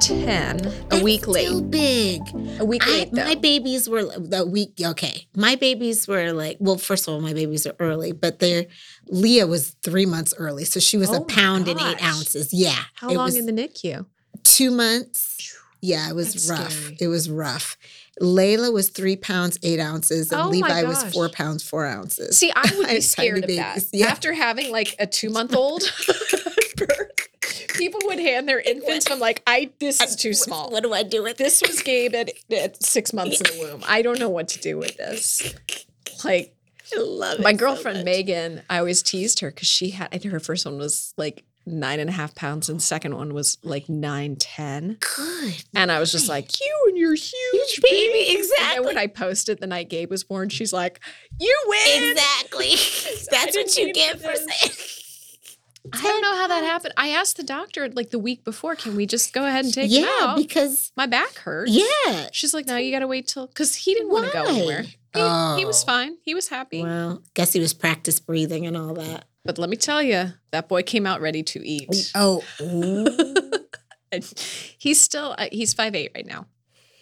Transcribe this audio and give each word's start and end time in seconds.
ten, 0.00 0.60
a 0.66 0.70
That's 0.88 1.02
week 1.02 1.26
late. 1.28 1.46
Still 1.46 1.62
big. 1.62 2.22
A 2.60 2.64
week 2.64 2.86
I, 2.86 2.90
late, 2.90 3.12
though. 3.12 3.24
my 3.24 3.34
babies 3.34 3.88
were 3.88 4.04
the 4.04 4.46
week. 4.46 4.72
Okay, 4.82 5.26
my 5.36 5.56
babies 5.56 6.08
were 6.08 6.32
like. 6.32 6.56
Well, 6.60 6.78
first 6.78 7.06
of 7.06 7.14
all, 7.14 7.20
my 7.20 7.32
babies 7.34 7.66
are 7.66 7.74
early, 7.78 8.12
but 8.12 8.38
they're 8.38 8.66
Leah 9.08 9.46
was 9.46 9.70
three 9.82 10.06
months 10.06 10.34
early, 10.38 10.64
so 10.64 10.80
she 10.80 10.96
was 10.96 11.10
Oh 11.10 11.16
a 11.16 11.20
pound 11.24 11.68
and 11.68 11.80
eight 11.80 12.02
ounces. 12.02 12.52
Yeah, 12.52 12.76
How 12.94 13.10
long 13.10 13.36
in 13.36 13.46
the 13.46 13.52
NICU? 13.52 14.06
two 14.44 14.70
months. 14.70 15.56
Yeah, 15.82 16.10
it 16.10 16.14
was 16.14 16.34
That's 16.34 16.50
rough. 16.50 16.72
scary. 16.72 16.96
It 17.00 17.08
was 17.08 17.30
rough. 17.30 17.78
Layla 18.20 18.70
was 18.70 18.90
three 18.90 19.16
pounds 19.16 19.58
eight 19.62 19.80
ounces, 19.80 20.30
and 20.30 20.40
Oh 20.42 20.48
Levi 20.48 20.82
was 20.82 21.02
four 21.04 21.30
pounds 21.30 21.62
four 21.62 21.86
ounces. 21.86 22.36
See, 22.36 22.52
I 22.54 22.70
would 22.76 22.88
be 22.90 23.00
scared 23.00 23.44
of 23.44 23.50
that. 23.56 23.84
yeah. 23.92 24.08
After 24.08 24.34
having 24.34 24.70
like 24.70 24.94
a 24.98 25.06
two 25.06 25.30
month 25.30 25.54
old, 25.54 25.82
people 27.74 28.00
would 28.04 28.18
hand 28.18 28.48
their 28.48 28.60
infants. 28.60 29.06
and 29.06 29.14
I'm 29.14 29.20
like, 29.20 29.42
I 29.46 29.70
this 29.78 30.00
is 30.00 30.16
too 30.16 30.34
small. 30.34 30.70
What 30.70 30.82
do 30.82 30.92
I 30.92 31.02
do 31.02 31.22
with 31.22 31.36
This 31.36 31.62
was 31.62 31.82
Gabe 31.82 32.14
at, 32.14 32.30
at 32.52 32.82
six 32.82 33.12
months 33.12 33.40
in 33.40 33.56
the 33.56 33.62
womb. 33.72 33.82
I 33.86 34.02
don't 34.02 34.18
know 34.18 34.28
what 34.28 34.48
to 34.48 34.58
do 34.58 34.76
with 34.78 34.96
this. 34.96 35.54
Like 36.24 36.54
I 36.94 37.00
love 37.00 37.38
it 37.38 37.42
my 37.42 37.52
girlfriend 37.52 37.98
much. 37.98 38.04
Megan, 38.04 38.62
I 38.68 38.78
always 38.78 39.02
teased 39.02 39.40
her 39.40 39.50
because 39.50 39.68
she 39.68 39.90
had 39.90 40.08
I 40.12 40.18
think 40.18 40.32
her 40.32 40.40
first 40.40 40.66
one 40.66 40.78
was 40.78 41.14
like 41.16 41.44
nine 41.66 42.00
and 42.00 42.08
a 42.10 42.12
half 42.12 42.34
pounds, 42.34 42.68
and 42.68 42.82
second 42.82 43.14
one 43.14 43.32
was 43.34 43.58
like 43.62 43.88
nine 43.88 44.34
ten. 44.36 44.96
Good. 45.16 45.64
And 45.74 45.92
I 45.92 46.00
was 46.00 46.10
just 46.10 46.28
like, 46.28 46.58
you 46.58 46.84
and 46.88 46.96
your 46.98 47.14
huge, 47.14 47.30
Huge 47.52 47.80
baby, 47.82 48.06
And 48.06 48.28
then 48.28 48.36
exactly. 48.38 48.86
when 48.86 48.98
I 48.98 49.06
posted 49.06 49.60
the 49.60 49.66
night 49.66 49.88
Gabe 49.88 50.10
was 50.10 50.24
born, 50.24 50.48
she's 50.48 50.72
like, 50.72 51.00
you 51.38 51.54
win. 51.66 52.10
Exactly. 52.10 52.70
That's 53.30 53.56
what 53.56 53.76
you 53.76 53.92
get 53.92 54.20
for 54.20 54.30
for 54.30 54.36
saying. 54.36 54.72
I 55.92 56.02
don't 56.02 56.20
know 56.22 56.36
how 56.36 56.46
that 56.48 56.62
happened. 56.64 56.94
I 56.96 57.08
asked 57.08 57.36
the 57.36 57.42
doctor 57.42 57.88
like 57.88 58.10
the 58.10 58.18
week 58.18 58.44
before, 58.44 58.76
can 58.76 58.96
we 58.96 59.06
just 59.06 59.32
go 59.32 59.46
ahead 59.46 59.64
and 59.64 59.72
take 59.74 59.90
him 59.90 60.04
Yeah, 60.04 60.18
out? 60.20 60.36
because 60.36 60.92
My 60.96 61.06
back 61.06 61.34
hurts. 61.38 61.72
yeah. 61.72 62.28
She's 62.32 62.52
like, 62.54 62.66
no, 62.66 62.76
you 62.76 62.90
got 62.92 62.98
to 63.00 63.06
wait 63.06 63.26
till, 63.28 63.46
because 63.46 63.74
he 63.74 63.94
didn't 63.94 64.10
want 64.10 64.26
to 64.26 64.32
go 64.32 64.44
Why? 64.44 64.50
anywhere. 64.50 64.82
He, 64.82 65.58
he 65.60 65.64
was 65.64 65.82
Oh. 65.82 65.86
fine. 65.86 66.16
He 66.22 66.34
was 66.34 66.48
happy. 66.48 66.82
Well, 66.82 67.22
guess 67.34 67.52
he 67.52 67.60
was 67.60 67.72
practice 67.74 68.20
breathing 68.20 68.66
and 68.66 68.76
all 68.76 68.94
that. 68.94 69.24
But 69.44 69.58
let 69.58 69.70
me 69.70 69.76
tell 69.76 70.02
you, 70.02 70.32
that 70.52 70.68
boy 70.68 70.82
came 70.82 71.06
out 71.06 71.20
ready 71.20 71.42
to 71.44 71.66
eat. 71.66 72.12
Oh, 72.14 72.44
And 74.12 74.24
he's 74.78 75.00
still, 75.00 75.34
uh, 75.38 75.46
he's 75.52 75.72
five 75.72 75.94
eight 75.94 76.10
right 76.14 76.26
now. 76.26 76.46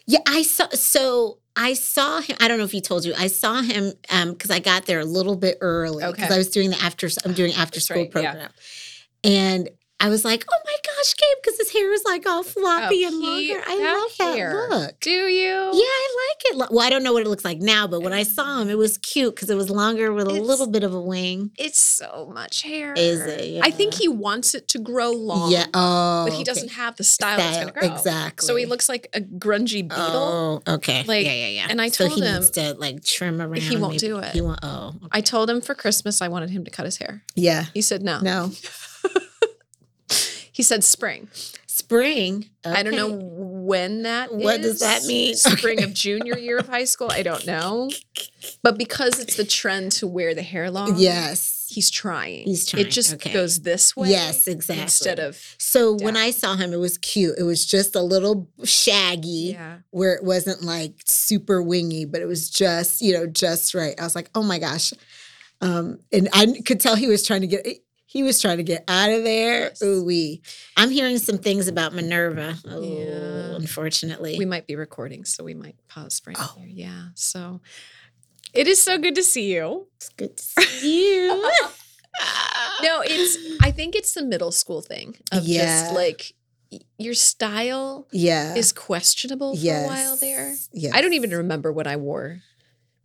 yeah. 0.07 0.19
I 0.27 0.43
saw. 0.43 0.69
So 0.71 1.39
I 1.59 1.75
saw 1.75 2.21
him. 2.21 2.37
I 2.41 2.49
don't 2.49 2.57
know 2.59 2.65
if 2.65 2.71
he 2.73 2.81
told 2.81 3.05
you. 3.05 3.13
I 3.19 3.27
saw 3.27 3.61
him 3.63 3.93
um 4.11 4.33
because 4.33 4.51
I 4.51 4.61
got 4.61 4.87
there 4.87 5.01
a 5.01 5.05
little 5.05 5.37
bit 5.37 5.59
early 5.61 6.05
because 6.07 6.25
Okay. 6.25 6.35
I 6.35 6.39
was 6.39 6.49
doing 6.49 6.71
the 6.71 6.81
after. 6.81 7.09
I'm 7.25 7.35
doing 7.35 7.53
after 7.53 7.77
That's 7.77 7.87
school 7.87 7.97
right, 8.05 8.11
yeah. 8.15 8.31
program, 8.31 8.51
and 9.25 9.69
I 10.01 10.09
was 10.11 10.25
like, 10.25 10.45
oh 10.49 10.59
my 10.65 10.77
gosh, 10.87 11.15
Gabe, 11.17 11.37
because 11.43 11.59
his 11.59 11.73
hair 11.73 11.93
is 11.93 12.05
like 12.05 12.25
all 12.25 12.45
floppy 12.45 13.05
oh, 13.05 13.09
and 13.09 13.17
Oh, 13.17 13.39
he- 13.39 13.53
longer. 13.53 13.65
I 13.67 13.77
love 13.95 14.11
that 14.19 14.37
hair. 14.37 14.69
look. 14.71 15.01
Do 15.01 15.11
you? 15.11 15.49
Yeah, 15.49 15.71
I 15.73 16.29
like 16.29 16.45
it. 16.69 16.71
Well, 16.73 16.87
I 16.87 16.89
don't 16.91 17.03
know 17.03 17.13
what 17.13 17.23
it 17.27 17.29
looks 17.29 17.45
like 17.45 17.59
now, 17.59 17.89
but 17.89 18.03
when 18.03 18.13
I 18.13 18.23
saw 18.23 18.61
him, 18.61 18.69
it 18.71 18.79
was 18.79 18.97
cute 18.99 19.35
because 19.35 19.51
it 19.51 19.57
was 19.57 19.71
longer 19.71 20.13
with 20.13 20.29
a 20.29 20.31
little 20.31 20.69
bit 20.69 20.85
of 20.85 20.95
a 20.95 21.01
wing. 21.01 21.51
It's 21.59 21.81
so 21.81 22.31
much 22.33 22.63
hair. 22.63 22.95
Is 22.97 23.21
it? 23.23 23.61
I 23.65 23.73
think 23.73 23.95
he 23.95 24.07
wants 24.07 24.55
it 24.55 24.69
to 24.69 24.79
grow 24.79 25.11
long. 25.11 25.51
Yeah. 25.51 25.67
Oh, 25.75 26.27
But 26.29 26.35
he 26.37 26.45
doesn't 26.45 26.73
have 26.73 26.95
the 26.97 27.03
style, 27.05 27.41
it's 27.41 27.49
Style, 27.57 27.69
gonna 27.71 27.81
grow. 27.89 27.93
exactly. 27.97 28.47
So 28.47 28.55
he 28.55 28.67
looks 28.67 28.89
like 28.89 29.09
a 29.15 29.21
grungy 29.21 29.83
beetle. 29.89 29.99
Oh, 29.99 30.63
okay. 30.75 31.03
Like, 31.09 31.25
yeah, 31.27 31.33
yeah, 31.33 31.47
yeah. 31.49 31.67
and 31.71 31.81
I 31.83 31.89
so 31.89 32.07
told 32.07 32.21
he 32.21 32.25
him- 32.25 32.35
needs 32.35 32.51
to 32.51 32.75
like 32.75 33.03
trim 33.05 33.41
around. 33.41 33.57
He 33.63 33.77
won't 33.77 33.95
maybe. 33.95 34.07
do 34.07 34.19
it. 34.19 34.31
He 34.33 34.41
won't. 34.43 34.61
Oh, 34.63 34.95
I 35.11 35.21
told 35.23 35.51
him 35.51 35.61
for 35.61 35.75
Christmas 35.75 36.23
I 36.23 36.29
wanted 36.29 36.51
him 36.51 36.65
to 36.65 36.71
cut 36.71 36.85
his 36.85 36.99
hair. 36.99 37.23
yeah. 37.35 37.65
He 37.75 37.83
said 37.83 38.03
no. 38.03 38.21
No, 38.21 38.53
He 40.59 40.65
said 40.65 40.83
spring. 40.83 41.29
spring. 41.69 42.47
I 42.65 42.83
don't 42.83 42.97
know 42.97 43.13
when 43.13 44.03
that 44.03 44.35
What 44.35 44.61
does 44.61 44.81
that 44.81 45.05
mean? 45.05 45.35
Spring 45.37 45.79
Okay. 45.79 45.85
of 45.85 45.95
junior 45.95 46.37
year 46.37 46.59
of 46.59 46.67
high 46.67 46.83
school. 46.85 47.11
I 47.13 47.23
don't 47.23 47.47
know. 47.47 47.91
But 48.65 48.77
because 48.77 49.21
it's 49.21 49.37
the 49.37 49.45
trend 49.45 49.93
to 49.93 50.09
wear 50.09 50.35
the 50.35 50.43
hair 50.43 50.69
long, 50.69 50.95
Yes. 50.99 51.69
he's 51.71 51.91
trying. 51.91 52.43
He's 52.45 52.67
trying, 52.67 52.85
It 52.87 52.91
just 52.91 53.15
okay. 53.15 53.33
goes 53.33 53.61
this 53.61 53.95
way. 53.97 54.11
Yes, 54.11 54.49
exactly. 54.49 54.83
Instead 54.83 55.21
of 55.21 55.39
So 55.59 55.93
when. 55.93 56.17
I 56.17 56.33
saw 56.33 56.57
him, 56.57 56.73
it 56.73 56.79
was 56.81 56.99
cute. 56.99 57.39
It 57.39 57.45
was 57.45 57.65
just 57.65 57.95
a 57.95 58.03
little 58.03 58.49
shaggy. 58.65 59.53
yeah. 59.55 59.77
where 59.91 60.15
it 60.15 60.25
wasn't 60.25 60.63
like 60.65 60.95
super 61.05 61.63
wingy, 61.63 62.05
but 62.05 62.21
it 62.21 62.27
was 62.27 62.51
just, 62.51 63.01
you 63.01 63.13
know, 63.13 63.27
just 63.29 63.75
right. 63.75 63.95
I 64.01 64.03
was 64.03 64.17
like, 64.17 64.29
oh 64.35 64.43
my 64.43 64.59
gosh. 64.59 64.93
Um, 65.61 66.01
and 66.13 66.29
I 66.33 66.47
could 66.67 66.81
tell 66.81 66.97
he 66.97 67.07
was 67.07 67.25
trying 67.25 67.43
to 67.43 67.47
get 67.47 67.65
he 68.11 68.23
was 68.23 68.41
trying 68.41 68.57
to 68.57 68.63
get 68.63 68.85
out 68.89 69.11
of 69.11 69.23
there. 69.23 69.71
Ooh 69.83 70.03
wee. 70.03 70.41
I'm 70.79 70.91
hearing 70.91 71.19
some 71.19 71.37
things 71.37 71.69
about 71.69 71.93
Minerva. 71.95 72.57
Oh, 72.67 72.81
Yeah. 72.83 73.55
unfortunately. 73.57 74.37
We 74.39 74.47
might 74.47 74.67
be 74.67 74.77
recording, 74.77 75.27
so 75.27 75.45
we 75.45 75.53
might 75.53 75.77
pause 75.89 76.19
for 76.19 76.33
Oh. 76.35 76.57
here. 76.59 76.69
Yeah. 76.69 77.03
So 77.15 77.61
it 78.55 78.67
is 78.67 78.81
so 78.81 78.97
good 78.97 79.15
to 79.17 79.23
see 79.23 79.53
you. 79.55 79.89
it's 79.97 80.09
good 80.09 80.37
to 80.39 80.43
see 80.43 81.17
you. 81.17 81.51
No, 82.83 83.03
it's 83.05 83.37
I 83.63 83.71
think 83.71 83.95
it's 83.95 84.15
the 84.15 84.23
middle 84.25 84.51
school 84.51 84.81
thing 84.81 85.17
of 85.31 85.45
Yeah. 85.45 85.83
just 85.83 85.95
like 85.95 86.33
your 86.99 87.15
style 87.15 88.09
yeah. 88.13 88.55
is 88.55 88.73
questionable 88.73 89.55
for 89.55 89.61
yes. 89.61 89.85
a 89.85 89.89
while 89.89 90.17
there. 90.17 90.55
Yes. 90.73 90.93
I 90.95 91.01
don't 91.03 91.13
even 91.13 91.31
remember 91.31 91.73
what 91.73 91.87
I 91.87 91.97
wore. 91.97 92.41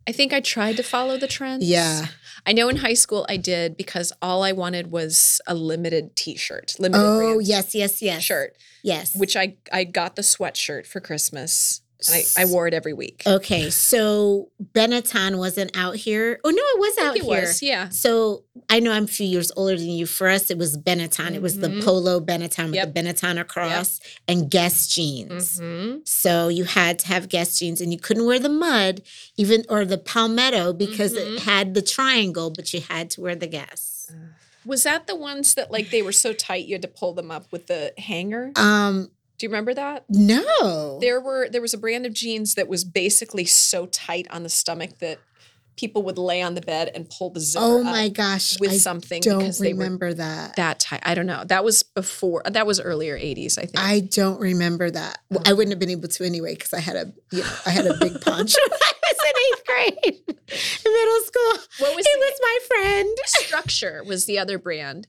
I 0.08 0.12
think 0.12 0.32
I 0.32 0.40
tried 0.40 0.76
to 0.78 0.82
follow 0.82 1.16
the 1.16 1.28
trends. 1.28 1.64
Yeah. 1.64 2.06
I 2.46 2.52
know 2.52 2.68
in 2.68 2.76
high 2.76 2.94
school 2.94 3.24
I 3.28 3.36
did 3.38 3.76
because 3.76 4.12
all 4.20 4.42
I 4.42 4.52
wanted 4.52 4.90
was 4.90 5.40
a 5.46 5.54
limited 5.54 6.14
t-shirt, 6.16 6.76
limited 6.78 7.02
Oh, 7.02 7.38
yes, 7.38 7.74
yes, 7.74 8.02
yes. 8.02 8.22
shirt, 8.22 8.56
Yes. 8.82 9.14
which 9.14 9.34
I 9.36 9.56
I 9.72 9.84
got 9.84 10.16
the 10.16 10.22
sweatshirt 10.22 10.86
for 10.86 11.00
Christmas. 11.00 11.80
And 12.08 12.24
I, 12.38 12.42
I 12.42 12.44
wore 12.46 12.66
it 12.66 12.74
every 12.74 12.92
week. 12.92 13.22
Okay, 13.26 13.70
so 13.70 14.50
Benetton 14.72 15.38
wasn't 15.38 15.76
out 15.76 15.96
here. 15.96 16.40
Oh 16.44 16.50
no, 16.50 16.56
it 16.56 16.78
was 16.80 16.98
out 16.98 17.16
it 17.16 17.22
here. 17.22 17.42
was, 17.42 17.62
yeah. 17.62 17.88
So 17.88 18.44
I 18.68 18.80
know 18.80 18.92
I'm 18.92 19.04
a 19.04 19.08
few 19.08 19.26
years 19.26 19.50
older 19.56 19.76
than 19.76 19.88
you. 19.90 20.06
For 20.06 20.28
us, 20.28 20.50
it 20.50 20.58
was 20.58 20.76
Benetton. 20.76 21.34
It 21.34 21.42
was 21.42 21.58
the 21.58 21.68
Mhm. 21.68 21.84
polo 21.84 22.20
Benetton 22.20 22.66
with 22.66 22.74
Yep. 22.76 22.94
the 22.94 23.00
Benetton 23.00 23.40
across 23.40 24.00
and 24.28 24.50
Guess 24.50 24.88
jeans. 24.88 25.58
hmm 25.58 25.96
So 26.04 26.48
you 26.48 26.64
had 26.64 26.98
to 27.00 27.06
have 27.08 27.28
Guess 27.28 27.58
jeans, 27.58 27.80
and 27.80 27.92
you 27.92 27.98
couldn't 27.98 28.26
wear 28.26 28.38
the 28.38 28.48
mud, 28.48 29.02
even 29.36 29.64
or 29.68 29.84
the 29.84 29.98
palmetto 29.98 30.72
because 30.72 31.12
Mhm. 31.14 31.36
it 31.36 31.38
had 31.40 31.74
the 31.74 31.82
triangle, 31.82 32.50
but 32.50 32.72
you 32.74 32.80
had 32.80 33.10
to 33.10 33.20
wear 33.20 33.34
the 33.34 33.46
Guess. 33.46 34.10
Was 34.66 34.84
that 34.84 35.06
the 35.06 35.14
ones 35.16 35.54
that 35.54 35.70
like 35.70 35.90
they 35.90 36.00
were 36.00 36.12
so 36.12 36.32
tight 36.32 36.64
you 36.66 36.74
had 36.74 36.82
to 36.82 36.88
pull 36.88 37.12
them 37.12 37.30
up 37.30 37.50
with 37.52 37.66
the 37.66 37.92
hanger? 37.98 38.50
Um, 38.56 39.10
Do 39.38 39.46
you 39.46 39.50
remember 39.50 39.74
that? 39.74 40.04
no. 40.08 40.98
There 41.00 41.20
were 41.20 41.48
there 41.48 41.60
was 41.62 41.74
a 41.74 41.78
brand 41.78 42.06
of 42.06 42.12
jeans 42.12 42.54
that 42.54 42.68
was 42.68 42.84
basically 42.84 43.44
so 43.44 43.86
tight 43.86 44.26
on 44.30 44.42
the 44.42 44.48
stomach 44.48 44.98
that 45.00 45.18
people 45.76 46.04
would 46.04 46.16
lay 46.18 46.40
on 46.40 46.54
the 46.54 46.60
bed 46.60 46.88
and 46.94 47.10
pull 47.10 47.30
the 47.30 47.40
zipper 47.40 47.64
oh 47.64 47.78
up 47.80 47.84
my 47.86 48.08
gosh, 48.08 48.60
with 48.60 48.70
I 48.70 48.76
something 48.76 49.20
don't 49.20 49.40
because 49.40 49.58
they 49.58 49.72
were 49.72 49.80
remember 49.80 50.14
that. 50.14 50.54
that 50.54 50.78
tight. 50.78 51.00
I 51.04 51.16
don't 51.16 51.26
know. 51.26 51.42
That 51.44 51.64
was 51.64 51.82
before. 51.82 52.42
That 52.48 52.64
was 52.64 52.80
earlier 52.80 53.18
'80s, 53.18 53.58
I 53.58 53.62
think. 53.62 53.78
I 53.78 53.98
don't 54.00 54.38
remember 54.40 54.88
that. 54.90 55.18
Well, 55.30 55.42
I 55.44 55.52
wouldn't 55.52 55.72
have 55.72 55.80
been 55.80 55.90
able 55.90 56.06
to 56.08 56.24
anyway 56.24 56.54
because 56.54 56.72
I 56.72 56.78
had 56.80 56.94
a, 56.94 57.12
you 57.32 57.42
know, 57.42 57.50
I 57.66 57.70
had 57.70 57.86
a 57.86 57.94
big 57.94 58.20
poncho. 58.20 58.58
when 58.70 58.78
I 58.80 58.92
was 59.02 59.18
in 59.26 59.34
eighth 59.42 59.66
grade, 59.66 60.36
in 60.86 60.92
middle 60.92 61.20
school. 61.24 61.64
What 61.80 61.96
was 61.96 62.06
it 62.06 62.12
the- 62.12 62.20
was 62.20 62.38
my 62.40 62.58
friend. 62.68 63.18
Structure 63.26 64.04
was 64.06 64.26
the 64.26 64.38
other 64.38 64.58
brand. 64.58 65.08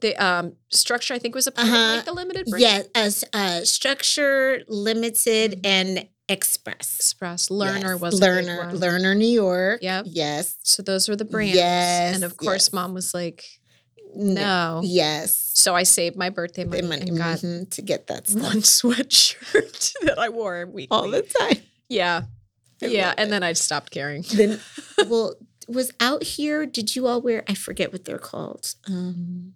The 0.00 0.14
um 0.16 0.52
structure, 0.68 1.14
I 1.14 1.18
think, 1.18 1.34
was 1.34 1.46
a 1.46 1.52
part 1.52 1.68
Uh-huh. 1.68 1.94
like 1.96 2.04
the 2.04 2.12
limited 2.12 2.46
brand. 2.46 2.62
Yeah, 2.62 2.82
as 2.94 3.24
uh, 3.32 3.60
structure, 3.64 4.62
limited, 4.68 5.60
and 5.64 6.06
express. 6.28 6.96
Express 6.96 7.48
Lerner 7.48 7.92
Yes. 7.92 8.00
was 8.00 8.20
Lerner, 8.20 8.72
Lerner, 8.72 9.16
New 9.16 9.26
York. 9.28 9.80
Yep. 9.82 10.06
Yes. 10.08 10.56
So 10.64 10.82
those 10.82 11.08
were 11.08 11.16
the 11.16 11.24
brands. 11.24 11.54
Yes, 11.56 12.14
and 12.16 12.24
of 12.24 12.36
course, 12.36 12.66
yes. 12.66 12.72
mom 12.72 12.92
was 12.94 13.14
like, 13.14 13.44
No. 14.14 14.34
"No." 14.34 14.80
Yes. 14.84 15.50
So 15.54 15.74
I 15.74 15.84
saved 15.84 16.16
my 16.16 16.28
birthday 16.30 16.64
money, 16.64 16.82
They 16.82 16.86
might- 16.88 17.02
and 17.08 17.16
got 17.16 17.38
mhm, 17.38 17.70
to 17.70 17.82
get 17.82 18.06
that 18.08 18.28
stuff 18.28 18.42
one 18.42 18.56
sweatshirt 18.76 19.92
that 20.02 20.18
I 20.18 20.28
wore 20.28 20.66
weekly. 20.66 20.88
all 20.90 21.08
the 21.10 21.22
time. 21.22 21.62
yeah, 21.88 22.22
I 22.82 22.86
yeah, 22.86 23.14
and 23.16 23.28
it. 23.28 23.30
then 23.30 23.42
I 23.42 23.52
stopped 23.54 23.90
caring. 23.92 24.22
Then, 24.34 24.60
well, 25.08 25.34
was 25.68 25.90
out 26.00 26.22
here. 26.22 26.66
Did 26.66 26.94
you 26.96 27.06
all 27.06 27.20
wear? 27.22 27.44
I 27.48 27.54
forget 27.54 27.92
what 27.92 28.04
they're 28.04 28.18
called. 28.18 28.74
Um, 28.88 29.54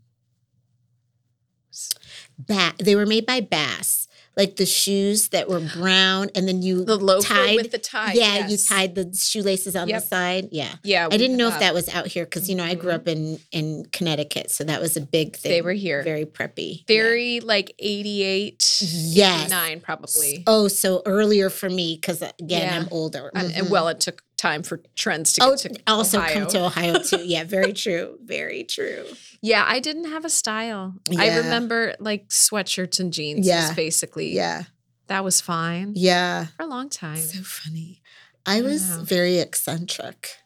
Ba- 2.39 2.75
they 2.79 2.97
were 2.97 3.07
made 3.07 3.27
by 3.27 3.41
Bass, 3.41 4.09
like 4.37 4.57
the 4.57 4.65
shoes 4.67 5.29
that 5.29 5.49
were 5.49 5.61
brown, 5.61 6.31
and 6.35 6.49
then 6.49 6.63
you 6.63 6.85
The 6.85 6.97
loafer 6.97 7.35
tied 7.35 7.57
with 7.57 7.71
the 7.73 7.79
tie. 7.79 8.13
Yeah, 8.15 8.47
you 8.49 8.57
tied 8.57 8.95
the 8.95 9.13
shoelaces 9.15 9.77
on 9.77 9.89
Yep. 9.89 10.03
the 10.03 10.07
side. 10.07 10.49
Yeah. 10.53 10.75
Yeah, 10.83 11.09
I 11.11 11.17
didn't 11.17 11.37
know 11.37 11.49
if 11.49 11.59
that 11.59 11.75
was 11.75 11.89
out 11.91 12.07
here 12.07 12.25
because 12.25 12.49
you 12.49 12.55
know 12.55 12.65
I 12.65 12.75
grew 12.75 12.93
Mhm. 12.93 12.95
up 12.95 13.09
in 13.09 13.41
in 13.53 13.87
Connecticut, 13.93 14.51
so 14.51 14.65
that 14.65 14.81
was 14.81 14.97
a 14.97 15.01
big 15.01 15.37
thing. 15.37 15.51
They 15.53 15.63
were 15.63 15.73
here. 15.73 16.03
very 16.03 16.25
preppy. 16.25 16.79
Yeah. 16.89 16.95
very 16.95 17.41
like 17.41 17.75
88, 17.79 18.79
Yes. 18.83 19.47
89 19.47 19.81
probably. 19.81 20.43
Oh, 20.47 20.69
so 20.69 21.03
earlier 21.05 21.51
for 21.51 21.69
me 21.69 21.97
because 22.01 22.23
again 22.23 22.33
Yeah. 22.49 22.77
I'm 22.79 22.89
older. 22.91 23.31
And, 23.35 23.53
and 23.55 23.69
well, 23.71 23.89
it 23.89 24.01
took 24.01 24.23
time 24.41 24.63
for 24.63 24.83
trends 24.97 25.35
to 25.35 25.45
oh, 25.45 25.51
get 25.51 25.67
oh, 25.67 25.75
to 25.75 25.83
also 25.87 26.19
Ohio. 26.19 26.35
come 26.35 26.47
to 26.49 26.65
Ohio 26.65 26.99
too. 27.03 27.19
Yeah, 27.25 27.45
very 27.45 27.73
true. 27.73 28.19
Very 28.25 28.65
true. 28.65 29.05
Yeah, 29.43 29.65
I 29.67 29.81
didn't 29.81 30.11
have 30.11 30.25
a 30.25 30.31
style. 30.31 30.95
I 31.17 31.37
remember 31.39 31.95
like 32.01 32.29
sweatshirts 32.29 32.99
and 33.01 33.13
jeans. 33.13 33.47
Yeah. 33.47 33.69
Yeah, 33.69 33.75
basically. 33.75 34.33
Yeah, 34.33 34.65
that 35.09 35.23
was 35.23 35.41
fine 35.41 35.93
yeah. 35.95 36.47
for 36.57 36.63
a 36.65 36.67
long 36.67 36.89
time. 36.89 37.17
So 37.19 37.43
funny. 37.43 38.03
I 38.47 38.63
was 38.63 38.83
Wow. 38.89 39.03
very 39.03 39.39
eccentric. 39.39 40.37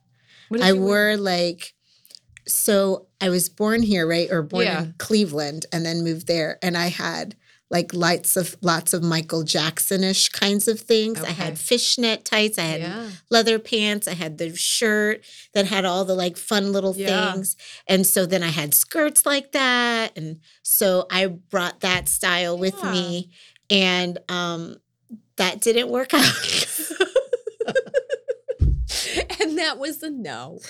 I 0.60 0.68
you 0.68 0.76
wear? 0.76 0.84
wore 0.84 1.16
like 1.16 1.74
so 2.46 3.06
I 3.20 3.28
was 3.30 3.48
born 3.48 3.82
here, 3.82 4.06
right? 4.06 4.30
Or 4.30 4.42
born 4.42 4.66
Yeah. 4.66 4.82
in 4.82 4.94
Cleveland 4.98 5.66
and 5.72 5.86
then 5.86 6.04
moved 6.04 6.26
there. 6.26 6.58
And 6.62 6.76
I 6.76 6.88
had 6.88 7.36
like 7.70 7.94
lights 7.94 8.36
of 8.36 8.56
lots 8.60 8.92
of 8.92 9.02
Michael 9.02 9.42
Jackson-ish 9.42 10.28
kinds 10.28 10.68
of 10.68 10.80
things. 10.80 11.20
I 11.22 11.30
had 11.30 11.58
fishnet 11.58 12.24
tights, 12.24 12.58
I 12.58 12.62
had 12.62 12.80
Yeah. 12.80 13.10
leather 13.30 13.58
pants, 13.58 14.06
I 14.06 14.14
had 14.14 14.38
the 14.38 14.54
shirt 14.54 15.24
that 15.54 15.66
had 15.66 15.84
all 15.84 16.04
the 16.04 16.14
like 16.14 16.36
fun 16.36 16.72
little 16.72 16.94
Yeah. 16.96 17.32
things. 17.32 17.56
And 17.88 18.06
so 18.06 18.26
then 18.26 18.42
I 18.42 18.48
had 18.50 18.74
skirts 18.74 19.24
like 19.26 19.52
that. 19.52 20.16
And 20.16 20.40
so 20.62 21.06
I 21.10 21.26
brought 21.26 21.80
that 21.80 22.08
style 22.08 22.56
with 22.58 22.74
Yeah. 22.82 22.92
me. 22.92 23.30
And 23.70 24.18
um 24.28 24.76
that 25.36 25.60
didn't 25.60 25.88
work 25.88 26.14
out. 26.14 26.22
and 29.40 29.58
that 29.58 29.78
was 29.78 30.02
a 30.02 30.10
no. 30.10 30.60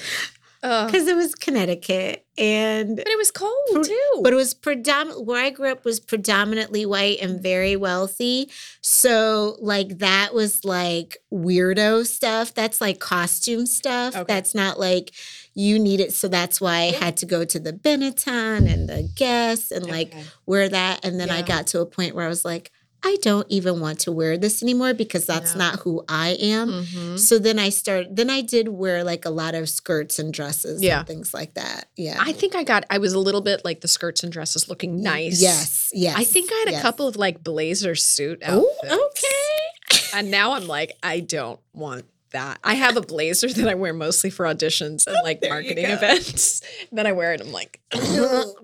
Because 0.64 1.06
it 1.06 1.14
was 1.16 1.34
Connecticut 1.34 2.26
and 2.38 2.96
but 2.96 3.06
it 3.06 3.18
was 3.18 3.30
cold 3.30 3.84
too. 3.84 4.20
but 4.22 4.32
it 4.32 4.36
was 4.36 4.54
predominant 4.54 5.24
where 5.26 5.44
I 5.44 5.50
grew 5.50 5.70
up 5.70 5.84
was 5.84 6.00
predominantly 6.00 6.86
white 6.86 7.18
and 7.20 7.40
very 7.40 7.76
wealthy. 7.76 8.50
So 8.80 9.56
like 9.60 9.98
that 9.98 10.32
was 10.32 10.64
like 10.64 11.18
weirdo 11.32 12.06
stuff. 12.06 12.54
That's 12.54 12.80
like 12.80 12.98
costume 12.98 13.66
stuff. 13.66 14.16
Okay. 14.16 14.24
That's 14.26 14.54
not 14.54 14.80
like 14.80 15.12
you 15.54 15.78
need 15.78 16.00
it. 16.00 16.12
So 16.14 16.28
that's 16.28 16.60
why 16.60 16.76
I 16.78 16.84
Yeah. 16.92 17.04
had 17.04 17.16
to 17.18 17.26
go 17.26 17.44
to 17.44 17.58
the 17.60 17.72
Benetton 17.72 18.66
and 18.72 18.88
the 18.88 19.08
Guess 19.14 19.70
and 19.70 19.86
like 19.86 20.14
wear 20.46 20.68
that. 20.68 21.04
And 21.04 21.20
then 21.20 21.30
I 21.30 21.42
got 21.42 21.66
to 21.68 21.80
a 21.80 21.86
point 21.86 22.14
where 22.14 22.24
I 22.24 22.28
was 22.28 22.44
like, 22.44 22.72
I 23.06 23.16
don't 23.22 23.46
even 23.50 23.80
want 23.80 24.00
to 24.00 24.12
wear 24.12 24.38
this 24.38 24.62
anymore 24.62 24.94
because 24.94 25.26
that's 25.26 25.52
No. 25.54 25.58
not 25.58 25.80
who 25.80 26.04
I 26.08 26.30
am. 26.40 26.84
Mhm. 26.86 27.18
So 27.18 27.38
then 27.38 27.58
I 27.58 27.68
started, 27.68 28.16
then 28.16 28.30
I 28.30 28.40
did 28.40 28.68
wear 28.68 29.04
like 29.04 29.24
a 29.26 29.30
lot 29.30 29.54
of 29.54 29.68
skirts 29.68 30.18
and 30.18 30.32
dresses 30.32 30.82
Yeah. 30.82 31.00
and 31.00 31.06
things 31.06 31.34
like 31.34 31.54
that. 31.54 31.88
Yeah. 31.96 32.16
I 32.18 32.32
think 32.32 32.54
I 32.56 32.62
got. 32.64 32.84
I 32.88 32.98
was 32.98 33.12
a 33.12 33.18
little 33.18 33.42
bit 33.42 33.64
like 33.64 33.82
the 33.82 33.88
skirts 33.88 34.22
and 34.22 34.32
dresses 34.32 34.68
looking 34.68 35.02
nice. 35.02 35.40
Yes. 35.42 35.90
Yes. 35.92 36.14
I 36.16 36.24
think 36.24 36.50
I 36.52 36.64
had 36.66 36.74
a 36.74 36.80
couple 36.80 37.06
of 37.06 37.16
like 37.16 37.44
blazer 37.44 37.94
suit 37.94 38.42
outfits. 38.42 38.74
Oh, 38.90 39.10
okay. 39.10 40.00
And 40.18 40.30
now 40.30 40.52
I'm 40.52 40.66
like, 40.66 40.92
I 41.02 41.20
don't 41.20 41.60
want 41.74 42.06
that. 42.30 42.58
I 42.64 42.74
have 42.74 42.96
a 42.96 43.00
blazer 43.00 43.48
that 43.48 43.68
I 43.68 43.74
wear 43.74 43.92
mostly 43.92 44.30
for 44.30 44.44
auditions 44.46 45.06
and 45.06 45.16
like 45.22 45.40
There 45.40 45.50
marketing 45.50 45.84
events. 45.86 46.62
then 46.92 47.06
I 47.06 47.12
wear 47.12 47.32
it. 47.34 47.40
I'm 47.40 47.52
like, 47.52 47.80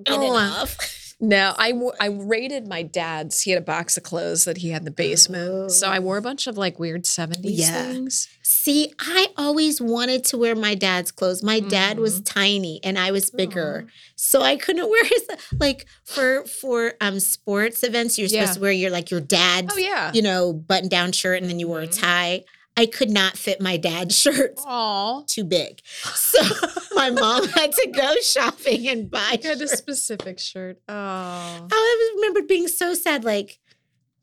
off. 0.08 0.76
No. 1.20 1.55
I 1.58 1.72
w- 1.72 1.93
I 2.00 2.06
raided 2.06 2.67
my 2.67 2.82
dad's. 2.82 3.40
He 3.43 3.50
had 3.50 3.58
a 3.62 3.64
box 3.64 3.96
of 3.96 4.02
clothes 4.02 4.44
that 4.44 4.56
he 4.58 4.70
had 4.70 4.81
in 4.82 4.84
the 4.87 4.90
basement. 4.90 5.70
So 5.72 5.88
I 5.88 5.99
wore 5.99 6.17
a 6.17 6.22
bunch 6.22 6.46
of 6.46 6.56
like 6.56 6.78
weird 6.78 7.05
70s 7.05 7.58
Yeah. 7.58 7.84
things. 7.93 8.28
See, 8.43 8.93
I 8.99 9.28
always 9.37 9.81
wanted 9.81 10.25
to 10.25 10.38
wear 10.38 10.55
my 10.56 10.75
dad's 10.75 11.12
clothes. 11.12 11.43
My 11.43 11.61
dad 11.61 11.99
was 11.99 12.20
tiny 12.22 12.81
and 12.82 12.99
I 12.99 13.11
was 13.11 13.31
bigger. 13.31 13.87
So 14.17 14.43
I 14.43 14.56
couldn't 14.56 14.88
wear 14.90 15.05
his 15.05 15.26
like 15.58 15.87
for 16.05 16.44
for 16.46 16.94
um 17.00 17.20
sports 17.20 17.82
events, 17.84 18.19
you're 18.19 18.28
Yeah. 18.28 18.40
supposed 18.43 18.55
to 18.55 18.61
wear 18.61 18.73
your 18.73 18.90
like 18.90 19.11
your 19.11 19.20
dad's, 19.20 19.73
Oh 19.75 19.78
yeah. 19.78 20.11
you 20.14 20.23
know, 20.23 20.52
button 20.52 20.88
down 20.88 21.12
shirt 21.12 21.40
and 21.43 21.50
then 21.50 21.58
you 21.61 21.69
wore 21.69 21.81
a 21.82 21.87
Mhm. 21.88 22.00
tie. 22.00 22.44
I 22.76 22.87
could 22.87 23.11
not 23.11 23.37
fit 23.37 23.61
my 23.61 23.76
dad's 23.76 24.19
shirts. 24.20 24.62
Aw. 24.67 25.22
Too 25.26 25.44
big. 25.44 25.81
So 26.14 26.40
my 26.94 27.11
mom 27.11 27.49
had 27.49 27.72
to 27.72 27.90
go 27.94 28.14
shopping 28.22 28.88
and 28.88 29.11
buy 29.11 29.38
I 29.43 29.46
had 29.46 29.61
a 29.61 29.69
specific 29.69 30.38
shirt. 30.38 30.81
Oh. 30.88 30.93
oh. 30.93 31.69
I 31.72 32.12
remember 32.17 32.43
being 32.43 32.69
so 32.69 32.94
sad, 32.94 33.25
like, 33.25 33.58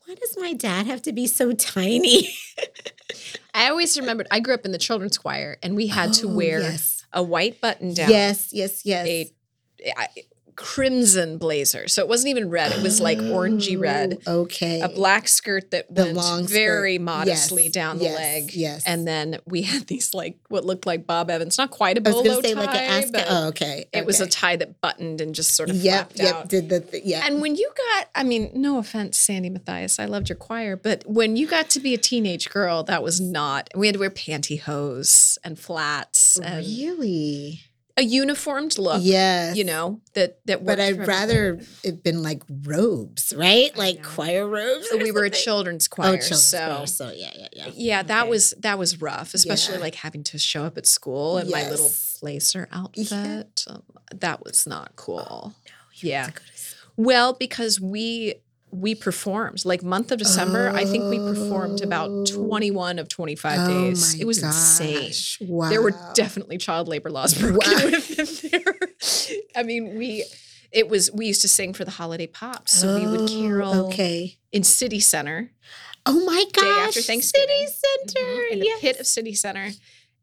why 0.06 0.16
does 0.16 0.38
my 0.40 0.54
dad 0.54 0.86
have 0.88 1.02
to 1.04 1.12
be 1.14 1.28
so 1.28 1.52
tiny? 1.52 2.34
I 3.54 3.70
always 3.70 4.00
remembered 4.00 4.28
I 4.32 4.40
grew 4.40 4.54
up 4.54 4.66
in 4.66 4.72
the 4.72 4.78
children's 4.78 5.18
choir 5.18 5.58
and 5.62 5.76
we 5.76 5.88
had 5.88 6.14
to 6.14 6.28
Oh, 6.28 6.36
wear 6.36 6.62
yes. 6.62 7.06
a 7.12 7.22
white 7.22 7.60
button 7.60 7.94
down. 7.94 8.10
Yes, 8.10 8.50
yes, 8.54 8.86
yes. 8.86 9.06
a, 9.08 9.32
a 9.86 10.08
crimson 10.58 11.38
blazer. 11.38 11.88
So 11.88 12.02
it 12.02 12.08
wasn't 12.10 12.32
even 12.32 12.50
red. 12.50 12.72
It 12.74 12.82
was 12.84 13.00
like 13.00 13.20
orangey 13.20 13.78
oh, 13.78 13.80
red. 13.80 14.18
Oh, 14.28 14.38
Okay. 14.48 14.82
A 14.82 14.90
black 14.90 15.28
skirt 15.28 15.72
that 15.72 15.94
The 15.94 16.04
went 16.06 16.16
long 16.16 16.48
skirt. 16.48 16.54
very 16.54 16.98
modestly 16.98 17.64
Yes, 17.66 17.72
down 17.74 17.98
the 18.00 18.06
yes, 18.06 18.16
leg. 18.18 18.54
yes. 18.54 18.84
And 18.86 19.08
then 19.08 19.40
we 19.46 19.62
had 19.62 19.88
these 19.88 20.14
like 20.14 20.38
what 20.50 20.66
looked 20.66 20.86
like 20.86 21.06
Bob 21.08 21.30
Evans, 21.30 21.58
not 21.58 21.70
quite 21.72 21.98
a 21.98 22.02
I 22.02 22.10
was 22.12 22.14
bolo 22.14 22.24
going 22.24 22.42
to 22.42 22.48
say 22.50 22.54
tie, 22.56 22.60
like 22.66 22.76
an 23.06 23.12
but 23.12 23.26
Oh, 23.30 23.48
okay. 23.50 23.86
it 23.94 24.06
was 24.06 24.20
a 24.20 24.28
tie 24.28 24.56
that 24.58 24.82
buttoned 24.82 25.22
and 25.22 25.34
just 25.36 25.56
sort 25.56 25.70
of 25.70 25.76
Yep, 25.78 26.14
flapped 26.14 26.20
yep. 26.20 26.36
out. 26.36 26.48
Did 26.50 26.70
the 26.70 26.80
th- 26.82 27.04
yeah. 27.06 27.22
And 27.26 27.40
when 27.42 27.56
you 27.56 27.70
got, 27.96 28.10
I 28.16 28.24
mean, 28.24 28.50
no 28.56 28.80
offense, 28.80 29.20
Sandy 29.20 29.50
Matthias, 29.50 30.00
I 30.00 30.06
loved 30.06 30.28
your 30.30 30.38
choir, 30.38 30.76
but 30.76 31.04
when 31.06 31.36
you 31.36 31.46
got 31.48 31.70
to 31.72 31.80
be 31.80 31.94
a 31.94 31.98
teenage 31.98 32.50
girl, 32.50 32.84
that 32.84 33.04
was 33.04 33.22
not. 33.22 33.70
We 33.76 33.88
had 33.88 33.94
to 33.94 34.00
wear 34.00 34.10
pantyhose 34.10 35.38
and 35.44 35.58
flats 35.60 36.40
and 36.40 36.66
really? 36.66 37.62
A 37.98 38.04
uniformed 38.04 38.78
look. 38.78 39.02
Yes. 39.04 39.58
you 39.58 39.64
know 39.64 40.00
that 40.14 40.40
that. 40.46 40.64
But 40.66 40.80
I'd 40.80 41.08
rather 41.08 41.60
it 41.84 42.04
been 42.04 42.22
like 42.22 42.44
robes, 42.64 43.34
right? 43.36 43.72
I 43.76 43.78
Like 43.78 43.98
know. 43.98 44.10
choir 44.10 44.48
robes. 44.48 44.88
we 44.94 45.12
were 45.12 45.26
a 45.26 45.30
children's 45.30 45.88
Oh, 45.92 45.96
choir, 45.96 46.18
children's 46.18 46.44
so 46.44 46.58
choir. 46.66 46.86
So 46.88 47.12
yeah, 47.12 47.32
yeah, 47.36 47.48
yeah. 47.54 47.68
yeah, 47.74 48.04
that 48.04 48.28
was 48.30 48.54
that 48.60 48.78
was 48.78 49.02
rough, 49.02 49.34
especially 49.34 49.76
Yeah. 49.76 49.82
like 49.82 49.96
having 49.96 50.24
to 50.26 50.38
show 50.38 50.64
up 50.64 50.78
at 50.78 50.86
school 50.86 51.38
in 51.40 51.50
my 51.50 51.68
little 51.70 51.86
Yes. 51.88 52.18
blazer 52.22 52.68
outfit. 52.72 53.64
Um, 53.68 53.84
that 54.16 54.44
was 54.44 54.68
not 54.68 54.96
cool. 54.96 55.54
Yeah. 55.96 56.26
to 56.28 56.32
go 56.32 56.38
to. 56.38 56.44
Well, 56.96 57.34
because 57.34 57.80
we 57.80 58.36
we 58.80 58.96
performed 58.96 59.66
like 59.66 59.82
month 59.84 60.12
of 60.12 60.20
December. 60.20 60.70
I 60.70 60.86
think 60.86 61.06
we 61.10 61.18
performed 61.20 61.82
about 61.82 62.10
Oh. 62.10 62.26
twenty 62.26 62.72
one 62.72 63.00
of 63.00 63.08
twenty 63.10 63.36
five 63.36 63.60
Oh 63.62 63.68
days. 63.68 64.20
It 64.20 64.26
was 64.26 64.42
insane. 64.44 65.12
Wow. 65.50 65.70
There 65.70 65.82
were 65.82 65.94
definitely 66.14 66.58
child 66.58 66.88
labor 66.88 67.10
laws 67.10 67.34
broken 67.34 67.58
Wow. 67.58 67.86
within 67.92 68.50
there. 68.52 68.76
I 69.56 69.64
mean, 69.64 69.98
we 69.98 70.26
it 70.72 70.90
was 70.90 71.12
we 71.12 71.26
used 71.28 71.42
to 71.42 71.48
sing 71.48 71.74
for 71.74 71.86
the 71.86 71.92
holiday 71.92 72.28
pops, 72.28 72.74
so 72.74 73.00
we 73.00 73.08
would 73.08 73.22
Oh, 73.22 73.28
carol 73.28 73.74
Okay. 73.88 74.38
in 74.52 74.64
City 74.64 75.00
Center 75.00 75.52
Oh 76.06 76.24
my 76.26 76.46
gosh. 76.54 76.64
day 76.64 76.70
after 76.70 77.02
Thanksgiving 77.02 77.68
City 77.68 77.74
Center. 78.14 78.26
Mhm, 78.28 78.52
in 78.52 78.60
the 78.60 78.66
yes. 78.66 78.80
pit 78.82 79.00
of 79.00 79.08
City 79.08 79.34
Center. 79.34 79.72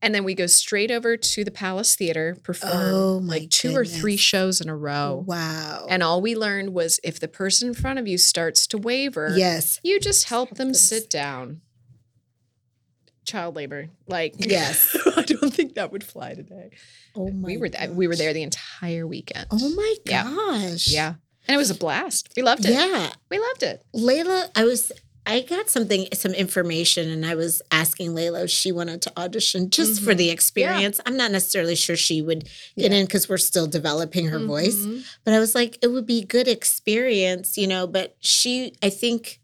And 0.04 0.14
then 0.14 0.22
we 0.22 0.34
go 0.34 0.46
straight 0.46 0.90
over 0.90 1.16
to 1.16 1.44
the 1.44 1.50
Palace 1.50 1.96
Theater, 1.96 2.36
perform 2.42 2.72
Oh, 2.76 3.20
like 3.22 3.48
two 3.48 3.74
or 3.74 3.86
three 3.86 4.18
shows 4.18 4.60
in 4.60 4.68
a 4.68 4.76
row. 4.76 5.24
Wow. 5.26 5.86
And 5.88 6.02
all 6.02 6.20
we 6.20 6.36
learned 6.36 6.74
was 6.74 7.00
if 7.02 7.18
the 7.18 7.26
person 7.26 7.68
in 7.68 7.74
front 7.74 7.98
of 7.98 8.06
you 8.06 8.18
starts 8.18 8.66
to 8.68 8.78
waver, 8.78 9.32
yes. 9.34 9.80
you 9.82 9.98
just 9.98 10.28
help 10.28 10.50
them 10.56 10.74
sit 10.74 11.08
down. 11.08 11.62
Child 13.24 13.56
labor, 13.56 13.88
like 14.06 14.34
Yes. 14.38 14.94
I 15.16 15.22
don't 15.22 15.54
think 15.54 15.76
that 15.76 15.90
would 15.90 16.04
fly 16.04 16.34
today. 16.34 16.68
Oh 17.16 17.30
my 17.30 17.46
we 17.46 17.56
were 17.56 17.70
th- 17.70 17.88
we 17.90 18.06
were 18.06 18.16
there 18.16 18.34
the 18.34 18.42
entire 18.42 19.06
weekend. 19.06 19.46
Oh 19.50 19.70
my 19.74 19.94
Yeah. 20.04 20.24
gosh. 20.24 20.88
Yeah, 20.88 21.14
and 21.48 21.54
it 21.54 21.56
was 21.56 21.70
a 21.70 21.74
blast. 21.74 22.28
We 22.36 22.42
loved 22.42 22.66
it. 22.66 22.72
Yeah. 22.72 23.10
We 23.30 23.38
loved 23.38 23.62
it. 23.62 23.82
Layla, 23.96 24.50
I 24.54 24.64
was 24.64 24.92
I 25.26 25.40
got 25.40 25.70
something 25.70 26.06
some 26.12 26.32
information 26.32 27.08
and 27.10 27.24
I 27.24 27.34
was 27.34 27.62
asking 27.70 28.10
Layla 28.14 28.44
if 28.44 28.50
she 28.50 28.72
wanted 28.72 29.00
to 29.02 29.12
audition 29.18 29.70
just 29.70 30.02
for 30.02 30.12
Mhm. 30.12 30.18
the 30.18 30.30
experience. 30.30 31.00
I'm 31.06 31.16
not 31.16 31.30
necessarily 31.30 31.74
sure 31.76 31.96
she 31.96 32.20
would 32.20 32.44
get 32.76 32.92
Yeah. 32.92 32.98
in 32.98 33.06
because 33.06 33.28
we're 33.28 33.38
still 33.38 33.66
developing 33.66 34.26
her 34.26 34.38
voice. 34.38 34.74
Mhm. 34.76 35.02
But 35.24 35.32
I 35.34 35.38
was 35.38 35.54
like, 35.54 35.78
it 35.80 35.86
would 35.88 36.06
be 36.06 36.20
good 36.22 36.46
experience, 36.46 37.56
you 37.56 37.66
know. 37.66 37.86
But 37.86 38.16
she 38.20 38.74
I 38.82 38.90
think 38.90 39.40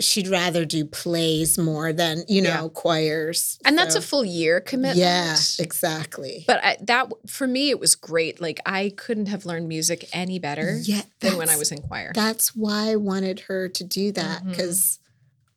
she'd 0.00 0.28
rather 0.28 0.64
do 0.64 0.84
plays 0.84 1.56
more 1.58 1.92
than, 1.92 2.24
you 2.28 2.42
know, 2.42 2.48
Yeah. 2.64 2.68
choirs. 2.74 3.58
and 3.64 3.76
that's 3.78 3.94
a 3.94 4.02
full 4.02 4.24
year 4.24 4.60
commitment. 4.60 4.98
Yeah, 4.98 5.36
exactly. 5.58 6.44
But 6.46 6.64
I, 6.64 6.76
that 6.82 7.12
for 7.28 7.46
me, 7.46 7.70
it 7.70 7.78
was 7.78 7.94
great. 7.94 8.40
Like 8.40 8.60
I 8.66 8.92
couldn't 8.96 9.26
have 9.26 9.44
learned 9.46 9.68
music 9.68 10.08
any 10.12 10.38
better 10.38 10.78
yeah, 10.82 11.02
than 11.20 11.36
when 11.36 11.48
I 11.48 11.56
was 11.56 11.70
in 11.72 11.82
choir. 11.82 12.12
That's 12.14 12.54
why 12.56 12.90
I 12.90 12.96
wanted 12.96 13.40
her 13.40 13.68
to 13.68 13.84
do 13.84 14.12
that 14.12 14.40
mm-hmm. 14.40 14.50
because, 14.50 14.98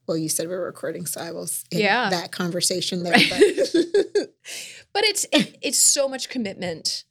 well, 0.08 0.18
you 0.18 0.30
said 0.30 0.48
we're 0.48 0.64
recording, 0.66 1.06
so 1.06 1.22
I 1.22 1.32
will 1.32 1.44
s- 1.44 1.64
in 1.72 1.80
Yeah. 1.80 2.10
that 2.10 2.32
conversation 2.32 3.04
there. 3.04 3.14
But 3.14 4.30
but 4.94 5.04
it's 5.06 5.26
it, 5.32 5.58
it's 5.62 5.78
so 5.78 6.08
much 6.08 6.30
commitment 6.30 7.04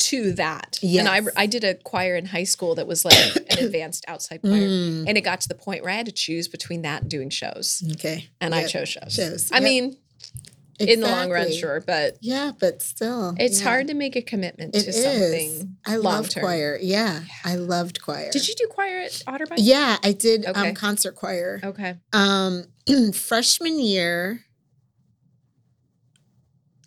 to 0.00 0.32
that. 0.32 0.78
And 0.82 1.08
I 1.08 1.20
I 1.36 1.46
did 1.46 1.64
a 1.64 1.74
choir 1.74 2.16
in 2.16 2.26
high 2.26 2.44
school 2.44 2.74
that 2.76 2.86
was 2.86 3.04
like 3.04 3.36
an 3.36 3.58
advanced 3.64 4.04
outside 4.08 4.40
choir. 4.42 4.52
Mm, 4.68 5.04
And 5.08 5.16
it 5.18 5.22
got 5.22 5.40
to 5.42 5.48
the 5.48 5.54
point 5.54 5.82
where 5.82 5.92
I 5.92 5.96
had 5.96 6.06
to 6.06 6.12
choose 6.12 6.48
between 6.48 6.82
that 6.82 7.02
and 7.02 7.10
doing 7.10 7.30
shows. 7.30 7.82
okay. 7.92 8.28
And 8.40 8.54
I 8.54 8.66
chose 8.66 8.88
shows. 8.88 9.12
Shows, 9.14 9.50
I 9.52 9.56
yep. 9.56 9.62
mean, 9.64 9.96
in 10.78 11.00
the 11.00 11.08
long 11.08 11.30
run, 11.30 11.52
sure, 11.52 11.82
but 11.86 12.16
Yeah, 12.22 12.52
but 12.58 12.80
still. 12.80 13.34
it's 13.38 13.58
yeah. 13.60 13.68
hard 13.68 13.88
to 13.88 13.94
make 13.94 14.16
a 14.16 14.22
commitment 14.22 14.74
It 14.74 14.84
to 14.84 14.88
is. 14.88 15.02
something. 15.02 15.76
I 15.86 15.96
loved 15.96 16.34
choir. 16.34 16.78
Yeah, 16.80 17.20
I 17.44 17.56
loved 17.56 18.00
choir. 18.00 18.30
Did 18.32 18.48
you 18.48 18.54
do 18.56 18.66
choir 18.70 19.00
at 19.00 19.12
Otterbein? 19.28 19.56
Yeah, 19.58 19.98
I 20.02 20.12
did 20.12 20.46
Okay. 20.46 20.68
um 20.70 20.74
concert 20.74 21.14
choir. 21.16 21.60
Okay. 21.62 21.96
Um 22.14 22.64
freshman 23.12 23.78
year, 23.78 24.44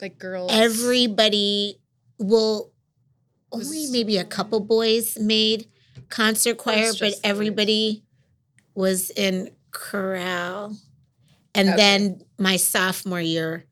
Like 0.01 0.17
girls. 0.17 0.49
everybody 0.51 1.79
well 2.17 2.71
only 3.53 3.87
maybe 3.91 4.17
a 4.17 4.23
couple 4.25 4.59
boys 4.59 5.17
made 5.19 5.67
concert 6.09 6.57
choir, 6.57 6.91
but 6.99 7.13
everybody 7.23 8.03
was 8.75 9.09
in 9.11 9.51
chorale. 9.71 10.75
And 11.55 11.69
Okay. 11.69 11.77
then 11.77 12.21
my 12.39 12.57
sophomore 12.57 13.21
year, 13.21 13.65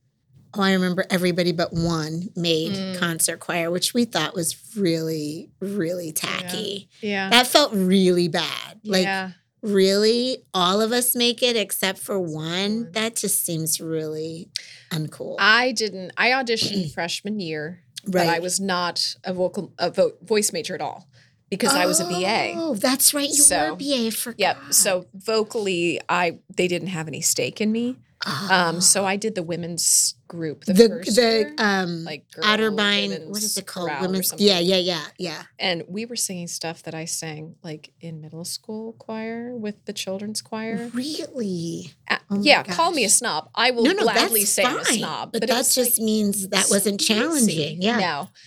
oh, 0.54 0.62
I 0.62 0.74
remember 0.74 1.06
everybody 1.10 1.52
but 1.52 1.74
one 1.74 2.30
made 2.36 2.74
Mm. 2.74 2.98
concert 3.00 3.40
choir, 3.40 3.72
which 3.72 3.94
we 3.94 4.06
thought 4.06 4.36
was 4.36 4.56
really, 4.76 5.50
really 5.60 6.12
tacky. 6.12 6.90
Yeah. 7.02 7.30
That 7.30 7.48
felt 7.48 7.74
really 7.74 8.28
bad. 8.28 8.80
Like 8.84 9.04
yeah. 9.04 9.32
really 9.62 10.44
all 10.54 10.82
of 10.82 10.92
us 10.92 11.16
make 11.16 11.42
it 11.44 11.56
except 11.56 12.00
for 12.00 12.20
one. 12.20 12.92
that 12.94 13.16
just 13.16 13.44
seems 13.46 13.80
really 13.82 14.50
uncool 14.92 15.36
I 15.40 15.72
didn't. 15.72 16.12
I 16.18 16.30
auditioned 16.32 16.92
freshman 16.94 17.40
year, 17.40 17.82
but 18.08 18.28
I 18.28 18.40
was 18.40 18.60
not 18.60 19.16
a 19.24 19.34
vocal 19.34 19.74
a 19.78 19.90
vo- 19.92 20.14
voice 20.22 20.52
major 20.54 20.76
at 20.76 20.82
all 20.82 21.08
because 21.50 21.74
I 21.74 21.86
was 21.86 22.00
a 22.00 22.06
BA. 22.06 22.54
oh 22.56 22.76
that's 22.76 23.14
right 23.14 23.30
you 23.30 23.42
were 23.42 23.44
So, 23.44 23.74
a 23.74 23.76
ba 23.76 24.06
I 24.08 24.10
forgot. 24.10 24.40
Yep. 24.40 24.58
So 24.74 25.06
vocally, 25.14 26.00
I 26.10 26.40
they 26.56 26.68
didn't 26.68 26.88
have 26.90 27.08
any 27.08 27.22
stake 27.22 27.60
in 27.62 27.72
me. 27.72 27.98
Um. 28.26 28.82
So 28.82 29.06
I 29.06 29.16
did 29.16 29.36
the 29.36 29.44
women's 29.44 30.16
group 30.32 30.64
the, 30.64 30.72
the 30.72 30.88
first 30.88 31.16
the 31.18 31.22
year, 31.22 31.56
um 31.58 32.06
like 32.06 32.26
Otterbein 32.40 33.28
what 33.28 33.44
is 33.44 33.58
it 33.58 33.68
called 33.68 33.92
women's 34.00 34.34
yeah 34.38 34.60
yeah 34.60 34.78
yeah 34.78 35.04
yeah 35.20 35.44
And 35.60 35.84
we 35.90 36.06
were 36.06 36.16
singing 36.16 36.48
stuff 36.48 36.84
that 36.84 36.96
I 36.96 37.04
sang 37.04 37.56
like 37.64 37.92
in 38.00 38.22
middle 38.22 38.46
school 38.46 38.94
choir 38.94 39.54
with 39.54 39.84
the 39.84 39.92
children's 39.92 40.42
choir. 40.42 40.90
really 40.94 41.92
Uh, 42.10 42.18
Oh 42.30 42.40
yeah, 42.42 42.64
call 42.64 42.92
me 42.92 43.04
a 43.04 43.10
snob. 43.10 43.50
I 43.54 43.72
will 43.72 43.84
no 43.84 43.92
no 43.92 44.04
gladly 44.04 44.46
say 44.46 44.64
I'm 44.64 44.78
a 44.78 44.86
snob, 44.86 45.34
but, 45.34 45.44
it 45.44 45.48
that 45.50 45.70
just 45.70 46.00
like, 46.00 46.06
means 46.06 46.48
that 46.48 46.68
wasn't 46.72 47.02
challenging 47.02 47.82
yeah 47.82 47.98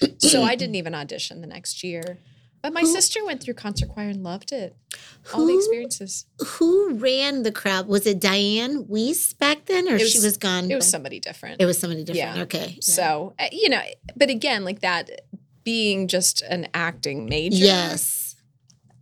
No. 0.00 0.08
So 0.20 0.42
I 0.42 0.54
didn't 0.54 0.76
even 0.76 0.94
audition 0.94 1.42
the 1.42 1.46
next 1.46 1.84
year. 1.84 2.18
But 2.64 2.72
my 2.72 2.80
Who- 2.80 2.92
sister 2.94 3.22
went 3.26 3.42
through 3.42 3.52
concert 3.54 3.90
choir 3.90 4.08
and 4.08 4.22
loved 4.24 4.50
it. 4.50 4.74
All 5.34 5.44
the 5.44 5.54
experiences. 5.54 6.24
who 6.38 6.94
ran 6.94 7.42
the 7.42 7.52
crowd 7.52 7.86
was 7.88 8.06
it 8.06 8.18
Diane 8.20 8.86
Weiss 8.88 9.34
back 9.34 9.66
then 9.66 9.86
or 9.86 9.96
It 9.96 10.08
she 10.08 10.16
was- 10.16 10.24
was 10.24 10.36
gone 10.38 10.70
It 10.70 10.74
was 10.74 10.86
by- 10.86 10.90
somebody 10.92 11.20
different. 11.20 11.60
it 11.60 11.66
was 11.66 11.76
somebody 11.76 12.04
different 12.04 12.36
Yeah. 12.36 12.42
okay 12.44 12.68
yeah. 12.76 12.80
So, 12.80 13.34
uh, 13.38 13.48
you 13.52 13.68
know, 13.68 13.82
but 14.16 14.30
again, 14.30 14.64
like 14.64 14.80
that 14.80 15.10
being 15.62 16.08
just 16.08 16.40
an 16.40 16.68
acting 16.72 17.26
major. 17.26 17.56
yes 17.62 18.34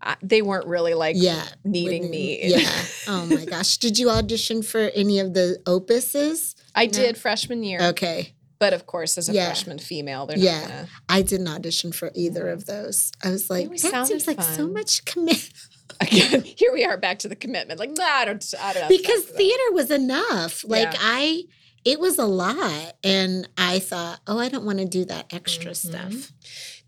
I, 0.00 0.16
they 0.24 0.42
weren't 0.42 0.66
really 0.66 0.94
like 0.94 1.14
yeah 1.16 1.46
needing 1.64 2.10
me. 2.10 2.40
Yeah. 2.42 2.68
oh 3.06 3.26
my 3.26 3.44
gosh. 3.44 3.76
Did 3.76 3.96
you 3.96 4.10
audition 4.10 4.62
for 4.64 4.90
any 4.96 5.20
of 5.20 5.34
the 5.34 5.60
opuses? 5.66 6.56
I 6.74 6.86
No. 6.86 6.90
did 6.92 7.16
freshman 7.16 7.62
year. 7.62 7.80
Okay. 7.80 8.32
But 8.62 8.72
of 8.74 8.86
course, 8.86 9.18
as 9.18 9.28
a 9.28 9.32
Yeah. 9.32 9.46
freshman 9.46 9.80
female, 9.80 10.26
they're 10.26 10.38
Yeah. 10.38 10.60
not 10.60 10.68
gonna. 10.68 10.88
I 11.08 11.22
didn't 11.22 11.48
audition 11.48 11.90
for 11.90 12.12
either 12.14 12.46
of 12.48 12.66
those. 12.66 13.10
I 13.24 13.30
was 13.30 13.50
like, 13.50 13.68
that 13.82 14.06
seems 14.06 14.28
like 14.28 14.40
so 14.40 14.68
much 14.68 15.04
commitment. 15.04 15.52
Again, 16.00 16.42
here 16.44 16.72
we 16.72 16.84
are 16.84 16.96
back 16.96 17.18
to 17.20 17.28
the 17.28 17.34
commitment. 17.34 17.80
Like, 17.80 17.90
nah, 17.96 18.04
I 18.04 18.24
don't. 18.24 18.54
I 18.60 18.72
don't. 18.72 18.88
because 18.88 19.24
that. 19.26 19.36
theater 19.36 19.68
was 19.72 19.90
enough. 19.90 20.64
Like 20.64 20.92
Yeah. 20.92 20.98
I 21.00 21.42
it 21.84 21.98
was 21.98 22.16
a 22.18 22.24
lot. 22.26 22.92
And 23.02 23.48
I 23.58 23.80
thought, 23.80 24.20
oh, 24.28 24.38
I 24.38 24.48
don't 24.48 24.64
want 24.64 24.78
to 24.78 24.84
do 24.84 25.04
that 25.06 25.26
extra 25.32 25.72
Mhm. 25.72 25.76
stuff. 25.88 26.32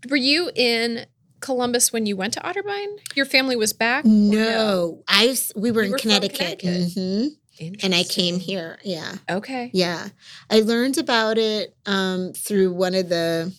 Were 0.09 0.15
you 0.17 0.51
in 0.55 1.07
Columbus 1.41 1.93
when 1.93 2.07
you 2.07 2.17
went 2.17 2.35
to 2.35 2.41
Otterbein? 2.41 2.99
Your 3.17 3.27
family 3.27 3.57
was 3.57 3.73
back. 3.73 4.05
or 4.05 4.09
No. 4.09 5.03
I 5.09 5.37
we 5.57 5.73
were 5.73 5.83
You 5.83 5.87
in 5.87 5.93
were 5.93 5.99
Connecticut. 5.99 6.61
Connecticut. 6.61 6.93
hmm 6.95 7.27
And 7.61 7.95
I 7.95 8.03
came 8.05 8.39
here. 8.39 8.79
Yeah. 8.85 9.17
Okay. 9.31 9.71
Yeah. 9.73 10.09
I 10.51 10.61
learned 10.61 10.99
about 10.99 11.39
it 11.39 11.75
um, 11.87 12.33
through 12.33 12.73
one 12.73 12.95
of 12.95 13.09
the 13.09 13.53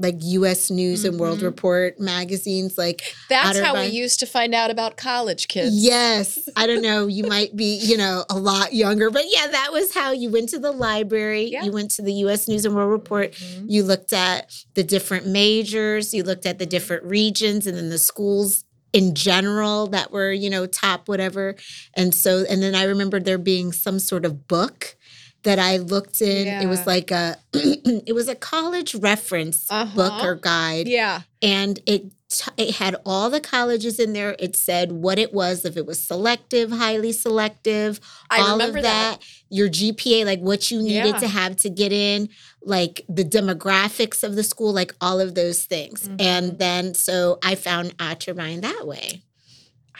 like 0.00 0.16
US 0.20 0.72
News 0.72 1.04
and 1.04 1.20
World 1.20 1.38
Mhm. 1.38 1.42
Report 1.44 2.00
magazines. 2.00 2.76
Like, 2.76 3.14
That's 3.28 3.60
how 3.60 3.74
we 3.80 3.86
used 3.86 4.18
to 4.20 4.26
find 4.26 4.52
out 4.52 4.68
about 4.72 4.96
college 4.96 5.46
kids. 5.46 5.72
yes, 5.72 6.36
I 6.56 6.66
don't 6.66 6.82
know, 6.82 7.06
you 7.06 7.22
might 7.28 7.54
be, 7.54 7.76
you 7.76 7.96
know, 7.96 8.24
a 8.28 8.36
lot 8.36 8.72
younger, 8.74 9.08
but 9.08 9.22
yeah, 9.28 9.46
that 9.46 9.70
was 9.72 9.94
how 9.94 10.10
you 10.10 10.30
went 10.30 10.48
to 10.48 10.58
the 10.58 10.72
library, 10.72 11.44
Yeah. 11.52 11.62
you 11.62 11.70
went 11.70 11.92
to 11.92 12.02
the 12.02 12.12
US 12.24 12.48
News 12.48 12.64
and 12.64 12.74
World 12.74 12.90
Report, 12.90 13.32
Mhm. 13.34 13.66
you 13.68 13.84
looked 13.84 14.12
at 14.12 14.50
the 14.74 14.82
different 14.82 15.26
majors, 15.28 16.12
you 16.12 16.24
looked 16.24 16.44
at 16.44 16.58
the 16.58 16.66
different 16.66 17.04
regions 17.04 17.64
and 17.64 17.76
then 17.78 17.88
the 17.88 17.98
schools 17.98 18.64
in 18.94 19.14
general 19.14 19.88
that 19.88 20.10
were, 20.12 20.32
you 20.32 20.48
know, 20.48 20.64
top 20.66 21.08
whatever. 21.08 21.56
And 21.94 22.14
so 22.14 22.44
and 22.48 22.62
then 22.62 22.74
I 22.74 22.84
remember 22.84 23.20
there 23.20 23.36
being 23.38 23.72
some 23.72 23.98
sort 23.98 24.24
of 24.24 24.46
book 24.48 24.96
that 25.42 25.58
I 25.58 25.76
looked 25.76 26.22
in. 26.22 26.46
It 26.62 26.66
was 26.68 26.86
like 26.86 27.10
a 27.10 27.36
it 27.52 28.14
was 28.14 28.28
a 28.28 28.34
college 28.34 28.94
reference 28.94 29.66
book 29.66 30.12
Uh-huh. 30.12 30.26
or 30.26 30.34
guide 30.36 30.86
Yeah. 30.88 31.22
and 31.42 31.78
it 31.86 32.04
t- 32.38 32.50
it 32.56 32.76
had 32.76 32.96
all 33.06 33.30
the 33.30 33.40
colleges 33.40 33.98
in 33.98 34.12
there. 34.12 34.36
It 34.38 34.56
said 34.56 34.92
what 34.92 35.18
it 35.18 35.32
was, 35.32 35.64
if 35.64 35.76
it 35.76 35.86
was 35.86 36.02
selective, 36.02 36.70
highly 36.70 37.12
selective, 37.12 38.00
I 38.30 38.40
all 38.40 38.52
remember 38.52 38.78
of 38.78 38.84
that, 38.84 39.18
your 39.50 39.68
GPA, 39.68 40.24
like 40.24 40.40
what 40.40 40.70
you 40.70 40.82
needed 40.82 41.14
Yeah. 41.14 41.18
to 41.20 41.28
have 41.28 41.56
to 41.56 41.70
get 41.70 41.92
in, 41.92 42.28
like 42.62 43.04
the 43.08 43.24
demographics 43.24 44.22
of 44.22 44.36
the 44.36 44.42
school, 44.44 44.72
like 44.72 44.94
all 45.00 45.20
of 45.20 45.34
those 45.34 45.64
things. 45.64 46.08
Mhm. 46.08 46.20
And 46.20 46.58
then 46.58 46.94
so 46.94 47.38
I 47.42 47.54
found 47.54 47.96
Otterbein 47.98 48.62
that 48.62 48.86
way 48.86 49.22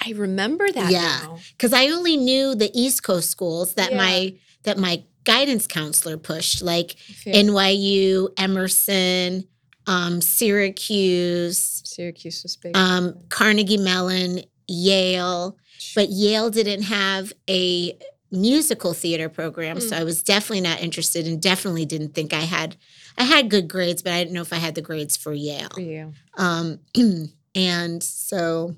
I 0.05 0.11
remember 0.11 0.71
that. 0.73 0.91
Yeah. 0.91 1.37
because 1.57 1.73
I 1.73 1.87
only 1.89 2.17
knew 2.17 2.55
the 2.55 2.71
East 2.75 3.03
Coast 3.05 3.31
schools 3.31 3.75
that 3.75 3.93
Yeah. 3.93 3.97
my 3.97 4.35
that 4.65 4.77
my 4.79 5.03
guidance 5.25 5.67
counselor 5.67 6.17
pushed, 6.17 6.61
like 6.63 6.97
NYU, 7.27 8.29
Emerson, 8.37 9.45
um, 9.87 10.21
Syracuse, 10.21 11.83
Syracuse 11.85 12.43
was 12.43 12.57
big. 12.57 12.77
um, 12.77 13.15
Carnegie 13.29 13.77
Mellon, 13.77 14.41
Yale, 14.67 15.57
but 15.95 16.09
Yale 16.11 16.51
didn't 16.51 16.83
have 16.83 17.33
a 17.49 17.97
musical 18.31 18.95
theater 18.95 19.29
program, 19.29 19.81
so 19.81 19.95
Mm. 19.95 20.01
I 20.01 20.05
was 20.05 20.23
definitely 20.23 20.63
not 20.63 20.81
interested, 20.81 21.27
and 21.27 21.41
definitely 21.41 21.85
didn't 21.85 22.15
think 22.15 22.33
I 22.33 22.41
had. 22.41 22.77
I 23.17 23.25
had 23.25 23.49
good 23.49 23.69
grades, 23.69 24.03
but 24.03 24.13
I 24.13 24.19
didn't 24.19 24.35
know 24.35 24.41
if 24.43 24.53
I 24.53 24.57
had 24.57 24.75
the 24.75 24.83
grades 24.83 25.17
for 25.17 25.33
Yale. 25.33 25.69
for 25.75 25.81
you. 25.81 26.13
Um, 26.37 26.81
and 27.55 28.03
so, 28.03 28.75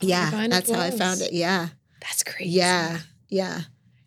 yeah, 0.00 0.46
that's 0.48 0.70
how 0.70 0.80
I 0.80 0.90
found 0.90 1.20
it. 1.20 1.32
Yeah, 1.32 1.68
That's 2.00 2.22
crazy. 2.22 2.50
yeah, 2.52 3.00
yeah. 3.28 3.62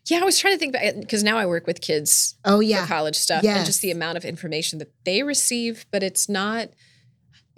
Yeah, 0.10 0.22
I 0.22 0.24
was 0.24 0.40
trying 0.40 0.56
to 0.56 0.58
think 0.58 0.74
back 0.74 0.96
because 1.00 1.24
now 1.24 1.38
I 1.38 1.46
work 1.46 1.68
with 1.68 1.82
kids 1.82 2.36
Oh 2.46 2.58
for 2.58 2.64
yeah, 2.64 2.88
college 2.88 3.16
stuff 3.16 3.44
and 3.44 3.66
just 3.66 3.82
the 3.82 3.92
amount 3.92 4.18
of 4.18 4.26
information 4.26 4.80
that 4.80 4.92
they 5.06 5.24
receive, 5.24 5.86
but 5.92 6.04
it's 6.04 6.28
not. 6.28 6.70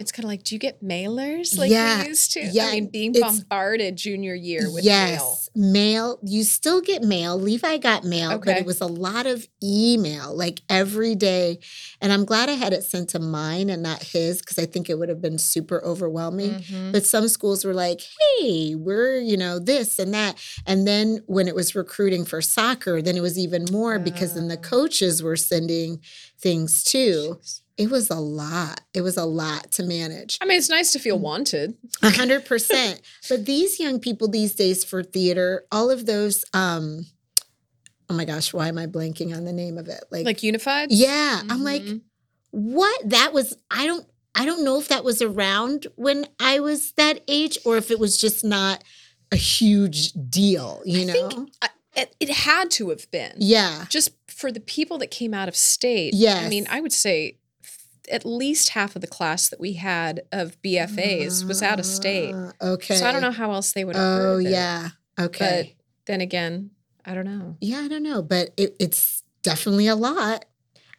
It's 0.02 0.12
kind 0.12 0.24
of 0.24 0.28
like, 0.28 0.42
do 0.42 0.54
you 0.54 0.58
get 0.58 0.82
mailers 0.84 1.56
like 1.56 1.70
Yeah, 1.70 2.02
we 2.02 2.08
used 2.08 2.32
to? 2.32 2.40
yeah, 2.40 2.66
I 2.66 2.72
mean, 2.72 2.90
being 2.90 3.12
bombarded 3.12 3.96
junior 3.96 4.34
year 4.34 4.62
with 4.70 4.84
mail. 4.84 4.84
yes, 4.84 5.48
mail. 5.54 6.18
You 6.24 6.42
still 6.44 6.80
get 6.80 7.02
mail. 7.02 7.38
Levi 7.38 7.78
got 7.78 8.02
mail, 8.04 8.38
but 8.38 8.56
it 8.58 8.66
was 8.66 8.80
a 8.80 8.86
lot 8.86 9.26
of 9.26 9.46
email, 9.62 10.36
like 10.36 10.60
every 10.68 11.14
day. 11.14 11.60
And 12.00 12.12
I'm 12.12 12.24
glad 12.24 12.48
I 12.48 12.54
had 12.54 12.72
it 12.72 12.82
sent 12.84 13.10
to 13.10 13.18
mine 13.20 13.70
and 13.70 13.82
not 13.82 14.02
his, 14.02 14.40
because 14.40 14.58
I 14.58 14.66
think 14.66 14.90
it 14.90 14.98
would 14.98 15.08
have 15.08 15.22
been 15.22 15.38
super 15.38 15.82
overwhelming. 15.84 16.50
Mhm. 16.54 16.92
But 16.92 17.06
some 17.06 17.28
schools 17.28 17.64
were 17.64 17.74
like, 17.74 18.00
hey, 18.40 18.74
we're, 18.74 19.18
you 19.20 19.36
know, 19.36 19.58
this 19.58 19.98
and 19.98 20.12
that. 20.14 20.36
And 20.66 20.86
then 20.86 21.20
when 21.26 21.46
it 21.48 21.54
was 21.54 21.74
recruiting 21.74 22.24
for 22.24 22.42
soccer, 22.42 23.00
then 23.00 23.16
it 23.16 23.20
was 23.22 23.38
even 23.38 23.66
more 23.70 23.98
because 24.00 24.34
then 24.34 24.48
the 24.48 24.58
Ah. 24.58 24.68
coaches 24.68 25.22
were 25.22 25.36
sending 25.36 26.00
things 26.40 26.82
too. 26.82 27.38
Jeez. 27.40 27.60
It 27.78 27.90
was 27.90 28.10
a 28.10 28.16
lot. 28.20 28.80
It 28.94 29.00
was 29.00 29.16
a 29.16 29.24
lot 29.24 29.70
to 29.72 29.82
manage. 29.82 30.38
I 30.40 30.44
mean, 30.44 30.58
it's 30.58 30.68
nice 30.68 30.92
to 30.92 30.98
feel 30.98 31.18
Mm. 31.18 31.22
wanted. 31.22 31.74
A 32.02 32.10
hundred 32.10 32.44
percent. 32.44 33.00
But 33.28 33.46
these 33.46 33.80
young 33.80 33.98
people 34.00 34.28
these 34.28 34.54
days 34.54 34.84
for 34.84 35.02
theater, 35.02 35.64
all 35.72 35.90
of 35.90 36.04
those, 36.06 36.44
um, 36.52 37.06
oh 38.10 38.14
my 38.14 38.24
gosh, 38.24 38.52
why 38.52 38.68
am 38.68 38.78
I 38.78 38.86
blanking 38.86 39.34
on 39.36 39.44
the 39.44 39.52
name 39.52 39.78
of 39.78 39.88
it? 39.88 40.04
Like, 40.10 40.26
Like 40.26 40.42
unified? 40.42 40.92
yeah, 40.92 41.40
I'm 41.48 41.64
like, 41.64 41.82
what? 42.50 43.08
That 43.08 43.32
was 43.32 43.56
I 43.70 43.86
don't 43.86 44.06
I 44.34 44.44
don't 44.46 44.64
know 44.64 44.78
if 44.78 44.88
that 44.88 45.04
was 45.04 45.20
around 45.22 45.86
when 45.96 46.26
I 46.40 46.60
was 46.60 46.92
that 46.92 47.20
age 47.28 47.58
or 47.64 47.76
if 47.76 47.90
it 47.90 47.98
was 47.98 48.16
just 48.18 48.44
not 48.44 48.82
a 49.30 49.36
huge 49.36 50.12
deal, 50.12 50.82
you 50.84 51.02
I 51.02 51.04
know? 51.04 51.46
I- 51.62 51.68
it, 51.94 52.16
it 52.20 52.30
had 52.30 52.70
to 52.72 52.88
have 52.88 53.10
been. 53.10 53.34
yeah. 53.36 53.84
Just 53.90 54.12
for 54.26 54.50
the 54.50 54.60
people 54.60 54.96
that 54.96 55.10
came 55.10 55.34
out 55.34 55.46
of 55.46 55.54
state. 55.54 56.14
Yeah. 56.14 56.36
I 56.36 56.48
mean, 56.48 56.66
I 56.70 56.80
would 56.80 56.92
say 56.94 57.36
at 58.10 58.24
least 58.26 58.70
half 58.70 58.94
of 58.96 59.00
the 59.02 59.06
class 59.08 59.48
that 59.48 59.60
we 59.60 59.74
had 59.74 60.22
of 60.32 60.60
BFAs 60.62 61.44
was 61.46 61.62
out 61.62 61.78
of 61.78 61.86
state. 61.86 62.34
Ah, 62.34 62.52
Okay. 62.60 62.96
So 62.96 63.06
I 63.06 63.12
don't 63.12 63.22
know 63.22 63.30
how 63.30 63.52
else 63.52 63.72
they 63.72 63.84
would 63.84 63.96
have 63.96 64.04
Oh 64.20 64.34
of 64.38 64.46
it. 64.46 64.50
yeah. 64.50 64.88
Okay. 65.20 65.74
But 65.76 65.84
then 66.06 66.20
again, 66.20 66.70
I 67.04 67.14
don't 67.14 67.26
know. 67.26 67.56
yeah, 67.60 67.78
I 67.78 67.88
don't 67.88 68.02
know, 68.02 68.22
but 68.22 68.50
it, 68.56 68.74
it's 68.80 69.22
definitely 69.42 69.86
a 69.86 69.96
lot. 69.96 70.44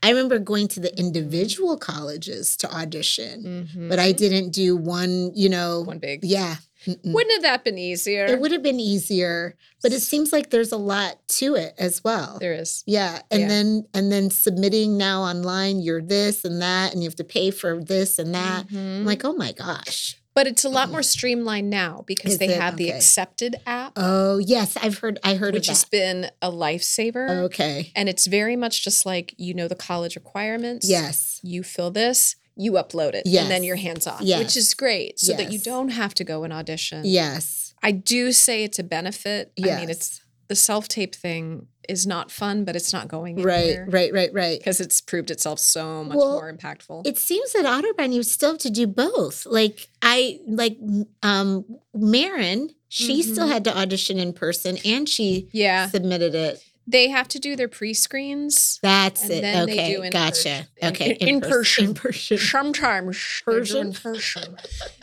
I 0.01 0.09
remember 0.09 0.37
going 0.37 0.67
to 0.69 0.81
the 0.81 0.97
individual 0.99 1.77
colleges 1.77 2.57
to 2.57 2.69
audition, 2.73 3.69
but 3.89 3.99
I 3.99 4.11
didn't 4.11 4.51
do 4.51 4.75
one. 4.75 5.31
You 5.33 5.47
know, 5.49 5.79
Mm-hmm. 5.79 5.87
one 5.87 5.99
big. 5.99 6.19
yeah. 6.25 6.55
Mm-mm. 6.85 7.13
Wouldn't 7.13 7.33
have 7.33 7.41
that 7.43 7.63
been 7.63 7.77
easier? 7.77 8.25
It 8.25 8.39
would 8.39 8.51
have 8.51 8.63
been 8.63 8.79
easier, 8.79 9.55
but 9.81 9.91
it 9.93 10.01
seems 10.01 10.31
like 10.33 10.49
there's 10.49 10.71
a 10.71 10.77
lot 10.77 11.17
to 11.39 11.55
it 11.55 11.73
as 11.77 12.03
well. 12.03 12.37
There 12.39 12.53
is. 12.53 12.83
Yeah, 12.85 13.21
and 13.31 13.41
Yeah. 13.41 13.47
then 13.47 13.85
and 13.93 14.11
then 14.11 14.29
submitting 14.29 14.97
now 14.97 15.21
online, 15.23 15.81
you're 15.81 16.01
this 16.01 16.43
and 16.45 16.61
that, 16.61 16.93
and 16.93 17.01
you 17.01 17.07
have 17.09 17.15
to 17.17 17.23
pay 17.23 17.51
for 17.51 17.83
this 17.83 18.19
and 18.19 18.33
that. 18.35 18.67
Mhm. 18.67 18.97
I'm 18.99 19.05
like, 19.05 19.23
oh 19.25 19.33
my 19.33 19.51
gosh. 19.51 20.17
But 20.35 20.47
it's 20.47 20.63
a 20.65 20.69
lot 20.69 20.89
more 20.89 21.03
streamlined 21.03 21.69
now 21.69 22.03
because 22.07 22.33
Is 22.33 22.37
they 22.39 22.47
it? 22.49 22.59
have 22.59 22.75
the 22.75 22.89
Acceptd 22.89 23.53
app, 23.67 23.93
Oh 23.95 24.39
yes, 24.39 24.75
I've 24.81 24.97
heard. 24.97 25.19
I 25.23 25.35
heard 25.35 25.53
which 25.53 25.67
has 25.67 25.85
been 25.85 26.31
a 26.41 26.51
lifesaver. 26.51 27.29
Okay. 27.45 27.91
And 27.95 28.09
it's 28.09 28.25
very 28.25 28.55
much 28.55 28.83
just 28.83 29.05
like 29.05 29.35
you 29.37 29.53
know 29.53 29.67
the 29.67 29.75
college 29.75 30.15
requirements. 30.15 30.89
Yes. 30.89 31.39
You 31.43 31.61
fill 31.61 31.91
this, 31.91 32.35
you 32.55 32.73
upload 32.73 33.13
it, 33.15 33.25
and 33.25 33.49
then 33.49 33.63
Yes. 33.63 33.63
you're 33.63 33.75
hands 33.77 34.07
off, 34.07 34.21
Yes. 34.21 34.39
which 34.39 34.57
is 34.57 34.73
great 34.73 35.19
so 35.19 35.33
that 35.33 35.51
you 35.51 35.59
don't 35.59 35.89
have 35.89 36.13
to 36.15 36.23
go 36.23 36.43
and 36.43 36.53
audition. 36.53 37.01
Yes. 37.05 37.73
I 37.81 37.91
do 37.91 38.31
say 38.31 38.63
it's 38.63 38.79
a 38.79 38.83
benefit. 38.83 39.51
I 39.61 39.75
mean, 39.79 39.89
it's 39.89 40.21
the 40.47 40.55
self 40.55 40.87
tape 40.87 41.15
thing 41.15 41.67
is 41.89 42.07
not 42.07 42.31
fun, 42.31 42.63
but 42.63 42.75
it's 42.77 42.93
not 42.93 43.09
going 43.09 43.41
Right. 43.41 43.55
anywhere. 43.63 43.87
Right. 43.89 44.13
Right. 44.13 44.33
Right. 44.33 44.57
Because 44.59 44.79
it's 44.79 45.01
proved 45.01 45.29
itself 45.31 45.59
so 45.59 46.03
much 46.05 46.15
Well, 46.15 46.31
more 46.33 46.53
impactful. 46.53 47.05
It 47.05 47.17
seems 47.17 47.51
that 47.53 47.65
Otterbein 47.65 48.13
you 48.13 48.23
still 48.23 48.51
have 48.51 48.59
to 48.59 48.69
do 48.69 48.87
both. 48.87 49.45
Like 49.45 49.89
I 50.01 50.39
like 50.47 50.77
um 51.23 51.65
Marin, 51.93 52.69
she 52.87 53.21
still 53.21 53.47
Mhm. 53.47 53.51
had 53.51 53.63
to 53.65 53.77
audition 53.77 54.17
in 54.19 54.31
person 54.33 54.77
and 54.85 55.09
she 55.09 55.49
yeah. 55.51 55.89
submitted 55.89 56.35
it. 56.35 56.63
They 56.85 57.07
have 57.09 57.27
to 57.29 57.39
do 57.39 57.55
their 57.55 57.69
pre 57.69 57.93
screens. 57.93 58.79
That's 58.81 59.29
it. 59.29 59.43
okay. 59.43 59.95
in 59.95 60.09
gotcha. 60.09 60.31
person- 60.33 60.67
okay. 60.83 61.11
in- 61.19 61.27
in 61.27 61.41
pers- 61.41 61.75
person. 61.75 61.85
In 61.85 61.93
person. 61.93 62.37
Sometimes 62.63 63.41
do 63.45 63.77
in 63.79 63.93
person. 63.93 64.57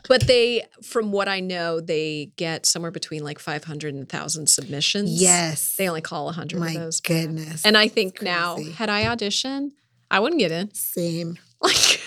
But 0.08 0.26
they, 0.26 0.64
from 0.82 1.10
what 1.12 1.26
I 1.28 1.40
know, 1.40 1.80
they 1.80 2.32
get 2.36 2.66
somewhere 2.66 2.90
between 2.90 3.24
like 3.24 3.38
500 3.38 3.88
and 3.94 4.00
1,000 4.02 4.48
submissions. 4.48 5.22
Yes. 5.22 5.76
They 5.76 5.88
only 5.88 6.00
call 6.02 6.26
100 6.26 6.60
My 6.60 6.68
of 6.68 6.74
those. 6.74 7.00
goodness. 7.00 7.64
And 7.64 7.78
I 7.78 7.88
think 7.88 8.20
now, 8.20 8.58
had 8.74 8.90
I 8.90 9.04
auditioned, 9.04 9.70
I 10.10 10.20
wouldn't 10.20 10.38
get 10.40 10.50
in. 10.52 10.72
Same. 10.74 11.38
Like, 11.62 12.00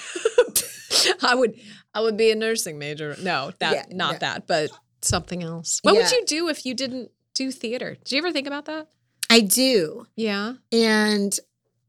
I 1.22 1.36
would, 1.36 1.60
I 1.94 2.01
would 2.01 2.18
be 2.18 2.32
a 2.32 2.36
nursing 2.36 2.80
major. 2.80 3.15
No, 3.22 3.51
that, 3.60 3.74
Yeah, 3.74 3.84
not 3.96 4.13
no. 4.13 4.18
that, 4.20 4.48
but 4.48 4.72
something 5.03 5.44
else. 5.44 5.80
What 5.84 5.96
would 5.96 6.12
you 6.12 6.24
do 6.25 6.50
if 6.50 6.65
you 6.65 6.74
didn't 6.74 7.12
do 7.36 7.51
theater? 7.51 7.96
Did 8.03 8.12
you 8.13 8.18
ever 8.18 8.32
think 8.32 8.48
about 8.48 8.65
that? 8.65 8.88
I 9.33 9.39
do. 9.39 10.05
Yeah. 10.15 10.53
And 10.71 11.37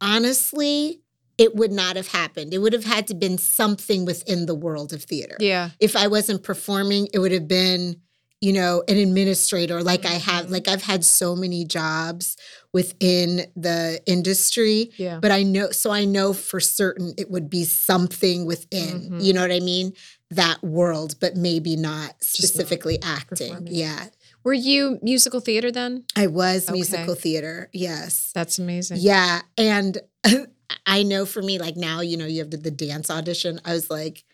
honestly, 0.01 1.01
it 1.37 1.55
would 1.57 1.73
not 1.73 1.97
have 1.97 2.09
happened. 2.09 2.55
It 2.55 2.59
would 2.59 2.73
have 2.73 2.85
had 2.85 3.07
to 3.09 3.15
been 3.15 3.39
something 3.39 4.05
within 4.05 4.47
the 4.47 4.55
world 4.55 4.93
of 4.93 5.03
theater. 5.03 5.37
Yeah. 5.41 5.71
If 5.81 5.97
I 5.97 6.07
wasn't 6.07 6.43
performing, 6.43 7.09
it 7.13 7.19
would 7.19 7.33
have 7.33 7.49
been, 7.49 8.01
you 8.41 8.53
know, 8.53 8.83
an 8.89 8.97
administrator 8.97 9.83
like 9.83 10.05
I 10.07 10.15
have 10.15 10.47
Mhm. 10.47 10.51
like 10.51 10.69
I've 10.69 10.83
had 10.83 11.05
so 11.05 11.35
many 11.35 11.65
jobs 11.65 12.37
within 12.73 13.47
the 13.57 14.01
industry, 14.07 14.91
Yeah. 14.97 15.19
but 15.21 15.31
I 15.31 15.43
know 15.43 15.71
so 15.71 15.91
I 15.91 16.05
know 16.05 16.33
for 16.33 16.61
certain 16.61 17.15
it 17.19 17.31
would 17.31 17.51
be 17.51 17.65
something 17.65 18.47
within, 18.47 19.11
Mhm. 19.11 19.25
you 19.25 19.33
know 19.33 19.41
what 19.43 19.53
I 19.53 19.61
mean? 19.61 19.93
That 20.31 20.63
world, 20.65 21.17
but 21.21 21.37
maybe 21.37 21.77
not 21.77 21.85
not 21.85 22.15
specifically 22.25 22.99
acting. 23.03 23.67
Yeah. 23.71 24.07
Were 24.45 24.53
you 24.53 24.99
musical 25.03 25.41
theater 25.41 25.71
then? 25.73 26.05
I 26.15 26.27
was 26.27 26.65
Okay. 26.69 26.75
musical 26.75 27.15
theater. 27.15 27.71
Yes. 27.73 28.31
That's 28.35 28.59
amazing. 28.59 28.99
Yeah. 29.01 29.41
And 29.57 29.99
I 30.87 31.03
know 31.03 31.25
for 31.27 31.41
me, 31.43 31.59
like 31.59 31.77
now, 31.77 32.01
you 32.01 32.17
know, 32.17 32.27
you 32.27 32.41
have 32.41 32.51
the, 32.51 32.57
the 32.59 32.71
dance 32.71 33.11
audition. 33.11 33.61
I 33.65 33.73
was 33.73 33.89
like, 33.91 34.25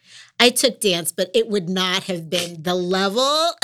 I 0.40 0.50
took 0.50 0.80
dance, 0.80 1.12
but 1.12 1.30
it 1.34 1.48
would 1.48 1.68
not 1.68 2.04
have 2.04 2.28
been 2.28 2.62
the 2.62 2.74
level 2.74 3.52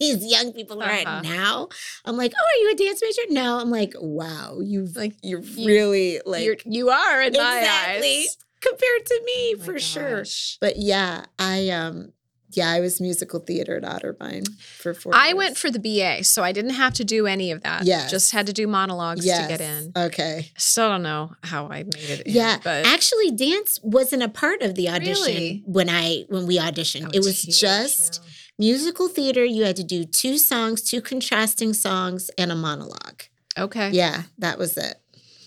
these 0.00 0.24
young 0.24 0.52
people 0.52 0.82
are 0.82 0.86
Uh-huh. 0.90 1.16
at 1.18 1.22
now. 1.24 1.68
I'm 2.06 2.16
like, 2.16 2.32
oh, 2.38 2.42
are 2.42 2.62
you 2.62 2.72
a 2.72 2.76
dance 2.76 3.02
major? 3.02 3.22
No. 3.30 3.58
I'm 3.58 3.70
like, 3.70 3.92
wow, 4.00 4.58
you've 4.62 4.96
Like, 4.96 5.14
you're 5.22 5.40
you- 5.40 5.66
really 5.66 6.20
like 6.24 6.44
You're, 6.44 6.56
you 6.64 6.88
are 6.90 7.20
in 7.22 7.34
exactly 7.34 8.00
my 8.00 8.22
eyes. 8.24 8.36
compared 8.62 9.04
to 9.06 9.22
me 9.26 9.54
Oh 9.58 9.62
for 9.64 9.78
sure. 9.78 10.24
But 10.62 10.76
yeah, 10.78 11.24
I 11.38 11.68
um 11.68 12.12
yeah, 12.56 12.70
I 12.70 12.80
was 12.80 13.00
musical 13.00 13.40
theater 13.40 13.76
at 13.76 13.82
Otterbein 13.82 14.48
for 14.78 14.94
four. 14.94 15.14
I 15.14 15.26
years. 15.28 15.36
went 15.36 15.56
for 15.56 15.70
the 15.70 15.78
BA, 15.78 16.24
so 16.24 16.42
I 16.42 16.52
didn't 16.52 16.74
have 16.74 16.94
to 16.94 17.04
do 17.04 17.26
any 17.26 17.50
of 17.50 17.62
that. 17.62 17.84
Yeah, 17.84 18.06
Just 18.08 18.32
had 18.32 18.46
to 18.46 18.52
do 18.52 18.66
monologues 18.66 19.24
yes. 19.24 19.42
to 19.42 19.48
get 19.48 19.60
in. 19.60 19.92
Okay. 19.96 20.50
Still 20.56 20.88
don't 20.90 21.02
know 21.02 21.32
how 21.42 21.66
I 21.66 21.82
made 21.84 21.94
it 22.10 22.20
in. 22.26 22.32
Yeah, 22.34 22.58
But 22.62 22.86
actually, 22.86 23.30
dance 23.30 23.78
wasn't 23.82 24.22
a 24.22 24.28
part 24.28 24.62
of 24.62 24.74
the 24.74 24.88
audition 24.88 25.24
Really? 25.24 25.62
when 25.66 25.88
I 25.88 26.24
when 26.28 26.46
we 26.46 26.58
auditioned. 26.58 27.06
Oh, 27.06 27.10
it 27.12 27.18
was 27.20 27.42
huge 27.44 27.60
just 27.60 28.20
now. 28.22 28.28
musical 28.58 29.08
theater. 29.08 29.44
You 29.44 29.64
had 29.64 29.76
to 29.76 29.84
do 29.84 30.04
two 30.04 30.38
songs, 30.38 30.82
two 30.82 31.00
contrasting 31.00 31.72
songs, 31.74 32.30
and 32.38 32.50
a 32.52 32.56
monologue. 32.56 33.22
Okay. 33.58 33.90
Yeah, 33.90 34.22
that 34.38 34.58
was 34.58 34.76
it. 34.76 34.96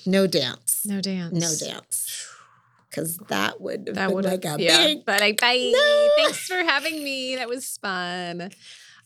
No 0.06 0.28
dance. 0.28 0.86
No 0.86 1.02
dance. 1.02 1.34
No 1.34 1.68
dance. 1.68 2.27
Because 2.98 3.18
that 3.28 3.62
would 3.62 3.88
have 3.88 3.96
That 3.96 4.08
been 4.08 4.16
would 4.16 4.26
like 4.26 4.44
a 4.46 4.56
yeah. 4.58 4.78
big. 4.88 5.06
But 5.06 5.22
I 5.22 5.34
bye. 5.34 5.72
No. 5.72 6.10
Thanks 6.18 6.48
for 6.48 6.56
having 6.58 7.04
me. 7.04 7.36
That 7.36 7.48
was 7.48 7.78
fun. 7.78 8.50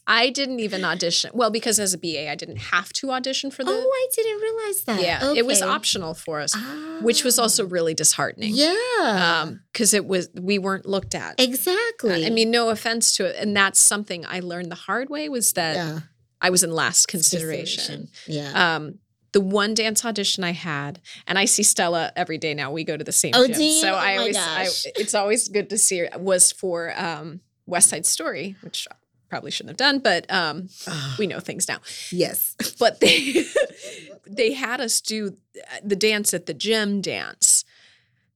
I 0.07 0.29
didn't 0.29 0.59
even 0.61 0.83
audition. 0.83 1.29
Well, 1.33 1.51
because 1.51 1.79
as 1.79 1.93
a 1.93 1.97
BA, 1.97 2.29
I 2.29 2.35
didn't 2.35 2.57
have 2.57 2.91
to 2.93 3.11
audition 3.11 3.51
for 3.51 3.63
the. 3.63 3.71
Oh, 3.71 3.79
I 3.93 4.07
didn't 4.15 4.41
realize 4.41 4.83
that. 4.85 5.01
yeah, 5.01 5.33
it 5.35 5.45
was 5.45 5.61
optional 5.61 6.13
for 6.15 6.39
us, 6.39 6.55
which 7.01 7.23
was 7.23 7.37
also 7.37 7.65
Ah. 7.65 7.69
really 7.69 7.93
disheartening. 7.93 8.53
Yeah. 8.55 9.41
Um, 9.43 9.61
because 9.71 9.93
it 9.93 10.05
was 10.07 10.29
we 10.39 10.57
weren't 10.57 10.85
looked 10.87 11.13
at. 11.13 11.39
exactly. 11.39 12.25
I 12.25 12.29
mean, 12.31 12.49
no 12.49 12.69
offense 12.69 13.15
to 13.17 13.25
it, 13.25 13.35
and 13.37 13.55
that's 13.55 13.79
something 13.79 14.25
I 14.25 14.39
learned 14.39 14.71
the 14.71 14.75
hard 14.75 15.09
way 15.09 15.29
was 15.29 15.53
that 15.53 15.75
yeah. 15.75 15.99
I 16.41 16.49
was 16.49 16.63
in 16.63 16.71
last 16.71 17.07
consideration. 17.07 18.07
Yeah. 18.25 18.75
Um, 18.75 18.99
the 19.33 19.41
one 19.41 19.73
dance 19.73 20.03
audition 20.05 20.43
I 20.43 20.51
had, 20.51 20.99
and 21.27 21.39
I 21.39 21.45
see 21.45 21.63
Stella 21.63 22.11
every 22.15 22.37
day 22.37 22.53
now. 22.53 22.71
We 22.71 22.83
go 22.83 22.97
to 22.97 23.03
the 23.03 23.11
same 23.11 23.31
Oh, 23.35 23.47
gym, 23.47 23.55
do 23.55 23.63
you? 23.63 23.81
so 23.81 23.91
Oh 23.93 23.95
I 23.95 24.15
my 24.15 24.17
always, 24.17 24.37
I, 24.37 24.67
it's 24.95 25.13
always 25.15 25.47
good 25.47 25.69
to 25.69 25.77
see 25.77 25.99
her. 25.99 26.09
Was 26.17 26.51
for 26.51 26.93
um, 26.99 27.39
West 27.65 27.89
Side 27.89 28.05
Story, 28.05 28.55
which 28.61 28.87
I 28.91 28.95
probably 29.29 29.51
shouldn't 29.51 29.69
have 29.69 29.77
done, 29.77 29.99
but 29.99 30.29
um, 30.31 30.67
we 31.19 31.27
know 31.27 31.39
things 31.39 31.67
now. 31.67 31.79
yes. 32.11 32.55
But 32.79 32.99
they 32.99 33.45
they 34.27 34.53
had 34.53 34.81
us 34.81 34.99
do 35.01 35.37
the 35.83 35.95
dance 35.95 36.33
at 36.33 36.45
the 36.45 36.53
gym 36.53 36.99
dance, 37.01 37.63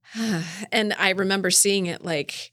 and 0.71 0.93
I 0.97 1.10
remember 1.12 1.51
seeing 1.51 1.88
it 1.88 2.03
like, 2.05 2.51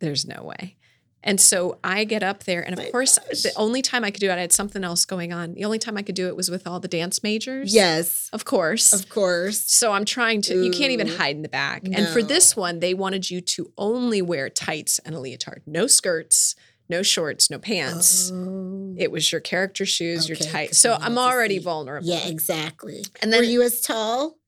there's 0.00 0.24
no 0.26 0.42
way. 0.44 0.76
And 1.22 1.38
so 1.40 1.78
I 1.84 2.04
get 2.04 2.22
up 2.22 2.44
there, 2.44 2.62
and 2.62 2.72
of 2.72 2.78
My 2.84 2.90
course, 2.90 3.18
gosh. 3.18 3.42
the 3.42 3.52
only 3.56 3.82
time 3.82 4.04
I 4.04 4.10
could 4.10 4.20
do 4.20 4.30
it, 4.30 4.34
I 4.34 4.40
had 4.40 4.52
something 4.52 4.82
else 4.82 5.04
going 5.04 5.32
on. 5.34 5.52
The 5.52 5.64
only 5.66 5.78
time 5.78 5.98
I 5.98 6.02
could 6.02 6.14
do 6.14 6.28
it 6.28 6.36
was 6.36 6.50
with 6.50 6.66
all 6.66 6.80
the 6.80 6.88
dance 6.88 7.22
majors. 7.22 7.74
Yes. 7.74 8.30
Of 8.32 8.46
course. 8.46 8.94
Of 8.94 9.08
course. 9.10 9.58
so 9.70 9.92
I'm 9.92 10.06
trying 10.06 10.40
to, 10.42 10.64
you 10.64 10.70
can't 10.70 10.92
even 10.92 11.08
hide 11.08 11.36
in 11.36 11.42
the 11.42 11.48
back. 11.50 11.82
And 11.92 12.08
for 12.08 12.22
this 12.22 12.56
one, 12.56 12.80
they 12.80 12.94
wanted 12.94 13.30
you 13.30 13.42
to 13.42 13.70
only 13.76 14.22
wear 14.22 14.48
tights 14.48 14.98
and 15.00 15.14
a 15.14 15.20
leotard, 15.20 15.60
no 15.66 15.86
skirts, 15.86 16.54
no 16.88 17.02
shorts, 17.02 17.50
no 17.50 17.58
pants. 17.58 18.32
Oh. 18.34 18.94
It 18.96 19.12
was 19.12 19.30
your 19.30 19.40
character 19.42 19.84
shoes, 19.86 20.28
your 20.28 20.36
Okay, 20.38 20.50
tight. 20.50 20.68
'cause 20.70 20.78
So 20.78 20.94
I'm 20.94 21.18
already 21.18 21.58
vulnerable. 21.58 22.08
Yeah, 22.08 22.26
exactly. 22.26 23.04
And 23.22 23.30
then 23.32 23.40
Were 23.40 23.44
you 23.44 23.62
as 23.62 23.80
tall? 23.82 24.38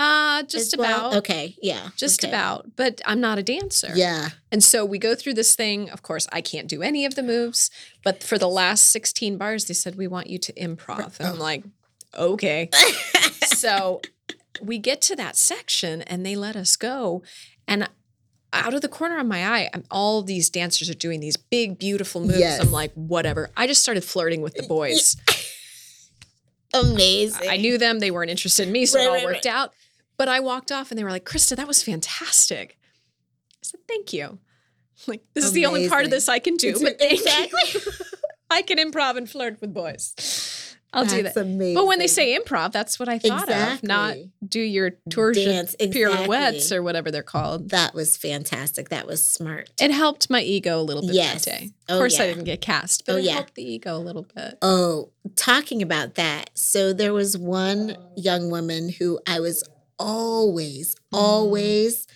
Uh 0.00 0.42
just 0.44 0.76
well? 0.76 1.08
about. 1.10 1.18
Okay. 1.18 1.56
Yeah. 1.60 1.90
Just 1.96 2.24
okay. 2.24 2.30
about. 2.30 2.74
But 2.76 3.00
I'm 3.04 3.20
not 3.20 3.38
a 3.38 3.42
dancer. 3.42 3.92
Yeah. 3.94 4.30
And 4.50 4.64
so 4.64 4.84
we 4.84 4.98
go 4.98 5.14
through 5.14 5.34
this 5.34 5.54
thing. 5.54 5.90
Of 5.90 6.02
course, 6.02 6.26
I 6.32 6.40
can't 6.40 6.66
do 6.68 6.82
any 6.82 7.04
of 7.04 7.14
the 7.14 7.22
moves, 7.22 7.70
but 8.02 8.22
for 8.22 8.38
the 8.38 8.48
last 8.48 8.86
16 8.90 9.36
bars, 9.36 9.66
they 9.66 9.74
said, 9.74 9.96
we 9.96 10.06
want 10.06 10.28
you 10.28 10.38
to 10.38 10.52
improv. 10.54 11.18
And 11.20 11.28
I'm 11.28 11.36
Oh. 11.36 11.42
like, 11.42 11.64
okay. 12.16 12.70
so 13.46 14.00
we 14.62 14.78
get 14.78 15.00
to 15.02 15.16
that 15.16 15.36
section 15.36 16.02
and 16.02 16.24
they 16.24 16.36
let 16.36 16.56
us 16.56 16.76
go. 16.76 17.22
And 17.68 17.88
out 18.52 18.74
of 18.74 18.80
the 18.80 18.88
corner 18.88 19.18
of 19.18 19.26
my 19.26 19.46
eye, 19.46 19.70
I'm, 19.72 19.84
all 19.90 20.22
these 20.22 20.50
dancers 20.50 20.90
are 20.90 20.94
doing 20.94 21.20
these 21.20 21.36
big, 21.36 21.78
beautiful 21.78 22.20
moves. 22.20 22.38
Yes. 22.40 22.60
I'm 22.60 22.72
like, 22.72 22.92
whatever. 22.94 23.50
I 23.56 23.66
just 23.66 23.80
started 23.82 24.02
flirting 24.04 24.40
with 24.42 24.54
the 24.54 24.62
boys. 24.68 25.16
Amazing. 26.72 27.48
I 27.48 27.56
knew 27.56 27.78
them. 27.78 27.98
They 27.98 28.10
weren't 28.10 28.30
interested 28.30 28.66
in 28.66 28.72
me, 28.72 28.86
so 28.86 28.98
Right, 28.98 29.04
it 29.04 29.08
all 29.08 29.14
right, 29.14 29.24
worked 29.24 29.46
out. 29.46 29.72
But 30.20 30.28
I 30.28 30.38
walked 30.40 30.70
off 30.70 30.90
and 30.90 30.98
they 30.98 31.02
were 31.04 31.10
like, 31.10 31.24
Krista, 31.24 31.56
that 31.56 31.66
was 31.66 31.82
fantastic. 31.82 32.76
I 33.54 33.58
said, 33.62 33.80
thank 33.88 34.12
you. 34.12 34.38
Like, 35.06 35.22
this 35.32 35.46
is 35.46 35.52
the 35.52 35.64
only 35.64 35.88
part 35.88 36.04
of 36.04 36.10
this 36.10 36.28
I 36.28 36.40
can 36.40 36.56
do. 36.58 36.74
But 36.78 36.96
exactly. 37.00 37.80
I 38.50 38.60
can 38.60 38.76
improv 38.76 39.16
and 39.16 39.26
flirt 39.30 39.58
with 39.62 39.72
boys. 39.72 40.76
I'll 40.92 41.06
do 41.06 41.22
that. 41.22 41.34
amazing. 41.38 41.74
But 41.74 41.86
when 41.86 41.98
they 41.98 42.06
say 42.06 42.38
improv, 42.38 42.72
that's 42.72 42.98
what 42.98 43.08
I 43.08 43.18
thought 43.18 43.48
of, 43.50 43.82
not 43.82 44.16
do 44.46 44.60
your 44.60 44.90
tours, 45.08 45.36
Dance, 45.42 45.74
pirouettes, 45.78 46.70
or 46.70 46.82
whatever 46.82 47.10
they're 47.10 47.22
called. 47.22 47.70
that 47.70 47.94
was 47.94 48.18
fantastic. 48.18 48.90
That 48.90 49.06
was 49.06 49.24
smart. 49.24 49.70
It 49.80 49.90
helped 49.90 50.28
my 50.28 50.42
ego 50.42 50.78
a 50.78 50.82
little 50.82 51.00
bit 51.06 51.14
Yes. 51.14 51.46
that 51.46 51.50
day. 51.60 51.70
Oh, 51.88 51.94
Of 51.94 52.00
course, 52.00 52.20
I 52.20 52.26
didn't 52.26 52.44
get 52.44 52.60
cast, 52.60 53.06
but 53.06 53.14
Oh, 53.14 53.18
it 53.18 53.24
yeah. 53.24 53.32
helped 53.32 53.54
the 53.54 53.64
ego 53.64 53.96
a 53.96 53.98
little 54.04 54.26
bit. 54.34 54.58
Oh, 54.60 55.08
talking 55.36 55.80
about 55.80 56.16
that. 56.16 56.50
So 56.54 56.92
there 56.92 57.14
was 57.14 57.38
one 57.38 57.96
young 58.18 58.50
woman 58.50 58.90
who 58.90 59.18
I 59.26 59.40
was 59.40 59.66
always, 60.00 60.96
always 61.12 62.06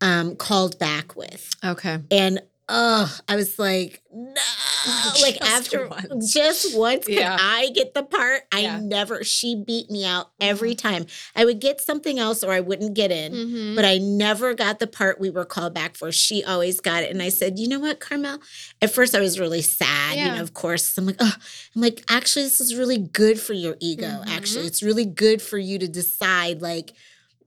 um, 0.00 0.36
called 0.36 0.78
back 0.78 1.16
with. 1.16 1.50
Okay. 1.64 1.98
And 2.10 2.40
oh, 2.68 3.18
I 3.28 3.36
was 3.36 3.58
like, 3.58 4.02
no, 4.14 4.32
like 5.22 5.38
Just 5.38 5.42
after 5.42 5.88
once. 5.88 6.32
just 6.32 6.76
once, 6.76 7.06
can 7.06 7.14
Yeah. 7.16 7.36
I 7.38 7.70
get 7.74 7.92
the 7.94 8.02
part? 8.02 8.42
I 8.52 8.60
Yeah. 8.60 8.80
never, 8.80 9.22
she 9.24 9.54
beat 9.56 9.90
me 9.90 10.04
out 10.06 10.30
every 10.40 10.74
time. 10.74 11.06
I 11.36 11.44
would 11.44 11.60
get 11.60 11.80
something 11.80 12.18
else 12.18 12.42
or 12.42 12.50
I 12.50 12.60
wouldn't 12.60 12.94
get 12.94 13.10
in. 13.10 13.32
Mhm. 13.32 13.76
But 13.76 13.84
I 13.84 13.98
never 13.98 14.54
got 14.54 14.78
the 14.78 14.86
part 14.86 15.20
we 15.20 15.28
were 15.30 15.44
called 15.44 15.74
back 15.74 15.96
for. 15.96 16.10
She 16.12 16.42
always 16.44 16.80
got 16.80 17.02
it. 17.02 17.10
And 17.10 17.22
I 17.22 17.28
said, 17.28 17.58
you 17.58 17.68
know 17.68 17.78
what, 17.80 18.00
Carmel? 18.00 18.38
At 18.80 18.90
first 18.92 19.14
I 19.14 19.20
was 19.20 19.38
really 19.38 19.62
sad, 19.62 20.16
you 20.18 20.24
know, 20.24 20.40
of 20.40 20.54
course. 20.54 20.96
I'm 20.98 21.06
like, 21.06 21.16
oh, 21.20 21.34
I'm 21.76 21.82
like, 21.82 22.02
actually, 22.08 22.44
this 22.44 22.60
is 22.60 22.74
really 22.74 22.98
good 22.98 23.38
for 23.40 23.52
your 23.52 23.76
ego. 23.80 24.22
Actually, 24.26 24.64
Mhm. 24.64 24.68
it's 24.68 24.82
really 24.82 25.06
good 25.06 25.40
for 25.42 25.58
you 25.58 25.78
to 25.78 25.88
decide, 25.88 26.60
like, 26.62 26.92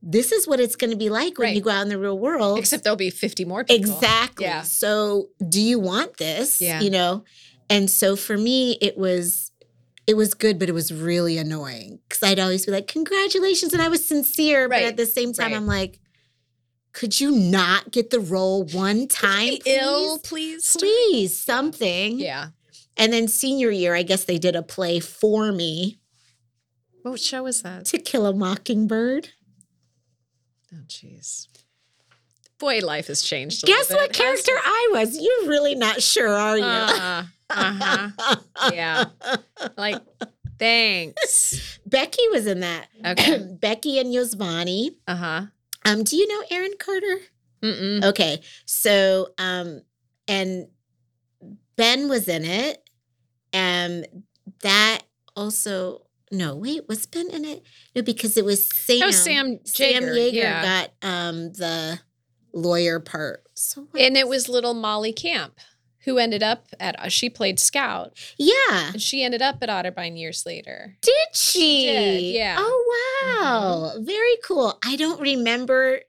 this 0.08 0.32
is 0.32 0.48
what 0.48 0.60
it's 0.60 0.76
going 0.76 0.92
to 0.92 0.96
be 0.98 1.10
like 1.10 1.38
when 1.40 1.56
you 1.56 1.62
go 1.62 1.72
out 1.72 1.82
in 1.82 1.90
the 1.90 1.98
real 1.98 2.18
world. 2.18 2.60
Except 2.60 2.84
there'll 2.84 2.96
be 2.96 3.10
50 3.10 3.44
more 3.44 3.64
people. 3.64 3.76
Exactly. 3.96 4.46
Yeah. 4.46 4.62
So, 4.62 5.30
do 5.50 5.60
you 5.60 5.80
want 5.80 6.18
this? 6.18 6.62
Yeah. 6.62 6.80
You 6.80 6.92
know? 6.92 7.24
And 7.72 7.90
so 7.90 8.16
for 8.16 8.38
me, 8.38 8.78
it 8.82 8.98
was 8.98 9.52
it 10.06 10.16
was 10.16 10.36
good, 10.36 10.60
but 10.60 10.70
it 10.70 10.74
was 10.74 10.94
really 10.94 11.40
annoying 11.40 11.98
because 12.08 12.22
I'd 12.22 12.38
always 12.40 12.64
be 12.68 12.72
like, 12.72 12.86
"Congratulations!" 12.88 13.74
and 13.74 13.82
I 13.82 13.88
was 13.88 14.08
sincere, 14.08 14.70
but 14.70 14.84
at 14.84 14.98
the 14.98 15.06
same 15.08 15.34
time, 15.34 15.48
Right. 15.52 15.58
I'm 15.58 15.66
like, 15.66 16.00
"Could 16.94 17.20
you 17.20 17.32
not 17.32 17.90
get 17.92 18.12
the 18.12 18.20
role 18.20 18.66
one 18.66 19.08
time, 19.08 19.58
please? 19.58 19.64
ill, 19.66 20.20
please. 20.20 20.78
Please, 20.78 21.36
something." 21.42 22.20
Yeah. 22.20 22.50
And 22.96 23.12
then 23.12 23.28
senior 23.28 23.72
year, 23.72 23.96
I 23.96 24.04
guess 24.04 24.26
they 24.26 24.38
did 24.38 24.56
a 24.56 24.62
play 24.62 25.00
for 25.00 25.52
me 25.52 25.98
What 27.02 27.20
show 27.20 27.42
was 27.42 27.64
that? 27.64 27.86
to 27.86 27.98
Kill 27.98 28.28
a 28.28 28.34
Mockingbird. 28.34 29.30
Oh, 30.76 30.84
jeez. 30.88 31.48
Boy, 32.58 32.80
life 32.80 33.08
has 33.08 33.22
changed. 33.22 33.64
A 33.64 33.68
little 33.68 33.82
Guess 33.82 33.90
what 33.92 34.10
bit, 34.10 34.18
hasn't 34.18 34.46
character 34.46 34.52
I 34.64 34.90
was? 34.94 35.18
You're 35.18 35.50
really 35.50 35.76
not 35.76 36.02
sure, 36.02 36.30
are 36.30 36.58
you? 36.58 36.64
Uh, 36.64 37.24
uh-huh. 37.50 38.36
Yeah. 38.74 39.06
Like, 39.78 40.02
thanks. 40.58 41.80
Becky 41.86 42.28
was 42.32 42.48
in 42.48 42.62
that. 42.62 42.88
Okay. 43.06 43.40
Becky 43.60 44.00
and 44.00 44.14
Yosvani. 44.14 44.96
Uh 45.08 45.16
huh. 45.16 45.42
Um, 45.86 46.04
do 46.04 46.16
you 46.18 46.28
know 46.28 46.46
Aaron 46.50 46.74
Carter? 46.80 47.20
Mm-mm. 47.62 48.04
Okay, 48.06 48.42
so 48.66 49.30
um, 49.38 49.82
and 50.28 50.68
Ben 51.76 52.10
was 52.10 52.28
in 52.28 52.44
it, 52.46 52.82
and 53.54 54.08
that 54.62 55.02
also 55.36 56.05
no 56.32 56.56
wait 56.56 56.88
was 56.88 57.06
Ben 57.06 57.30
in 57.30 57.46
it? 57.46 57.64
No, 57.96 58.02
because 58.02 58.38
it 58.38 58.46
was 58.46 58.70
Sam. 58.70 59.04
Oh, 59.04 59.12
Sam 59.12 59.60
Sam 59.66 60.04
Yeager 60.04 60.34
yeah. 60.34 60.64
got 60.64 60.92
um 61.08 61.54
the 61.54 62.00
lawyer 62.54 63.00
part. 63.00 63.44
So 63.54 63.88
And 63.98 64.18
it 64.18 64.28
was 64.28 64.50
little 64.50 64.74
Molly 64.74 65.14
Camp 65.14 65.60
who 66.06 66.20
ended 66.20 66.44
up 66.44 66.68
at, 66.80 66.98
uh, 67.00 67.10
she 67.10 67.30
played 67.30 67.60
Scout, 67.60 68.14
yeah. 68.38 68.92
and 68.94 69.02
she 69.02 69.24
ended 69.24 69.42
up 69.42 69.58
at 69.62 69.70
Otterbein 69.70 70.18
years 70.18 70.46
later. 70.46 70.96
Did 71.02 71.28
she? 71.34 71.86
did, 71.88 72.22
yeah. 72.22 72.58
Oh 72.60 73.32
wow, 73.34 73.92
very 74.02 74.38
cool. 74.46 74.78
I 74.86 74.96
don't 74.96 75.20
remember 75.20 76.02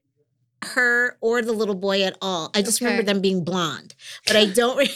her 0.62 1.16
or 1.20 1.42
the 1.42 1.52
little 1.52 1.74
boy 1.74 2.02
at 2.02 2.16
all. 2.20 2.50
I 2.54 2.62
just 2.62 2.80
remember 2.80 3.02
them 3.02 3.20
being 3.20 3.42
blonde, 3.42 3.94
but 4.26 4.36
I 4.36 4.46
don't. 4.46 4.76
Re- 4.76 4.94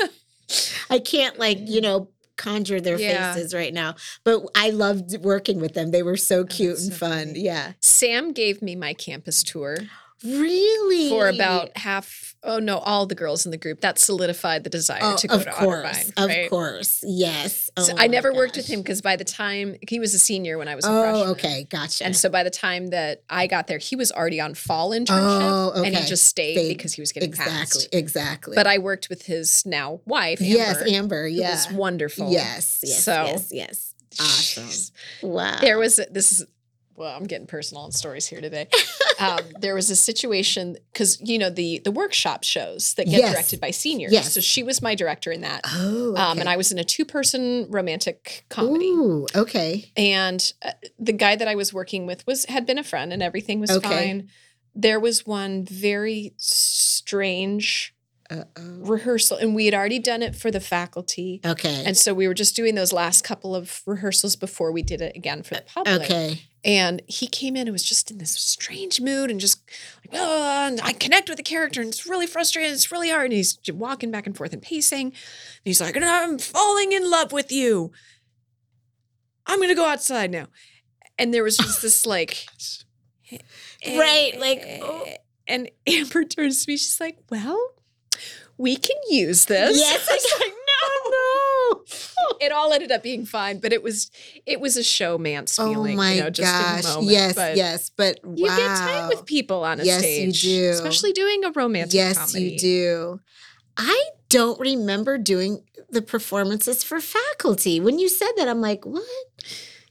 I 0.90 0.98
can't 0.98 1.38
like 1.38 1.58
you 1.60 1.80
know 1.80 2.10
conjure 2.40 2.80
their 2.80 2.98
Yeah. 2.98 3.34
faces 3.34 3.52
right 3.54 3.72
now. 3.74 3.94
But 4.24 4.46
I 4.54 4.70
loved 4.70 5.16
working 5.22 5.60
with 5.60 5.74
them. 5.74 5.90
They 5.90 6.02
were 6.02 6.16
so 6.16 6.44
cute 6.44 6.70
that's 6.76 6.84
and 6.84 6.92
so 6.92 6.98
fun. 6.98 7.26
funny. 7.28 7.40
Yeah, 7.40 7.72
Sam 7.80 8.32
gave 8.32 8.62
me 8.62 8.74
my 8.76 8.94
campus 8.94 9.42
tour 9.42 9.76
really 10.24 11.08
for 11.08 11.28
about 11.28 11.76
half, 11.76 12.34
oh 12.42 12.58
no, 12.58 12.78
all 12.78 13.06
the 13.06 13.14
girls 13.14 13.44
in 13.44 13.50
the 13.50 13.56
group. 13.56 13.80
That 13.80 13.98
solidified 13.98 14.64
the 14.64 14.70
desire 14.70 14.98
Oh, 15.02 15.16
to 15.16 15.28
go 15.28 15.34
of 15.36 15.44
to 15.44 15.50
course, 15.52 16.10
Otterbein. 16.12 16.44
of 16.44 16.50
course, 16.50 17.00
yes. 17.06 17.70
So 17.78 17.92
Oh 17.92 17.96
I 17.96 18.02
my 18.02 18.06
never 18.08 18.32
worked 18.34 18.56
with 18.56 18.66
him 18.66 18.80
because 18.80 19.00
by 19.02 19.16
the 19.16 19.24
time 19.24 19.76
he 19.88 19.98
was 20.00 20.12
a 20.14 20.18
senior 20.18 20.58
when 20.58 20.68
I 20.68 20.74
was 20.74 20.84
a 20.84 20.88
Oh, 20.90 21.02
freshman. 21.02 21.28
okay, 21.30 21.66
gotcha. 21.70 22.04
And 22.04 22.16
so 22.16 22.28
by 22.28 22.42
the 22.42 22.50
time 22.50 22.88
that 22.88 23.22
I 23.30 23.46
got 23.46 23.66
there, 23.66 23.78
he 23.78 23.96
was 23.96 24.12
already 24.12 24.40
on 24.40 24.54
fall 24.54 24.90
internship. 24.90 25.08
Oh, 25.10 25.72
okay. 25.76 25.86
And 25.88 25.96
he 25.96 26.04
just 26.06 26.24
stayed, 26.24 26.54
Stayed. 26.56 26.76
because 26.76 26.92
he 26.92 27.02
was 27.02 27.12
getting 27.12 27.28
exactly, 27.28 27.52
passed. 27.54 27.88
exactly. 27.92 28.54
But 28.56 28.66
I 28.66 28.78
worked 28.78 29.08
with 29.08 29.22
his 29.26 29.64
now 29.64 30.00
wife, 30.04 30.40
Amber. 30.40 30.52
yes, 30.56 30.82
Amber. 30.88 31.26
Yeah, 31.28 31.50
was 31.50 31.70
wonderful. 31.72 32.30
Yes, 32.30 32.80
yes, 32.82 33.02
So- 33.04 33.24
yes, 33.24 33.48
yes. 33.52 33.94
Awesome. 34.20 35.30
Wow. 35.30 35.58
There 35.60 35.78
was 35.78 36.00
this 36.10 36.32
is 36.32 36.44
well, 37.00 37.16
I'm 37.16 37.24
getting 37.24 37.46
personal 37.48 37.82
on 37.82 37.92
stories 37.92 38.26
here 38.26 38.40
today. 38.40 38.68
um, 39.18 39.40
there 39.58 39.74
was 39.74 39.90
a 39.90 39.96
situation 39.96 40.76
because 40.92 41.18
you 41.20 41.38
know 41.38 41.50
the 41.50 41.80
the 41.82 41.90
workshop 41.90 42.44
shows 42.44 42.94
that 42.94 43.06
get 43.06 43.20
Yes. 43.20 43.32
directed 43.32 43.60
by 43.60 43.70
seniors. 43.72 44.12
Yes. 44.12 44.32
So 44.34 44.40
she 44.40 44.62
was 44.62 44.80
my 44.82 44.94
director 44.94 45.32
in 45.32 45.40
that, 45.40 45.62
Oh, 45.66 46.14
um, 46.16 46.38
and. 46.38 46.48
I 46.48 46.56
was 46.56 46.70
in 46.70 46.78
a 46.78 46.84
two 46.84 47.04
person 47.04 47.66
romantic 47.70 48.44
comedy. 48.50 48.84
Ooh, 48.86 49.26
okay. 49.34 49.90
and 49.96 50.52
uh, 50.62 50.72
the 50.98 51.12
guy 51.12 51.34
that 51.36 51.48
I 51.48 51.54
was 51.54 51.72
working 51.72 52.06
with 52.06 52.26
was 52.26 52.44
had 52.44 52.66
been 52.66 52.78
a 52.78 52.84
friend 52.84 53.12
and 53.12 53.22
everything 53.22 53.60
was 53.60 53.70
Okay. 53.70 53.88
fine. 53.88 54.28
There 54.74 55.00
was 55.00 55.26
one 55.26 55.64
very 55.64 56.34
strange 56.38 57.94
Uh-oh. 58.30 58.62
rehearsal, 58.82 59.36
and 59.38 59.54
we 59.56 59.64
had 59.64 59.74
already 59.74 59.98
done 59.98 60.22
it 60.22 60.36
for 60.36 60.50
the 60.52 60.60
faculty, 60.60 61.40
Okay. 61.44 61.82
and 61.84 61.96
so 61.96 62.14
we 62.14 62.28
were 62.28 62.34
just 62.34 62.54
doing 62.54 62.76
those 62.76 62.92
last 62.92 63.24
couple 63.24 63.54
of 63.56 63.82
rehearsals 63.86 64.36
before 64.36 64.70
we 64.70 64.82
did 64.82 65.00
it 65.00 65.16
again 65.16 65.42
for 65.42 65.54
the 65.54 65.62
public. 65.62 66.02
okay. 66.02 66.42
And 66.62 67.00
he 67.06 67.26
came 67.26 67.56
in 67.56 67.62
and 67.62 67.72
was 67.72 67.82
just 67.84 68.10
in 68.10 68.18
this 68.18 68.32
strange 68.32 69.00
mood 69.00 69.30
and 69.30 69.40
just 69.40 69.62
like, 70.04 70.20
oh, 70.20 70.66
and 70.66 70.80
I 70.82 70.92
connect 70.92 71.28
with 71.28 71.38
the 71.38 71.42
character 71.42 71.80
and 71.80 71.88
it's 71.88 72.06
really 72.06 72.26
frustrating. 72.26 72.70
It's 72.70 72.92
really 72.92 73.08
hard. 73.08 73.26
And 73.26 73.32
he's 73.32 73.58
walking 73.72 74.10
back 74.10 74.26
and 74.26 74.36
forth 74.36 74.52
and 74.52 74.60
pacing. 74.60 75.06
And 75.06 75.14
he's 75.64 75.80
like, 75.80 75.96
I'm 75.96 76.38
falling 76.38 76.92
in 76.92 77.10
love 77.10 77.32
with 77.32 77.50
you. 77.50 77.92
I'm 79.46 79.58
going 79.58 79.70
to 79.70 79.74
go 79.74 79.86
outside 79.86 80.30
now. 80.30 80.48
And 81.18 81.32
there 81.32 81.42
was 81.42 81.56
just 81.56 81.80
this 81.80 82.06
oh 82.06 82.10
like, 82.10 82.46
Right, 83.86 84.38
like, 84.38 84.62
oh. 84.82 85.04
Eh, 85.06 85.16
and 85.48 85.70
Amber 85.86 86.24
turns 86.24 86.64
to 86.64 86.70
me. 86.70 86.76
She's 86.76 87.00
like, 87.00 87.18
well, 87.30 87.74
we 88.60 88.76
can 88.76 88.96
use 89.08 89.46
this. 89.46 89.78
Yes, 89.78 90.06
I 90.08 90.14
was 90.14 90.40
like, 90.40 90.52
no, 90.52 91.10
no. 91.80 92.46
It 92.46 92.52
all 92.52 92.72
ended 92.72 92.92
up 92.92 93.02
being 93.02 93.24
fine, 93.26 93.58
but 93.58 93.72
it 93.72 93.82
was 93.82 94.10
it 94.46 94.60
was 94.60 94.76
a 94.76 94.82
showman's 94.82 95.58
Oh 95.58 95.70
feeling. 95.72 95.96
my 95.96 96.12
you 96.14 96.20
know, 96.22 96.30
just 96.30 96.54
in 96.54 96.60
gosh. 96.62 96.82
the 96.82 96.88
moment. 96.90 97.10
yes, 97.12 97.34
but 97.34 97.56
yes. 97.56 97.90
But 97.96 98.20
You 98.36 98.46
get 98.46 98.58
time 98.76 99.08
with 99.08 99.24
people 99.26 99.64
on 99.64 99.80
a 99.80 99.84
Yes, 99.84 100.02
you 100.02 100.32
stage. 100.32 100.42
do. 100.42 100.70
Especially 100.70 101.12
doing 101.12 101.44
a 101.44 101.50
romantic 101.50 101.94
Yes, 101.94 102.18
comedy. 102.18 102.50
you 102.52 102.58
do. 102.58 103.20
I 103.76 104.04
don't 104.28 104.60
remember 104.60 105.18
doing 105.18 105.64
the 105.90 106.02
performances 106.02 106.84
for 106.84 107.00
faculty. 107.00 107.80
When 107.80 107.98
you 107.98 108.08
said 108.08 108.30
that, 108.36 108.48
I'm 108.48 108.60
like, 108.60 108.84
what? 108.86 109.02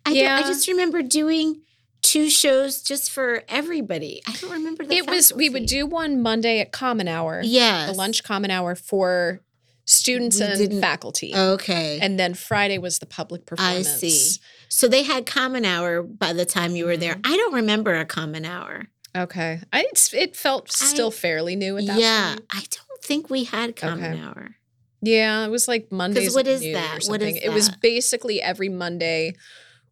I, 0.05 0.11
Yeah. 0.11 0.37
I 0.37 0.43
just 0.43 0.67
remember 0.67 1.01
doing 1.01 1.61
two 2.01 2.29
shows 2.29 2.81
just 2.81 3.11
for 3.11 3.43
everybody. 3.47 4.21
I 4.27 4.33
don't 4.33 4.51
remember 4.51 4.85
the 4.85 4.95
It 4.95 5.07
was 5.09 5.33
we 5.33 5.49
would 5.49 5.65
do 5.65 5.85
one 5.85 6.21
Monday 6.21 6.59
at 6.59 6.71
Common 6.71 7.07
Hour. 7.07 7.41
yes. 7.43 7.89
The 7.89 7.95
lunch 7.97 8.23
common 8.23 8.51
hour 8.51 8.75
for 8.75 9.41
students 9.85 10.39
We 10.39 10.45
and 10.45 10.79
faculty. 10.81 11.35
Okay. 11.35 11.99
And 12.01 12.19
then 12.19 12.33
Friday 12.35 12.77
was 12.77 12.99
the 12.99 13.05
public 13.05 13.45
performance. 13.45 13.87
I 14.03 14.07
see. 14.09 14.39
So 14.69 14.87
they 14.87 15.03
had 15.03 15.25
common 15.25 15.65
hour 15.65 16.03
by 16.03 16.31
the 16.33 16.45
time 16.45 16.75
you 16.75 16.85
were 16.85 16.97
there. 16.97 17.15
Mm-hmm. 17.15 17.33
I 17.33 17.37
don't 17.37 17.53
remember 17.55 17.95
a 17.95 18.05
common 18.05 18.45
hour. 18.45 18.85
Okay. 19.17 19.61
I, 19.73 19.85
it's, 19.91 20.13
it 20.13 20.35
felt 20.35 20.71
still 20.71 21.07
I- 21.07 21.11
fairly 21.11 21.55
new 21.55 21.77
at 21.77 21.87
that 21.87 21.99
Yeah, 21.99 22.29
point. 22.35 22.45
I 22.53 22.59
don't 22.59 23.03
think 23.03 23.29
we 23.31 23.45
had 23.45 23.75
common 23.75 24.13
Okay. 24.13 24.21
hour. 24.21 24.55
Yeah, 25.01 25.45
it 25.45 25.49
was 25.49 25.67
like 25.67 25.91
Mondays. 25.91 26.35
what 26.35 26.45
at 26.47 26.61
noon 26.61 26.73
that? 26.73 27.05
What 27.07 27.21
is 27.23 27.37
It 27.41 27.51
was 27.53 27.69
basically 27.69 28.41
every 28.41 28.69
Monday 28.69 29.33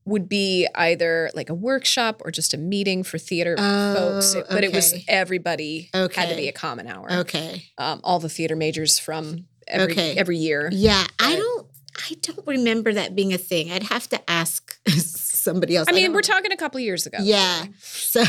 would 0.08 0.28
be 0.30 0.68
either 0.74 1.30
like 1.36 1.50
a 1.50 1.54
workshop 1.54 2.22
or 2.26 2.32
just 2.32 2.54
a 2.54 2.58
meeting 2.58 3.04
for 3.04 3.18
theater 3.18 3.56
folks. 3.58 4.36
Oh, 4.36 4.44
But 4.50 4.64
it 4.64 4.74
was 4.74 4.94
okay. 4.94 5.04
everybody 5.08 5.90
had 5.94 6.30
to 6.30 6.36
be 6.36 6.48
a 6.48 6.54
common 6.54 6.88
hour. 6.88 7.12
Okay. 7.12 7.66
Um, 7.78 8.00
all 8.04 8.20
the 8.20 8.30
theater 8.30 8.56
majors 8.56 8.98
from 9.00 9.46
every 9.68 9.92
Okay. 9.94 10.16
every 10.18 10.38
year. 10.38 10.70
Yeah, 10.72 11.06
I 11.20 11.36
don't. 11.36 11.68
I 12.10 12.14
don't 12.22 12.46
remember 12.48 12.94
that 12.94 13.16
being 13.16 13.34
a 13.34 13.38
thing. 13.40 13.72
I'd 13.72 13.84
have 13.84 14.08
to 14.10 14.30
ask 14.30 14.78
somebody 14.88 15.76
else. 15.76 15.88
I 15.90 15.94
mean, 15.94 16.06
don't- 16.06 16.14
we're 16.14 16.22
talking 16.22 16.52
a 16.52 16.58
couple 16.58 16.80
years 16.80 17.06
ago. 17.08 17.18
Yeah. 17.22 17.66
So, 17.82 18.24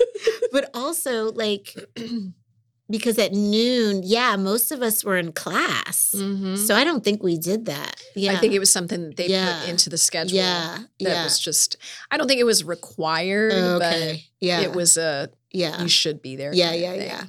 but 0.52 0.68
also 0.74 1.30
like, 1.32 1.74
because 2.90 3.18
at 3.18 3.32
noon, 3.32 4.02
yeah, 4.04 4.36
most 4.36 4.70
of 4.72 4.82
us 4.82 5.04
were 5.04 5.16
in 5.16 5.32
class. 5.32 6.12
Mhm. 6.16 6.58
So 6.58 6.74
I 6.74 6.84
don't 6.84 7.02
think 7.02 7.22
we 7.22 7.38
did 7.38 7.66
that. 7.66 8.00
Yeah. 8.14 8.32
I 8.32 8.36
think 8.36 8.52
it 8.52 8.58
was 8.58 8.70
something 8.70 9.02
that 9.08 9.16
they 9.16 9.28
Yeah. 9.28 9.60
put 9.60 9.70
into 9.70 9.88
the 9.90 9.98
schedule. 9.98 10.36
yeah. 10.36 10.78
That 10.78 10.88
yeah. 10.98 11.24
was 11.24 11.38
just. 11.38 11.76
I 12.10 12.16
don't 12.16 12.28
think 12.28 12.40
it 12.40 12.44
was 12.44 12.64
required, 12.64 13.52
okay. 13.52 14.26
yeah. 14.40 14.60
it 14.60 14.72
was 14.72 14.96
a. 14.96 15.30
yeah. 15.52 15.80
You 15.82 15.88
should 15.88 16.20
be 16.22 16.36
there. 16.36 16.52
Yeah, 16.54 16.72
yeah, 16.72 16.92
thing. 16.92 17.06
yeah. 17.06 17.24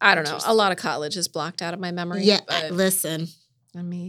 I 0.00 0.14
don't 0.14 0.24
know. 0.24 0.38
A 0.46 0.54
lot 0.54 0.70
of 0.72 0.78
college 0.78 1.16
is 1.16 1.26
blocked 1.26 1.60
out 1.60 1.74
of 1.74 1.80
my 1.80 1.90
memory. 1.90 2.22
Yeah, 2.22 2.40
but, 2.46 2.70
listen, 2.70 3.28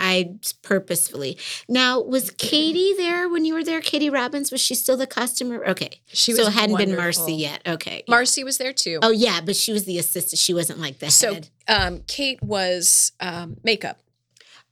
I 0.02 0.10
I 0.10 0.36
purposefully. 0.64 1.38
Now, 1.68 2.02
was 2.02 2.32
Katie 2.32 2.94
there 2.98 3.30
when 3.30 3.46
you 3.46 3.54
were 3.54 3.64
there? 3.64 3.80
Katie 3.80 4.10
Robbins, 4.10 4.52
was 4.52 4.60
she 4.60 4.76
still 4.76 4.98
the 4.98 5.08
costumer? 5.08 5.64
Okay. 5.66 6.02
she 6.08 6.34
so 6.34 6.48
it 6.48 6.54
hadn't 6.54 6.78
been. 6.78 6.96
Marcy 6.96 7.34
yet. 7.34 7.62
Okay. 7.66 8.04
yeah. 8.08 8.12
Marcy 8.12 8.44
was 8.44 8.58
there 8.58 8.74
too. 8.74 9.00
Oh, 9.02 9.12
yeah, 9.12 9.40
but 9.42 9.56
she 9.56 9.72
was 9.72 9.86
the 9.86 9.98
assistant. 9.98 10.40
She 10.40 10.54
wasn't 10.54 10.80
like 10.80 11.00
the 11.00 11.12
so 11.12 11.36
head. 11.36 11.50
um, 11.68 12.02
Kate 12.08 12.42
was 12.42 13.12
um, 13.20 13.58
makeup. 13.64 14.00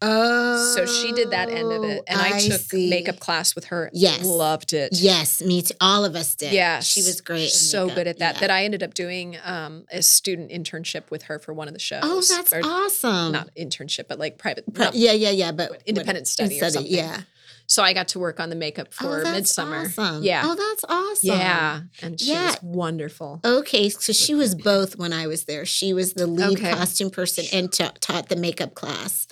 Oh. 0.01 0.73
So 0.75 0.85
she 0.85 1.11
did 1.11 1.31
that 1.31 1.49
end 1.49 1.71
of 1.71 1.83
it, 1.83 2.03
and 2.07 2.19
I, 2.21 2.39
took 2.39 2.61
see. 2.61 2.89
makeup 2.89 3.19
class 3.19 3.55
with 3.55 3.65
her. 3.65 3.89
Yes. 3.93 4.23
loved 4.23 4.73
it. 4.73 4.89
Yes, 4.93 5.41
me 5.41 5.61
too. 5.63 5.73
All 5.81 6.05
of 6.05 6.15
us 6.15 6.35
did. 6.35 6.53
Yeah, 6.53 6.81
She 6.81 7.01
was 7.01 7.19
great. 7.21 7.49
So 7.49 7.85
makeup. 7.85 7.95
good 7.95 8.07
at 8.07 8.19
that. 8.19 8.35
Yeah. 8.35 8.41
That 8.41 8.51
I 8.51 8.63
ended 8.63 8.83
up 8.83 8.93
doing 8.93 9.37
um, 9.43 9.85
a 9.91 10.01
student 10.03 10.51
internship 10.51 11.09
with 11.09 11.23
her 11.23 11.39
for 11.39 11.53
one 11.53 11.67
of 11.67 11.73
the 11.73 11.79
shows. 11.79 12.01
Oh, 12.03 12.21
that's 12.21 12.53
Or 12.53 12.61
awesome. 12.63 13.31
Not 13.31 13.49
internship, 13.55 14.07
but 14.07 14.19
like 14.19 14.37
private. 14.37 14.65
Yeah, 14.93 15.13
yeah, 15.13 15.31
yeah. 15.31 15.51
But 15.51 15.81
independent 15.85 16.23
what- 16.23 16.27
study 16.27 16.61
or 16.61 16.69
something. 16.69 16.91
Yeah. 16.91 17.21
So 17.69 17.83
I 17.83 17.91
got 17.91 18.07
to 18.09 18.19
work 18.19 18.39
on 18.39 18.49
the 18.49 18.55
makeup 18.55 18.87
oh, 19.01 19.03
for 19.03 19.23
that's 19.23 19.35
Midsummer. 19.35 19.81
Awesome. 19.87 20.23
Yeah. 20.23 20.43
Oh, 20.45 20.55
that's 20.55 20.85
awesome. 20.87 21.37
Yeah, 21.37 21.81
and 22.01 22.17
she 22.17 22.31
Yeah. 22.31 22.45
was 22.45 22.59
wonderful. 22.61 23.41
Okay, 23.43 23.89
so 23.89 24.13
she 24.13 24.33
was 24.33 24.55
both 24.55 24.97
when 24.97 25.11
I 25.11 25.27
was 25.27 25.43
there. 25.45 25.65
She 25.65 25.91
was 25.93 26.13
the 26.13 26.27
lead 26.27 26.59
Okay. 26.59 26.71
costume 26.71 27.09
person 27.09 27.43
and 27.51 27.69
ta- 27.73 27.91
taught 27.99 28.29
the 28.29 28.37
makeup 28.37 28.73
class. 28.73 29.27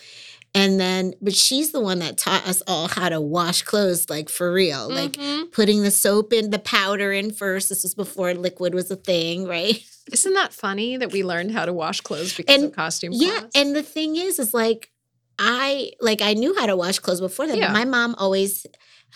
And 0.56 0.80
then, 0.80 1.14
but 1.22 1.36
she's 1.36 1.72
the 1.72 1.82
one 1.82 2.00
that 2.00 2.18
taught 2.18 2.48
us 2.48 2.64
all 2.66 2.88
how 2.88 3.10
to 3.10 3.20
wash 3.20 3.62
clothes, 3.64 4.10
like 4.10 4.30
for 4.30 4.52
real, 4.54 4.90
like 4.90 5.12
Mhm. 5.14 5.52
putting 5.52 5.84
the 5.84 5.92
soap 5.92 6.32
in, 6.34 6.50
the 6.50 6.60
powder 6.60 7.12
in 7.12 7.32
first. 7.34 7.68
This 7.70 7.84
was 7.84 7.94
before 7.94 8.34
liquid 8.34 8.74
was 8.74 8.90
a 8.90 8.96
thing, 8.96 9.46
right? 9.46 9.84
Isn't 10.12 10.34
that 10.34 10.54
funny 10.54 10.98
that 10.98 11.12
we 11.12 11.24
learned 11.24 11.52
how 11.52 11.66
to 11.66 11.74
wash 11.74 12.00
clothes 12.02 12.34
because 12.36 12.56
And- 12.56 12.66
of 12.66 12.72
costume 12.72 13.12
Yeah, 13.14 13.40
class? 13.40 13.52
and 13.54 13.76
the 13.76 13.84
thing 13.84 14.16
is, 14.16 14.40
is 14.40 14.54
like 14.54 14.90
I 15.38 15.92
like 16.00 16.22
I 16.22 16.34
knew 16.34 16.56
how 16.58 16.66
to 16.68 16.78
wash 16.78 17.00
clothes 17.00 17.20
before 17.20 17.48
that. 17.48 17.58
Yeah. 17.58 17.68
But 17.68 17.74
my 17.74 17.84
mom 17.86 18.16
always 18.18 18.66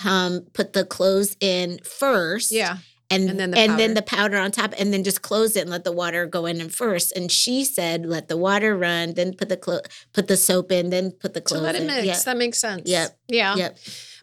um 0.03 0.41
put 0.53 0.73
the 0.73 0.83
clothes 0.83 1.37
in 1.39 1.79
first. 1.83 2.51
yeah, 2.51 2.77
And, 3.11 3.29
And 3.29 3.39
then 3.39 3.53
and 3.55 3.73
the 3.73 3.77
then 3.77 3.89
powder. 3.89 3.93
the 3.95 4.01
powder 4.03 4.37
on 4.37 4.51
top, 4.51 4.73
and 4.77 4.93
then 4.93 5.03
just 5.03 5.21
close 5.23 5.55
it 5.55 5.61
and 5.61 5.69
let 5.71 5.83
the 5.83 5.91
water 5.91 6.27
go 6.27 6.45
in 6.45 6.61
and 6.61 6.71
first. 6.73 7.11
And 7.15 7.31
she 7.31 7.63
said, 7.63 8.05
let 8.05 8.27
the 8.27 8.37
water 8.37 8.77
run, 8.77 9.15
then 9.15 9.33
put 9.33 9.49
the 9.49 9.57
clo- 9.57 9.81
put 10.13 10.27
the 10.27 10.37
soap 10.37 10.71
in, 10.71 10.91
then 10.91 11.11
put 11.11 11.33
the 11.33 11.41
clothes 11.41 11.63
let 11.63 11.75
it 11.75 11.81
in. 11.81 11.87
mix. 11.87 12.05
Yeah. 12.05 12.19
That 12.25 12.37
makes 12.37 12.59
sense. 12.59 12.83
Yep. 12.85 13.17
Yeah. 13.27 13.55
Yep. 13.55 13.77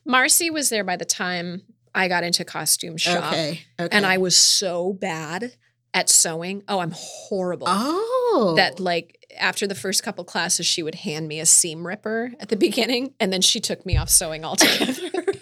Marcy 0.04 0.50
was 0.50 0.68
there 0.68 0.84
by 0.84 0.94
the 0.96 1.04
time 1.04 1.62
I 1.94 2.06
got 2.06 2.22
into 2.22 2.44
costume 2.44 2.96
shop, 2.96 3.32
Okay. 3.32 3.60
Okay. 3.80 3.96
and 3.96 4.06
I 4.06 4.18
was 4.18 4.36
so 4.36 4.92
bad 4.92 5.54
at 5.92 6.08
sewing. 6.08 6.62
Oh, 6.68 6.78
I'm 6.78 6.92
horrible. 6.94 7.66
oh 7.68 8.54
That 8.56 8.78
like 8.78 9.18
after 9.36 9.66
the 9.66 9.74
first 9.74 10.04
couple 10.04 10.22
classes, 10.24 10.64
she 10.64 10.82
would 10.84 10.94
hand 10.94 11.26
me 11.26 11.40
a 11.40 11.46
seam 11.46 11.84
ripper 11.86 12.30
at 12.38 12.50
the 12.50 12.56
beginning, 12.56 13.14
and 13.18 13.32
then 13.32 13.40
she 13.42 13.58
took 13.58 13.84
me 13.84 13.96
off 13.96 14.10
sewing 14.10 14.44
altogether. 14.44 15.10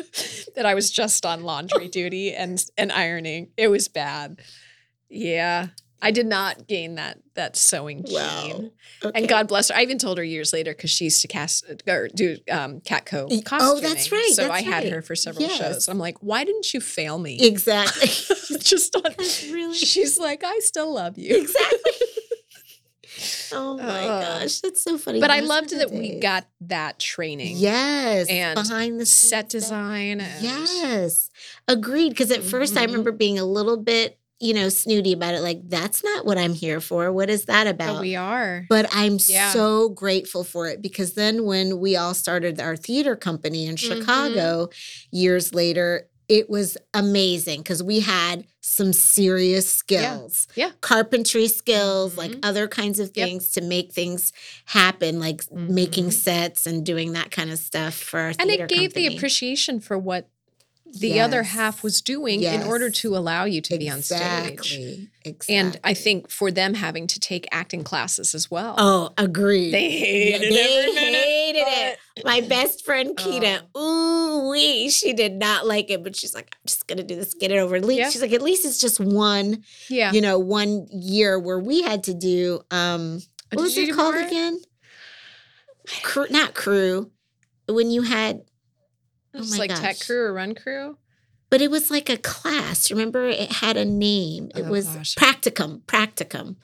that 0.54 0.66
I 0.66 0.74
was 0.74 0.90
just 0.90 1.24
on 1.26 1.42
laundry 1.44 1.88
duty 1.88 2.32
and 2.34 2.64
and 2.76 2.90
ironing. 2.92 3.48
It 3.56 3.68
was 3.68 3.88
bad. 3.88 4.40
Yeah, 5.08 5.68
I 6.02 6.10
did 6.10 6.26
not 6.26 6.66
gain 6.66 6.96
that 6.96 7.18
that 7.34 7.56
sewing 7.56 8.04
gene. 8.04 8.14
wow. 8.14 8.70
Okay. 9.04 9.18
And 9.20 9.28
God 9.28 9.48
bless 9.48 9.68
her. 9.70 9.76
I 9.76 9.82
even 9.82 9.98
told 9.98 10.18
her 10.18 10.24
years 10.24 10.52
later 10.52 10.72
because 10.72 10.90
she 10.90 11.04
used 11.04 11.20
to 11.22 11.28
cast 11.28 11.64
or 11.88 12.08
do 12.08 12.36
um, 12.50 12.80
Catco 12.80 13.28
costuming. 13.44 13.76
oh, 13.76 13.80
that's 13.80 14.10
right, 14.12 14.30
So 14.32 14.44
I 14.44 14.48
that's 14.62 14.64
had 14.64 14.84
right. 14.84 14.92
her 14.92 15.02
for 15.02 15.14
several 15.14 15.44
Yes. 15.46 15.58
shows. 15.58 15.88
I'm 15.88 15.98
like, 15.98 16.16
why 16.20 16.44
didn't 16.44 16.72
you 16.72 16.80
fail 16.80 17.18
me? 17.18 17.38
exactly. 17.40 18.06
Just 18.60 18.94
on. 18.96 19.02
That's 19.02 19.48
really 19.50 19.74
She's 19.74 20.18
like, 20.18 20.42
I 20.44 20.58
still 20.60 20.92
love 20.94 21.18
you. 21.18 21.36
exactly. 21.42 21.90
oh 23.52 23.76
my 23.76 24.04
gosh, 24.04 24.60
that's 24.60 24.82
so 24.82 24.98
funny. 24.98 25.20
But 25.20 25.30
I 25.30 25.40
loved 25.40 25.70
that 25.78 25.90
we 25.90 26.18
got 26.18 26.46
that 26.62 26.98
training. 26.98 27.56
yes 27.58 28.28
and 28.28 28.54
behind 28.54 29.00
the 29.00 29.06
Set 29.06 29.48
design. 29.48 30.18
Yes, 30.40 31.30
agreed. 31.68 32.10
Because 32.10 32.30
at 32.30 32.42
first 32.42 32.76
I 32.76 32.82
Mhm. 32.84 32.86
remember 32.86 33.12
being 33.12 33.38
a 33.38 33.44
little 33.44 33.76
bit, 33.76 34.18
you 34.40 34.52
know, 34.52 34.68
snooty 34.68 35.12
about 35.12 35.34
it. 35.34 35.40
Like, 35.40 35.68
that's 35.68 36.02
not 36.02 36.26
what 36.26 36.36
I'm 36.38 36.54
here 36.54 36.80
for. 36.80 37.12
What 37.12 37.30
is 37.30 37.44
that 37.46 37.64
But 37.64 37.74
about? 37.74 38.00
we 38.00 38.16
are. 38.16 38.66
But 38.68 38.88
I'm 38.92 39.18
Yeah. 39.26 39.52
so 39.52 39.88
grateful 39.90 40.42
for 40.44 40.68
it 40.68 40.82
because 40.82 41.12
then 41.12 41.44
when 41.44 41.78
we 41.78 41.96
all 41.96 42.14
started 42.14 42.60
our 42.60 42.76
theater 42.76 43.16
company 43.16 43.66
in 43.66 43.76
Mhm. 43.76 43.78
Chicago 43.78 44.68
years 45.10 45.54
later, 45.54 46.08
it 46.28 46.48
was 46.48 46.76
amazing 46.94 47.60
because 47.60 47.82
we 47.82 48.00
had 48.00 48.44
some 48.60 48.92
serious 48.92 49.70
skills. 49.70 50.48
Yeah. 50.54 50.70
Carpentry 50.80 51.48
skills, 51.48 52.16
like 52.16 52.30
Mhm. 52.32 52.40
other 52.42 52.66
kinds 52.66 52.98
of 52.98 53.10
Yep. 53.14 53.28
things 53.28 53.50
to 53.52 53.60
make 53.60 53.92
things 53.92 54.32
happen, 54.64 55.20
like 55.20 55.50
making 55.52 56.06
Mhm. 56.08 56.12
sets 56.14 56.66
and 56.66 56.84
doing 56.84 57.12
that 57.12 57.30
kind 57.30 57.50
of 57.50 57.58
stuff 57.58 57.94
for 57.94 58.20
our 58.20 58.32
and 58.38 58.50
it 58.50 58.68
gave 58.68 58.92
company. 58.92 59.08
the 59.08 59.16
appreciation 59.16 59.80
for 59.80 59.98
what 59.98 60.28
the 60.86 61.18
other 61.20 61.42
half 61.42 61.82
was 61.82 62.00
doing 62.00 62.42
in 62.42 62.62
order 62.62 62.88
to 62.90 63.16
allow 63.16 63.44
you 63.44 63.60
to 63.62 63.78
be 63.78 63.90
on 63.90 64.02
stage. 64.02 64.20
Exactly. 64.20 65.08
Exactly. 65.24 65.56
And 65.56 65.80
I 65.82 65.94
think 65.94 66.30
for 66.30 66.50
them 66.50 66.74
having 66.74 67.06
to 67.08 67.18
take 67.18 67.48
acting 67.50 67.82
classes 67.82 68.34
as 68.34 68.50
well. 68.50 68.74
oh, 68.78 69.10
agreed. 69.18 69.72
They 69.72 69.88
Yeah, 69.88 70.38
hated 70.38 70.52
they 70.52 70.92
minute, 70.94 71.24
hated 71.24 71.64
it. 71.66 71.98
My 72.24 72.42
best 72.42 72.84
friend 72.84 73.16
Kita, 73.16 73.62
ooh 73.76 74.50
wee, 74.50 74.90
she 74.90 75.12
did 75.14 75.32
not 75.32 75.66
like 75.66 75.90
it, 75.90 76.04
but 76.04 76.14
she's 76.14 76.34
like, 76.34 76.54
I'm 76.54 76.60
just 76.66 76.86
gonna 76.86 77.02
do 77.02 77.16
this, 77.16 77.34
get 77.34 77.50
it 77.50 77.56
over. 77.58 77.74
At 77.76 77.84
least 77.84 77.98
Yeah. 78.00 78.10
she's 78.10 78.22
like, 78.22 78.32
at 78.32 78.42
least 78.42 78.64
it's 78.66 78.78
just 78.78 79.00
one, 79.00 79.64
Yeah. 79.88 80.12
you 80.12 80.20
know, 80.20 80.38
one 80.38 80.86
year 80.92 81.38
where 81.40 81.58
we 81.58 81.82
had 81.82 82.04
to 82.04 82.14
do 82.14 82.60
um 82.70 83.18
Did 83.50 83.56
what 83.56 83.62
was 83.62 83.76
you 83.76 83.88
it 83.88 83.94
called 83.96 84.14
again? 84.16 84.60
Crew, 86.02 86.26
not 86.30 86.54
crew. 86.54 87.10
When 87.68 87.90
you 87.90 88.02
had 88.02 88.42
oh 89.34 89.38
It's 89.38 89.52
my 89.52 89.58
like 89.58 89.74
tech 89.74 89.98
crew 90.00 90.22
or 90.22 90.32
run 90.32 90.54
crew. 90.54 90.96
but 91.50 91.60
it 91.60 91.70
was 91.70 91.90
like 91.90 92.08
a 92.08 92.16
class. 92.16 92.90
Remember, 92.90 93.26
it 93.28 93.52
had 93.52 93.76
a 93.76 93.84
name. 93.84 94.50
It 94.54 94.62
Oh, 94.66 94.70
was 94.70 94.86
gosh. 94.86 95.14
practicum. 95.16 95.82
Practicum. 95.82 96.56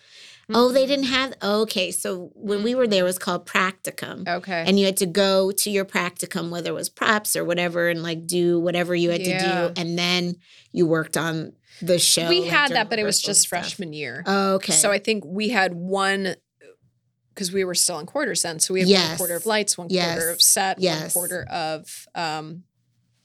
Oh, 0.52 0.72
they 0.72 0.84
didn't 0.84 1.04
mm. 1.04 1.10
have. 1.10 1.34
Okay, 1.40 1.92
so 1.92 2.32
when 2.34 2.64
we 2.64 2.74
were 2.74 2.88
there, 2.88 3.02
it 3.02 3.06
mm. 3.06 3.12
was 3.12 3.18
called 3.20 3.46
practicum, 3.46 4.26
Okay. 4.26 4.64
and 4.66 4.80
you 4.80 4.86
had 4.86 4.96
to 4.96 5.06
go 5.06 5.52
to 5.52 5.70
your 5.70 5.84
practicum, 5.84 6.50
whether 6.50 6.70
it 6.70 6.74
was 6.74 6.88
props 6.88 7.36
or 7.36 7.44
whatever, 7.44 7.88
and 7.88 8.02
like 8.02 8.26
do 8.26 8.58
whatever 8.58 8.92
you 8.94 9.10
had 9.10 9.20
Yeah. 9.20 9.38
to 9.68 9.72
do, 9.74 9.80
and 9.80 9.96
then 9.96 10.36
you 10.72 10.86
worked 10.88 11.16
on 11.16 11.52
the 11.80 12.00
show. 12.00 12.28
we 12.28 12.46
had 12.46 12.72
that, 12.72 12.90
but 12.90 12.98
it 12.98 13.04
was 13.04 13.22
just 13.22 13.42
stuff. 13.42 13.48
freshman 13.50 13.92
year. 13.92 14.24
Okay. 14.26 14.72
So 14.72 14.90
I 14.90 14.98
think 14.98 15.24
we 15.24 15.50
had 15.50 15.72
one 15.72 16.34
because 17.40 17.52
we 17.54 17.64
were 17.64 17.74
still 17.74 17.98
in 17.98 18.04
quarters 18.04 18.42
then. 18.42 18.58
So 18.60 18.74
we 18.74 18.80
had 18.80 18.88
one 19.08 19.16
quarter 19.16 19.34
of 19.34 19.46
lights, 19.46 19.78
one 19.78 19.86
Yes. 19.88 20.14
quarter 20.18 20.30
of 20.30 20.42
set, 20.42 20.78
one 20.78 21.08
quarter 21.10 21.42
of 21.50 22.06
um, 22.14 22.64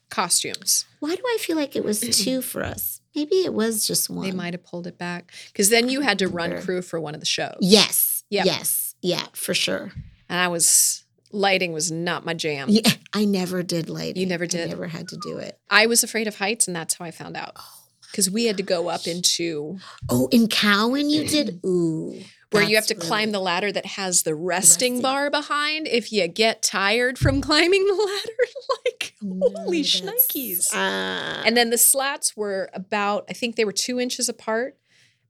costumes. 0.09 0.85
why 1.01 1.13
do 1.15 1.21
I 1.25 1.37
feel 1.41 1.57
like 1.57 1.75
it 1.75 1.83
was 1.83 1.99
two 2.23 2.41
for 2.41 2.63
us? 2.63 3.01
Maybe 3.13 3.43
it 3.43 3.53
was 3.53 3.85
just 3.85 4.09
one. 4.09 4.25
They 4.25 4.31
might 4.31 4.53
have 4.53 4.63
pulled 4.63 4.87
it 4.87 4.97
back 4.97 5.33
because 5.47 5.69
then 5.69 5.89
you 5.89 5.99
had 6.01 6.19
to 6.19 6.27
run 6.29 6.61
crew 6.61 6.81
for 6.81 6.97
one 6.99 7.13
of 7.13 7.19
the 7.19 7.25
shows. 7.25 7.57
Yes. 7.59 8.23
Yep. 8.29 8.45
Yes. 8.45 8.95
Yeah, 9.01 9.25
for 9.33 9.53
sure. 9.53 9.91
and 10.29 10.39
I 10.39 10.47
was 10.47 11.03
lighting 11.31 11.73
was 11.73 11.91
not 11.91 12.25
my 12.25 12.33
jam. 12.33 12.69
Yeah, 12.69 12.89
I 13.13 13.25
never 13.25 13.61
did 13.63 13.89
lighting. 13.89 14.21
You 14.21 14.27
never 14.27 14.45
I 14.45 14.47
did? 14.47 14.69
never 14.69 14.87
had 14.87 15.09
to 15.09 15.17
do 15.17 15.37
it. 15.37 15.59
I 15.69 15.85
was 15.87 16.03
afraid 16.03 16.27
of 16.27 16.37
heights, 16.37 16.67
and 16.67 16.75
that's 16.75 16.93
how 16.95 17.03
I 17.05 17.11
found 17.11 17.35
out. 17.35 17.55
Because 18.09 18.31
we 18.31 18.45
had 18.45 18.55
to 18.57 18.63
go 18.63 18.87
up 18.87 19.05
into 19.07 19.77
Oh, 20.09 20.27
in 20.31 20.47
Cowan 20.47 21.09
you 21.09 21.27
did? 21.27 21.59
Ooh. 21.65 22.21
Where 22.51 22.63
you 22.63 22.75
have 22.75 22.87
to 22.87 22.95
climb 22.95 23.31
the 23.31 23.39
ladder 23.39 23.71
that 23.71 23.85
has 23.85 24.23
the 24.23 24.35
resting, 24.35 24.93
Resting. 24.95 25.01
bar 25.01 25.29
behind. 25.29 25.87
If 25.87 26.11
you 26.11 26.27
get 26.27 26.61
tired 26.61 27.17
from 27.19 27.41
climbing 27.41 27.85
the 27.85 27.93
ladder, 27.93 28.51
like 28.85 29.13
holy 29.21 29.81
No, 29.81 30.05
that's- 30.05 30.27
shnikes. 30.27 30.73
Uh, 30.73 31.43
And 31.45 31.57
then 31.57 31.69
the 31.69 31.77
slats 31.77 32.35
were 32.37 32.69
about, 32.73 33.25
I 33.29 33.33
think 33.33 33.55
they 33.55 33.65
were 33.65 33.71
two 33.73 33.99
inches 33.99 34.29
apart, 34.29 34.77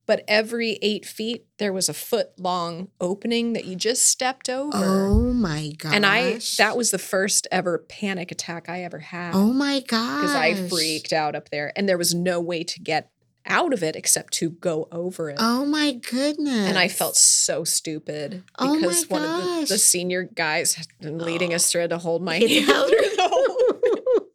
but 0.08 0.24
every 0.28 0.78
eight 0.84 1.04
feet 1.04 1.46
there 1.58 1.74
was 1.74 1.90
a 1.90 1.94
foot 1.94 2.30
long 2.38 2.90
opening 3.02 3.54
that 3.54 3.66
you 3.66 3.76
just 3.76 4.06
stepped 4.06 4.50
over. 4.50 4.78
oh 4.78 5.34
my 5.34 5.72
gosh. 5.80 5.96
and 5.96 6.06
I, 6.06 6.40
that 6.60 6.78
was 6.78 6.92
the 6.92 7.00
first 7.00 7.48
ever 7.52 7.80
panic 7.80 8.32
attack 8.32 8.70
I 8.70 8.84
ever 8.84 9.00
had 9.00 9.34
Oh 9.34 9.52
my 9.52 9.80
gosh. 9.80 10.22
because 10.22 10.36
I 10.36 10.54
freaked 10.70 11.12
out 11.12 11.34
up 11.36 11.50
there, 11.50 11.74
and 11.76 11.90
there 11.90 11.98
was 11.98 12.14
no 12.14 12.40
way 12.40 12.64
to 12.64 12.80
get 12.80 13.10
out 13.48 13.74
of 13.74 13.84
it 13.84 13.96
except 13.96 14.34
to 14.34 14.50
go 14.50 14.88
over 14.92 15.30
it. 15.30 15.38
Oh 15.40 15.66
my 15.66 15.94
goodness. 15.94 16.68
And 16.70 16.78
I 16.78 16.88
felt 16.88 17.16
so 17.16 17.64
stupid 17.64 18.44
Oh 18.58 18.76
because 18.80 19.10
one 19.10 19.22
of 19.24 19.44
the, 19.44 19.66
the. 19.68 19.74
Oh. 19.74 19.78
senior 19.78 20.24
guys 20.24 20.74
had 20.76 20.88
been 21.00 21.20
leading 21.20 21.54
us 21.54 21.72
through 21.72 21.88
to 21.90 21.98
hold 21.98 22.24
my 22.24 22.36
hand. 22.40 22.50
through 22.50 22.66
the 22.66 23.30
whole- 23.30 23.46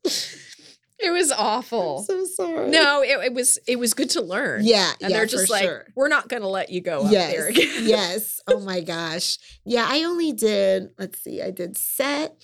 it 1.02 1.10
was 1.10 1.32
awful. 1.32 2.02
so 2.02 2.24
sorry. 2.24 2.68
no, 2.70 3.02
it, 3.02 3.24
it 3.26 3.32
was 3.34 3.58
it 3.66 3.78
was 3.78 3.94
good 3.94 4.10
to 4.10 4.20
learn. 4.22 4.64
Yeah, 4.64 4.92
and 5.00 5.10
yeah, 5.10 5.16
they're 5.16 5.26
just 5.26 5.50
like, 5.50 5.62
sure. 5.64 5.86
we're 5.96 6.08
not 6.08 6.28
going 6.28 6.42
to 6.42 6.48
let 6.48 6.70
you 6.70 6.80
go 6.80 7.04
up 7.06 7.10
yes, 7.12 7.32
there 7.32 7.48
again. 7.48 7.68
yes. 7.88 8.40
Oh 8.46 8.60
my 8.60 8.80
gosh. 8.80 9.38
Yeah, 9.64 9.86
I 9.88 10.04
only 10.04 10.32
did. 10.32 10.90
Let's 10.98 11.20
see. 11.20 11.40
I 11.42 11.50
did 11.50 11.76
set, 11.76 12.34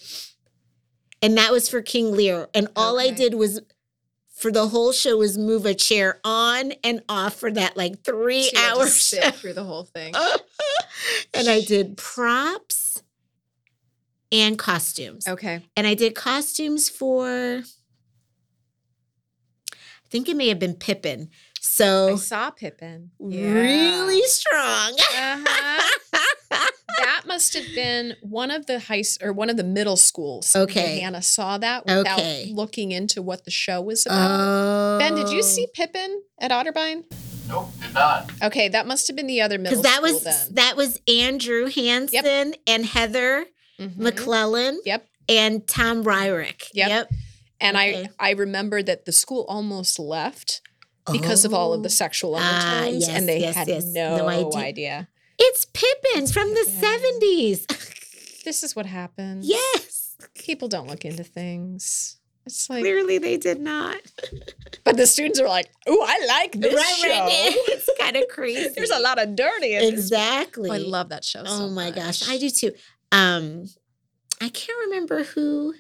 and 1.22 1.36
that 1.36 1.52
was 1.52 1.68
for 1.68 1.82
King 1.82 2.12
Lear, 2.12 2.48
and 2.54 2.68
all 2.76 2.98
I 2.98 3.10
did 3.10 3.34
was. 3.34 3.60
For 4.36 4.52
the 4.52 4.68
whole 4.68 4.92
show 4.92 5.16
was 5.16 5.38
move 5.38 5.64
a 5.64 5.72
chair 5.74 6.20
on 6.22 6.72
and 6.84 7.00
off 7.08 7.36
for 7.36 7.50
that 7.50 7.74
like 7.74 8.02
three 8.04 8.50
you 8.52 8.60
hours. 8.60 8.94
sit 8.94 9.34
through 9.34 9.54
the 9.54 9.64
whole 9.64 9.84
thing. 9.84 10.14
and 11.34 11.48
I 11.48 11.62
did 11.62 11.96
props 11.96 13.02
and 14.30 14.58
costumes. 14.58 15.26
Okay. 15.26 15.62
And 15.74 15.86
I 15.86 15.94
did 15.94 16.14
costumes 16.14 16.90
for 16.90 17.62
I 19.72 20.08
think 20.10 20.28
it 20.28 20.36
may 20.36 20.48
have 20.48 20.58
been 20.58 20.74
Pippin. 20.74 21.30
So 21.58 22.12
I 22.12 22.16
saw 22.16 22.50
Pippin. 22.50 23.12
really 23.18 24.22
strong. 24.24 24.92
Uh-huh. 24.98 25.75
That 27.36 27.42
must 27.42 27.54
have 27.54 27.74
been 27.74 28.16
one 28.22 28.50
of 28.50 28.64
the 28.66 28.80
high 28.80 29.02
or 29.22 29.32
one 29.32 29.50
of 29.50 29.56
the 29.58 29.64
middle 29.64 29.96
schools. 29.96 30.56
Okay. 30.56 31.00
Hannah 31.00 31.20
saw 31.22 31.58
that 31.58 31.84
without 31.84 32.18
Okay. 32.18 32.50
looking 32.54 32.92
into 32.92 33.20
what 33.20 33.44
the 33.44 33.50
show 33.50 33.80
was 33.82 34.06
about. 34.06 34.30
Oh. 34.30 34.98
ben, 34.98 35.14
did 35.14 35.28
you 35.30 35.42
see 35.42 35.66
Pippin 35.74 36.22
at 36.38 36.50
Otterbein? 36.50 37.04
Nope, 37.48 37.68
did 37.80 37.92
not. 37.94 38.30
Okay, 38.42 38.68
that 38.70 38.86
must 38.86 39.06
have 39.08 39.16
been 39.16 39.26
the 39.26 39.40
other 39.42 39.58
middle 39.58 39.82
Because 39.82 39.84
that 39.84 40.02
school 40.02 40.14
was 40.14 40.24
then. 40.46 40.54
that 40.54 40.76
was 40.76 40.98
Andrew 41.06 41.66
Hansen 41.66 42.54
and 42.66 42.86
Heather 42.86 43.44
Mhm. 43.78 43.96
McClellan 43.98 44.80
Yep. 44.86 45.06
and 45.28 45.66
Tom 45.66 46.04
Ryrick. 46.04 46.64
Yep. 46.72 47.10
And 47.60 47.76
Okay. 47.76 48.08
I 48.18 48.28
I 48.30 48.30
remember 48.32 48.82
that 48.82 49.04
the 49.04 49.12
school 49.12 49.44
almost 49.48 49.98
left 49.98 50.60
because 51.12 51.44
of 51.44 51.52
all 51.54 51.72
of 51.74 51.82
the 51.82 51.88
Oh. 51.88 51.90
sexual 51.90 52.34
Ah, 52.36 52.78
undertones, 52.78 53.06
yes, 53.06 53.16
and 53.16 53.28
they 53.28 53.40
yes, 53.40 53.54
had 53.54 53.68
yes. 53.68 53.84
no, 53.84 54.16
No 54.16 54.26
idea. 54.28 54.58
idea. 54.58 55.08
It's 55.38 55.66
Pippin 55.66 56.26
from 56.26 56.50
the 56.50 56.66
70s. 56.66 58.42
This 58.44 58.62
is 58.62 58.74
what 58.76 58.86
happens. 58.86 59.46
yes. 59.48 60.16
People 60.34 60.68
don't 60.68 60.86
look 60.88 61.04
into 61.04 61.24
things. 61.24 62.18
It's 62.46 62.70
like, 62.70 62.82
Clearly 62.82 63.18
they 63.18 63.36
did 63.36 63.60
not. 63.60 63.96
but 64.84 64.96
the 64.96 65.06
students 65.06 65.40
are 65.40 65.48
like, 65.48 65.68
"Oh, 65.88 66.00
I 66.06 66.24
like 66.26 66.52
this 66.52 66.72
show." 67.00 67.26
It's 67.72 67.90
kind 67.98 68.16
of 68.16 68.28
crazy. 68.28 68.68
There's 68.74 68.90
a 68.90 69.00
lot 69.00 69.20
of 69.20 69.34
dirty. 69.34 69.74
in 69.74 69.80
this 69.80 70.04
Exactly. 70.04 70.70
Oh, 70.70 70.74
I 70.74 70.78
love 70.78 71.08
that 71.08 71.24
show. 71.24 71.42
Oh 71.44 71.58
so 71.58 71.68
my 71.70 71.90
gosh. 71.90 72.28
I 72.28 72.38
do 72.38 72.48
too. 72.48 72.72
Um, 73.10 73.66
I 74.40 74.48
can't 74.48 74.78
remember 74.86 75.24
who 75.24 75.74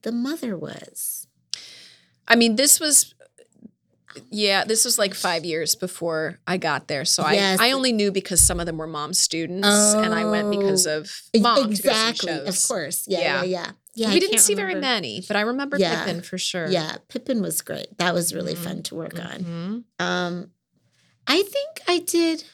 the 0.00 0.12
mother 0.12 0.56
was. 0.56 1.26
I 2.26 2.36
mean, 2.36 2.56
this 2.56 2.80
was, 2.80 3.14
yeah, 4.30 4.64
this 4.64 4.84
was 4.84 4.98
like 4.98 5.14
five 5.14 5.44
years 5.44 5.74
before 5.74 6.38
I 6.46 6.56
got 6.56 6.88
there. 6.88 7.04
So 7.04 7.28
Yes. 7.30 7.58
I, 7.60 7.68
I 7.68 7.72
only 7.72 7.92
knew 7.92 8.10
because 8.12 8.40
some 8.40 8.58
of 8.60 8.66
them 8.66 8.76
were 8.78 8.86
mom 8.86 9.14
students, 9.14 9.66
and 9.94 10.14
I 10.14 10.24
went 10.24 10.50
because 10.50 10.86
Oh. 10.86 10.98
of 11.00 11.10
mom. 11.40 11.70
exactly, 11.70 12.32
To 12.32 12.38
go 12.44 12.50
see 12.50 12.64
of 12.64 12.68
course. 12.68 13.04
Yeah, 13.08 13.18
Yeah. 13.20 13.42
yeah, 13.42 13.44
yeah. 13.44 13.70
Yeah, 13.96 14.08
I 14.10 14.14
we 14.14 14.20
didn't 14.20 14.32
can't 14.34 14.42
see 14.42 14.54
very 14.54 14.76
many, 14.76 15.22
but 15.26 15.36
I 15.36 15.40
remember 15.42 15.76
Yeah. 15.76 16.04
Pippin 16.04 16.22
for 16.22 16.38
sure. 16.38 16.68
Yeah, 16.68 16.96
Pippin 17.08 17.42
was 17.42 17.60
great. 17.60 17.98
That 17.98 18.14
was 18.14 18.32
really 18.32 18.54
Mhm. 18.54 18.64
fun 18.64 18.82
to 18.84 18.94
work 18.94 19.18
on. 19.18 19.84
Mhm. 19.98 20.04
Um, 20.04 20.50
I 21.26 21.42
think 21.42 21.80
I 21.88 21.98
did. 21.98 22.44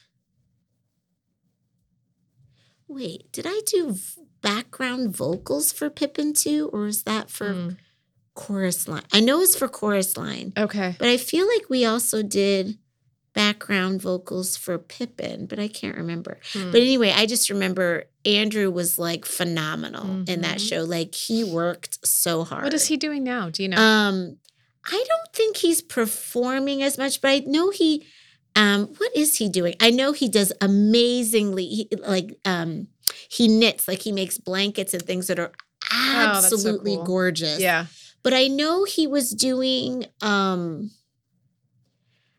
Wait, 2.88 3.30
did 3.32 3.46
I 3.48 3.60
do 3.66 3.92
v- 3.92 4.22
background 4.42 5.14
vocals 5.16 5.72
for 5.72 5.90
Pippin 5.90 6.32
too, 6.32 6.70
or 6.72 6.86
is 6.86 7.02
that 7.02 7.30
for 7.30 7.52
Mm. 7.52 7.76
Chorus 8.36 8.86
line? 8.86 9.02
I 9.12 9.18
know 9.20 9.40
it's 9.40 9.56
for 9.56 9.66
chorus 9.68 10.16
line. 10.16 10.52
Okay. 10.56 10.94
But 10.98 11.08
I 11.08 11.16
feel 11.16 11.48
like 11.48 11.68
we 11.68 11.84
also 11.84 12.22
did 12.22 12.78
background 13.34 14.00
vocals 14.00 14.56
for 14.56 14.78
Pippin, 14.78 15.46
but 15.46 15.58
I 15.58 15.68
can't 15.68 15.96
remember. 15.96 16.38
Hmm. 16.52 16.70
But 16.70 16.80
anyway, 16.80 17.12
I 17.14 17.26
just 17.26 17.50
remember 17.50 18.04
Andrew 18.24 18.70
was 18.70 18.98
like 18.98 19.24
phenomenal 19.26 20.24
in 20.28 20.40
that 20.42 20.58
Mhm. 20.58 20.68
show. 20.68 20.84
Like 20.84 21.14
he 21.14 21.44
worked 21.44 22.06
so 22.06 22.44
hard. 22.44 22.64
what 22.64 22.72
is 22.74 22.86
he 22.86 22.96
doing 22.96 23.24
now? 23.24 23.50
Do 23.50 23.62
you 23.62 23.68
know? 23.68 23.76
Um, 23.76 24.38
I 24.86 25.04
don't 25.08 25.32
think 25.34 25.56
he's 25.58 25.82
performing 25.82 26.82
as 26.82 26.96
much, 26.96 27.20
but 27.20 27.30
I 27.30 27.38
know 27.40 27.70
he. 27.70 28.06
Um, 28.54 28.86
what 28.96 29.14
is 29.14 29.36
he 29.36 29.50
doing? 29.50 29.74
I 29.80 29.90
know 29.90 30.12
he 30.12 30.28
does 30.30 30.50
amazingly. 30.62 31.66
He, 31.66 31.88
like 32.06 32.38
um, 32.46 32.86
he 33.28 33.48
knits, 33.48 33.86
like 33.86 34.00
he 34.00 34.12
makes 34.12 34.38
blankets 34.38 34.94
and 34.94 35.02
things 35.02 35.26
that 35.26 35.38
are 35.38 35.52
Oh, 35.92 36.40
so 36.40 36.54
absolutely 36.54 36.96
cool. 36.96 37.04
gorgeous 37.04 37.60
yeah. 37.60 37.86
But 38.26 38.34
I 38.34 38.48
know 38.48 38.82
he 38.82 39.06
was 39.06 39.30
doing 39.30 40.04
um 40.20 40.90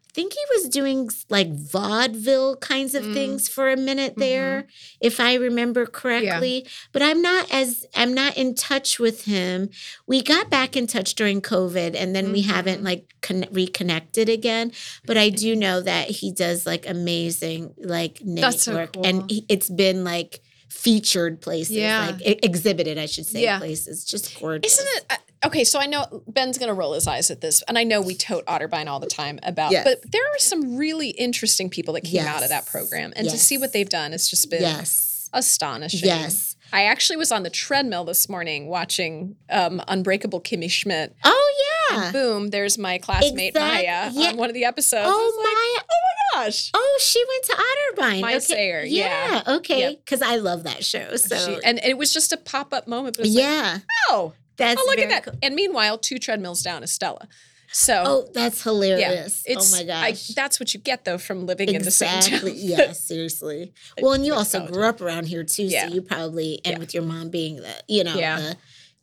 I 0.09 0.13
think 0.19 0.33
he 0.33 0.45
was 0.55 0.67
doing 0.67 1.09
like 1.29 1.49
vaudeville 1.53 2.57
kinds 2.57 2.93
of 2.95 3.03
Mm. 3.05 3.13
things 3.13 3.47
for 3.47 3.69
a 3.69 3.77
minute 3.77 4.15
there 4.17 4.65
if 4.99 5.19
I 5.19 5.35
remember 5.35 5.85
correctly. 5.85 6.65
But 6.91 7.03
I'm 7.03 7.21
not 7.21 7.43
as 7.53 7.85
I'm 7.95 8.13
not 8.15 8.35
in 8.35 8.55
touch 8.55 8.99
with 8.99 9.25
him. 9.25 9.69
We 10.07 10.23
got 10.23 10.49
back 10.49 10.75
in 10.75 10.87
touch 10.87 11.13
during 11.15 11.39
covid 11.39 11.95
and 11.95 12.13
then 12.15 12.31
we 12.33 12.41
haven't 12.41 12.83
like 12.83 13.03
con- 13.21 13.45
reconnected 13.51 14.27
again. 14.27 14.71
But 15.05 15.17
I 15.17 15.29
do 15.29 15.55
know 15.55 15.81
that 15.81 16.09
he 16.09 16.33
does 16.33 16.65
like 16.65 16.89
amazing 16.89 17.75
like 17.77 18.15
knitting 18.23 18.59
so 18.59 18.73
work 18.73 18.93
cool. 18.93 19.05
and 19.05 19.29
he, 19.31 19.45
it's 19.47 19.69
been 19.69 20.03
like 20.03 20.41
featured 20.69 21.41
places 21.41 21.75
Yeah. 21.75 22.07
like 22.11 22.21
e- 22.21 22.39
exhibited 22.43 22.97
I 22.97 23.05
should 23.05 23.25
say 23.25 23.41
Yeah. 23.43 23.57
places 23.59 24.03
just 24.05 24.39
gorgeous 24.39 24.73
Isn't 24.73 24.87
it? 24.97 25.05
uh, 25.09 25.15
Okay, 25.45 25.63
so 25.63 25.79
I 25.79 25.85
know 25.85 26.23
Ben's 26.27 26.57
going 26.57 26.67
to 26.69 26.73
roll 26.73 26.93
his 26.93 27.05
eyes 27.05 27.29
at 27.29 27.41
this, 27.41 27.61
and 27.67 27.77
I 27.77 27.83
know 27.83 28.01
we 28.01 28.15
tote 28.15 28.43
Otterbein 28.47 28.87
all 28.87 28.99
the 28.99 29.05
time 29.05 29.37
about, 29.43 29.71
Yes. 29.71 29.83
but 29.83 30.11
there 30.11 30.23
are 30.33 30.39
some 30.39 30.75
really 30.77 31.09
interesting 31.09 31.69
people 31.69 31.93
that 31.93 32.01
came 32.01 32.25
out 32.25 32.41
of 32.41 32.49
that 32.49 32.65
program, 32.65 33.13
and 33.15 33.29
to 33.29 33.37
see 33.37 33.55
what 33.59 33.71
they've 33.71 33.87
done, 33.87 34.13
it's 34.13 34.27
just 34.27 34.49
been 34.49 34.63
Yes. 34.63 35.29
astonishing. 35.33 36.07
Yes. 36.07 36.46
I 36.73 36.83
actually 36.83 37.17
was 37.17 37.31
on 37.31 37.43
the 37.43 37.49
treadmill 37.49 38.03
this 38.03 38.27
morning 38.29 38.67
watching 38.67 39.35
um, 39.49 39.81
Unbreakable 39.87 40.41
Kimmy 40.41 40.69
Schmidt. 40.69 41.15
Oh 41.23 41.53
yeah. 41.91 42.11
Boom! 42.11 42.49
There's 42.49 42.77
my 42.77 42.97
classmate 42.97 43.55
Maya 43.55 44.11
yeah. 44.13 44.29
on 44.29 44.37
one 44.37 44.49
of 44.49 44.53
the 44.53 44.65
episodes. 44.65 45.07
Oh 45.07 45.27
It's 45.27 45.37
like, 45.37 45.53
my. 45.53 45.77
oh 45.89 45.99
my 46.03 46.45
gosh! 46.45 46.71
Oh, 46.73 46.99
she 47.01 47.23
went 47.27 47.45
to 47.45 47.53
Otterbein. 47.53 48.21
Maya 48.21 48.35
okay. 48.35 48.39
Sayer, 48.39 48.83
yeah. 48.83 49.43
Okay. 49.47 49.79
Yep. 49.79 49.99
Because 50.03 50.21
I 50.21 50.35
love 50.37 50.63
that 50.63 50.83
show. 50.83 51.15
So 51.15 51.37
She- 51.37 51.59
and 51.63 51.79
it 51.83 51.97
was 51.97 52.13
just 52.13 52.31
a 52.33 52.37
pop 52.37 52.73
up 52.73 52.87
moment. 52.87 53.17
But 53.17 53.25
it 53.25 53.29
like, 53.29 53.43
yeah, 53.43 53.79
oh, 54.09 54.33
that's 54.57 54.81
oh, 54.81 54.85
look 54.87 54.99
at 54.99 55.09
that! 55.09 55.23
cool. 55.23 55.33
And 55.41 55.55
meanwhile, 55.55 55.97
two 55.97 56.19
treadmills 56.19 56.61
down 56.61 56.83
is 56.83 56.91
Stella. 56.91 57.27
So 57.71 58.03
Oh, 58.05 58.27
that's 58.33 58.63
hilarious. 58.63 59.43
It's, 59.45 59.73
oh 59.73 59.85
my 59.85 59.93
I, 59.93 60.15
that's 60.35 60.59
what 60.59 60.73
you 60.73 60.79
get 60.79 61.03
though 61.05 61.17
from 61.17 61.45
living 61.45 61.73
in 61.73 61.81
the 61.83 61.91
same 61.91 62.21
town. 62.21 62.41
yeah, 62.55 62.91
seriously. 62.93 63.73
Well, 64.01 64.13
and 64.13 64.25
you 64.25 64.33
also 64.33 64.65
grew 64.67 64.83
up 64.85 65.01
around 65.01 65.27
here 65.27 65.43
too, 65.43 65.63
Yeah. 65.63 65.87
so 65.89 65.93
you 65.95 66.01
probably 66.01 66.59
and 66.63 66.73
Yeah. 66.73 66.79
with 66.79 66.93
your 66.93 67.03
mom 67.03 67.29
being 67.29 67.57
the 67.57 67.73
you 67.87 68.03
know 68.03 68.15
Yeah. 68.15 68.39
the 68.39 68.57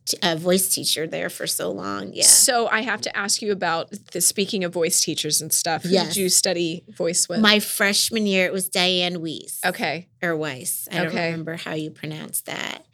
t- 0.07 0.19
uh, 0.23 0.37
voice 0.37 0.69
teacher 0.75 1.07
there 1.07 1.29
for 1.31 1.47
so 1.47 1.71
long. 1.71 2.13
Yeah. 2.15 2.25
So 2.25 2.67
I 2.69 2.81
have 2.83 3.01
to 3.03 3.17
ask 3.17 3.43
you 3.43 3.53
about 3.53 3.91
the 4.13 4.21
speaking 4.21 4.65
of 4.65 4.73
voice 4.73 5.01
teachers 5.03 5.41
and 5.43 5.53
stuff. 5.53 5.83
Who 5.83 5.91
Yes. 5.91 6.09
did 6.09 6.17
you 6.17 6.29
study 6.31 6.85
voice 6.89 7.29
with? 7.29 7.41
My 7.41 7.61
freshman 7.61 8.27
year, 8.27 8.47
it 8.47 8.53
was 8.53 8.69
Diane 8.69 9.21
Weiss. 9.21 9.61
okay. 9.65 10.09
or 10.23 10.37
Weiss. 10.37 10.89
I 10.91 10.97
don't 11.05 11.15
remember 11.15 11.57
how 11.57 11.75
you 11.75 11.91
pronounce 11.91 12.41
that. 12.43 12.87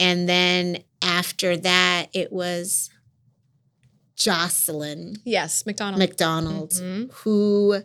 And 0.00 0.28
then 0.28 0.82
after 1.02 1.56
that, 1.58 2.06
it 2.14 2.32
was 2.32 2.88
Jocelyn 4.22 5.16
Yes, 5.24 5.64
McDonald. 5.66 5.98
McDonald, 5.98 6.70
Mhm. 6.72 7.12
who 7.12 7.82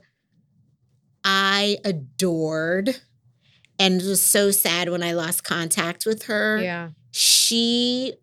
I 1.23 1.77
adored 1.83 2.95
and 3.79 4.01
was 4.01 4.21
so 4.21 4.51
sad 4.51 4.89
when 4.89 5.03
I 5.03 5.13
lost 5.13 5.43
contact 5.43 6.05
with 6.05 6.23
her. 6.23 6.61
Yeah. 6.61 6.89
She 7.11 8.13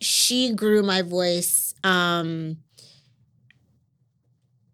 she 0.00 0.52
grew 0.52 0.82
my 0.82 1.00
voice 1.02 1.72
um 1.82 2.58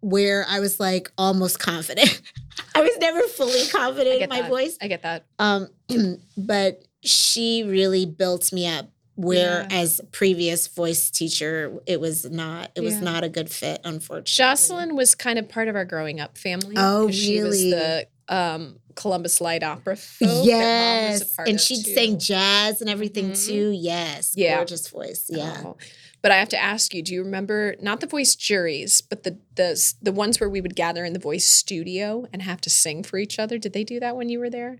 where 0.01 0.45
I 0.49 0.59
was 0.59 0.79
like 0.79 1.11
almost 1.17 1.59
confident. 1.59 2.21
I 2.75 2.81
was 2.81 2.97
never 2.99 3.21
fully 3.23 3.65
confident 3.67 4.21
in 4.21 4.29
my 4.29 4.41
that. 4.41 4.49
voice. 4.49 4.77
I 4.81 4.87
get 4.87 5.03
that. 5.03 5.25
Um, 5.39 5.69
but 6.37 6.83
she 7.03 7.63
really 7.63 8.05
built 8.05 8.51
me 8.51 8.67
up. 8.67 8.89
Whereas 9.15 10.01
previous 10.11 10.67
voice 10.67 11.09
teacher, 11.11 11.79
it 11.85 11.99
was 12.01 12.25
not. 12.29 12.71
It 12.75 12.81
was 12.81 12.95
Yeah. 12.95 12.99
not 13.01 13.23
a 13.23 13.29
good 13.29 13.49
fit, 13.49 13.79
unfortunately. 13.83 14.33
Jocelyn 14.33 14.95
was 14.95 15.13
kind 15.15 15.37
of 15.37 15.47
part 15.49 15.67
of 15.67 15.75
our 15.75 15.85
growing 15.85 16.19
up 16.19 16.37
family. 16.37 16.75
Oh, 16.77 17.05
'cause 17.07 17.15
She 17.15 17.39
was 17.41 17.59
really? 17.59 17.71
the 17.71 18.07
um, 18.29 18.79
Columbus 18.95 19.41
Light 19.41 19.63
Opera 19.63 19.97
folk 19.97 20.27
that 20.29 20.29
Mom 20.29 20.37
was 20.39 20.45
a 20.47 20.47
Yes, 20.47 21.35
and 21.39 21.55
of, 21.55 21.61
she 21.61 21.83
too. 21.83 21.93
sang 21.93 22.17
jazz 22.19 22.79
and 22.79 22.89
everything 22.89 23.31
Mhm. 23.31 23.47
too. 23.47 23.71
Yes, 23.71 24.31
Yeah. 24.35 24.55
gorgeous 24.55 24.87
voice. 24.87 25.25
Yeah. 25.29 25.61
Oh. 25.65 25.77
But 26.21 26.31
I 26.31 26.37
have 26.39 26.47
to 26.49 26.57
ask 26.57 26.93
you, 26.93 27.01
do 27.01 27.13
you 27.13 27.21
remember 27.21 27.75
not 27.81 27.99
the 27.99 28.07
voice 28.07 28.33
juries, 28.35 29.01
but 29.01 29.23
the 29.23 29.37
the 29.55 29.93
the 30.01 30.13
ones 30.13 30.39
where 30.39 30.49
we 30.49 30.61
would 30.61 30.73
gather 30.75 31.03
in 31.03 31.11
the 31.13 31.19
voice 31.19 31.45
studio 31.45 32.25
and 32.31 32.41
have 32.43 32.61
to 32.61 32.69
sing 32.69 33.03
for 33.03 33.17
each 33.17 33.37
other? 33.39 33.57
Did 33.57 33.73
they 33.73 33.83
do 33.83 33.99
that 33.99 34.15
when 34.15 34.29
you 34.29 34.39
were 34.39 34.49
there? 34.49 34.79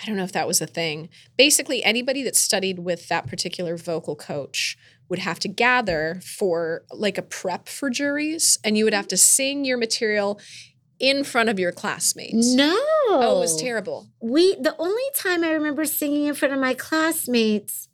I 0.00 0.06
don't 0.06 0.16
know 0.16 0.24
if 0.24 0.32
that 0.32 0.46
was 0.46 0.60
a 0.60 0.66
thing. 0.66 1.08
Basically, 1.36 1.82
anybody 1.82 2.22
that 2.22 2.36
studied 2.36 2.78
with 2.78 3.08
that 3.08 3.26
particular 3.26 3.76
vocal 3.76 4.14
coach 4.14 4.76
would 5.08 5.18
have 5.18 5.38
to 5.40 5.48
gather 5.48 6.20
for 6.24 6.84
like 6.90 7.18
a 7.18 7.22
prep 7.22 7.68
for 7.68 7.90
juries, 7.90 8.58
and 8.62 8.76
you 8.76 8.84
would 8.84 8.94
have 8.94 9.08
to 9.08 9.16
sing 9.16 9.64
your 9.64 9.78
material 9.78 10.40
in 11.00 11.24
front 11.24 11.48
of 11.48 11.58
your 11.58 11.72
classmates. 11.72 12.54
No. 12.54 12.76
Oh, 13.08 13.36
it 13.36 13.40
was 13.40 13.60
terrible. 13.60 14.08
We 14.20 14.54
the 14.56 14.76
only 14.78 15.02
time 15.14 15.44
I 15.44 15.50
remember 15.50 15.84
singing 15.84 16.26
in 16.26 16.34
front 16.34 16.54
of 16.54 16.60
my 16.60 16.74
classmates 16.74 17.88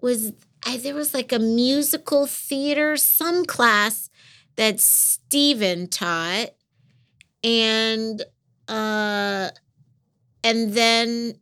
was 0.00 0.32
I, 0.64 0.76
there 0.76 0.94
was 0.94 1.14
like 1.14 1.32
a 1.32 1.38
musical 1.38 2.26
theater 2.26 2.96
some 2.96 3.44
class 3.44 4.10
that 4.56 4.80
Steven 4.80 5.88
taught 5.88 6.50
and 7.42 8.22
uh 8.68 9.50
and 10.46 10.72
then 10.74 11.34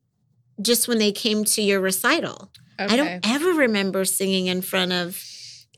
just 0.60 0.88
when 0.88 0.98
they 0.98 1.12
came 1.12 1.44
to 1.44 1.62
your 1.62 1.80
recital. 1.80 2.50
Okay. 2.80 2.92
I 2.92 2.96
don't 2.96 3.26
ever 3.26 3.50
remember 3.52 4.04
singing 4.04 4.46
in 4.46 4.62
front 4.62 4.92
of 4.92 5.20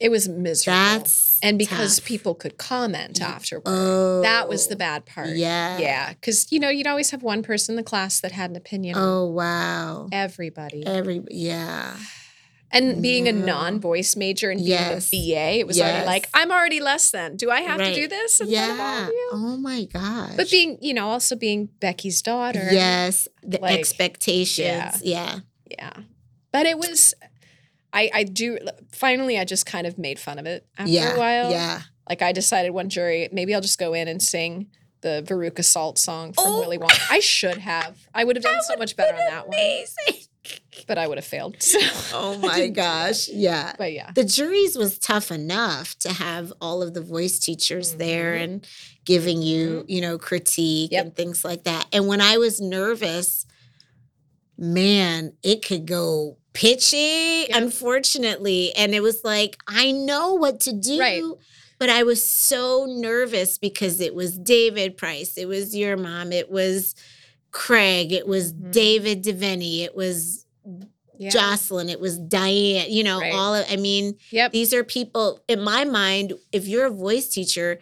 It 0.01 0.11
was 0.11 0.29
miserable. 0.29 0.77
that's 0.77 1.39
and 1.43 1.59
because 1.59 1.97
tough. 1.97 2.07
people 2.07 2.35
could 2.35 2.57
comment 2.57 3.21
afterward. 3.21 3.65
oh 3.67 4.23
that 4.23 4.49
was 4.49 4.69
the 4.69 4.77
bad 4.77 5.05
part. 5.05 5.29
Yeah. 5.29 5.79
Yeah. 5.79 6.13
Because, 6.15 6.51
you 6.51 6.59
know, 6.59 6.71
you'd 6.71 6.87
always 6.87 7.11
have 7.11 7.23
one 7.23 7.43
person 7.43 7.73
in 7.73 7.77
the 7.77 7.83
class 7.83 8.21
that 8.21 8.33
had 8.33 8.51
an 8.51 8.57
opinion. 8.57 8.95
Oh 8.99 9.27
wow. 9.27 10.09
Everybody. 10.13 10.87
Every 10.87 11.23
yeah. 11.31 11.97
And 12.77 13.03
being 13.03 13.29
a 13.29 13.33
non-voice 13.33 14.17
major 14.17 14.51
and 14.51 14.59
being 14.59 14.71
Yes. 14.71 15.09
a 15.09 15.11
BA, 15.11 15.59
it 15.61 15.67
was 15.67 15.81
already 15.81 16.07
like, 16.07 16.29
I'm 16.35 16.51
already 16.51 16.81
less 16.81 17.11
than. 17.11 17.37
Do 17.37 17.51
I 17.51 17.61
have 17.63 17.79
to 17.79 17.95
do 17.95 18.07
this? 18.09 18.41
in 18.41 18.49
front 18.51 18.73
of 18.73 18.81
all 18.81 19.01
Yeah. 19.05 19.11
Oh 19.33 19.57
my 19.57 19.85
gosh. 19.85 20.33
But 20.37 20.51
being, 20.51 20.79
you 20.81 20.95
know, 20.95 21.09
also 21.09 21.37
being 21.37 21.69
Becky's 21.81 22.23
daughter. 22.23 22.69
Yes, 22.71 23.29
the 23.43 23.59
like, 23.61 23.79
expectations. 23.79 24.67
yeah. 24.67 24.97
Yeah. 25.03 25.39
Yeah. 25.71 25.93
But 26.53 26.67
it 26.67 26.79
was 26.79 27.15
I 27.93 28.11
I 28.15 28.23
do 28.25 28.59
finally 28.93 29.39
I 29.39 29.45
just 29.45 29.67
kind 29.67 29.87
of 29.87 29.99
made 29.99 30.19
fun 30.19 30.39
of 30.39 30.47
it 30.47 30.67
after 30.79 30.93
yeah. 30.93 31.15
a 31.15 31.19
while. 31.19 31.51
Yeah. 31.51 31.83
Like 32.09 32.23
I 32.23 32.33
decided 32.33 32.71
one 32.71 32.89
jury, 32.89 33.29
maybe 33.33 33.55
I'll 33.55 33.61
just 33.61 33.79
go 33.79 33.93
in 33.95 34.07
and 34.09 34.23
sing 34.23 34.69
the 35.01 35.23
Veruca 35.27 35.65
Salt 35.65 35.99
song 35.99 36.33
from 36.33 36.45
Oh. 36.47 36.61
Willy 36.61 36.79
Wonka. 36.79 37.07
I 37.11 37.21
should 37.21 37.59
have. 37.59 37.97
I 38.15 38.25
would 38.25 38.37
have 38.37 38.43
done 38.45 38.61
so 38.63 38.77
much 38.77 38.97
better 38.97 39.15
on 39.15 39.25
that 39.31 39.49
one. 39.49 39.59
But 40.87 40.99
I 40.99 41.07
would 41.07 41.19
have 41.19 41.25
failed. 41.25 41.57
So 41.63 41.79
Oh 42.13 42.39
my 42.39 42.69
gosh. 42.69 43.29
Yeah. 43.29 43.73
But 43.79 43.93
yeah. 43.93 44.11
The 44.15 44.25
juries 44.25 44.77
was 44.77 44.99
tough 44.99 45.31
enough 45.31 45.99
to 46.01 46.13
have 46.13 46.53
all 46.61 46.83
of 46.83 46.95
the 46.95 47.01
voice 47.01 47.39
teachers 47.39 47.95
there 47.95 48.35
Mhm. 48.35 48.45
and 48.45 48.67
giving 49.05 49.43
you, 49.43 49.85
you 49.89 50.01
know, 50.01 50.19
critique 50.19 50.93
Yep. 50.93 51.05
and 51.05 51.17
things 51.17 51.45
like 51.45 51.65
that. 51.65 51.87
And 51.93 52.07
when 52.09 52.21
I 52.21 52.39
was 52.39 52.61
nervous, 52.61 53.47
man, 54.59 55.33
it 55.43 55.65
could 55.65 55.87
go 55.87 56.39
pitchy, 56.53 57.47
Yep. 57.49 57.51
unfortunately. 57.53 58.73
And 58.75 58.95
it 58.95 59.01
was 59.03 59.23
like, 59.25 59.59
I 59.67 59.93
know 59.93 60.35
what 60.35 60.61
to 60.61 60.73
do. 60.73 60.99
Right. 60.99 61.23
But 61.79 61.91
I 61.91 62.05
was 62.05 62.25
so 62.25 62.87
nervous 62.89 63.59
because 63.59 64.01
it 64.01 64.15
was 64.15 64.39
David 64.39 64.97
Price, 64.97 65.37
it 65.37 65.47
was 65.47 65.77
your 65.77 65.97
mom, 65.99 66.33
it 66.33 66.51
was 66.51 66.95
Craig, 67.51 68.13
it 68.13 68.27
was 68.27 68.55
Mhm. 68.55 68.73
David 68.73 69.23
Devaney, 69.23 69.81
it 69.85 69.95
was 69.95 70.46
Yeah. 71.19 71.31
Jocelyn, 71.31 71.89
it 71.89 72.01
was 72.01 72.19
Diane, 72.19 72.91
you 72.91 73.03
know, 73.05 73.21
Right. 73.21 73.33
all 73.35 73.55
of, 73.55 73.67
I 73.71 73.77
mean, 73.77 74.17
Yep. 74.31 74.53
these 74.53 74.73
are 74.75 74.85
people 74.85 75.41
in 75.49 75.63
my 75.63 75.85
mind, 75.85 76.33
if 76.53 76.67
you're 76.69 76.87
a 76.87 76.91
voice 76.91 77.29
teacher, 77.29 77.81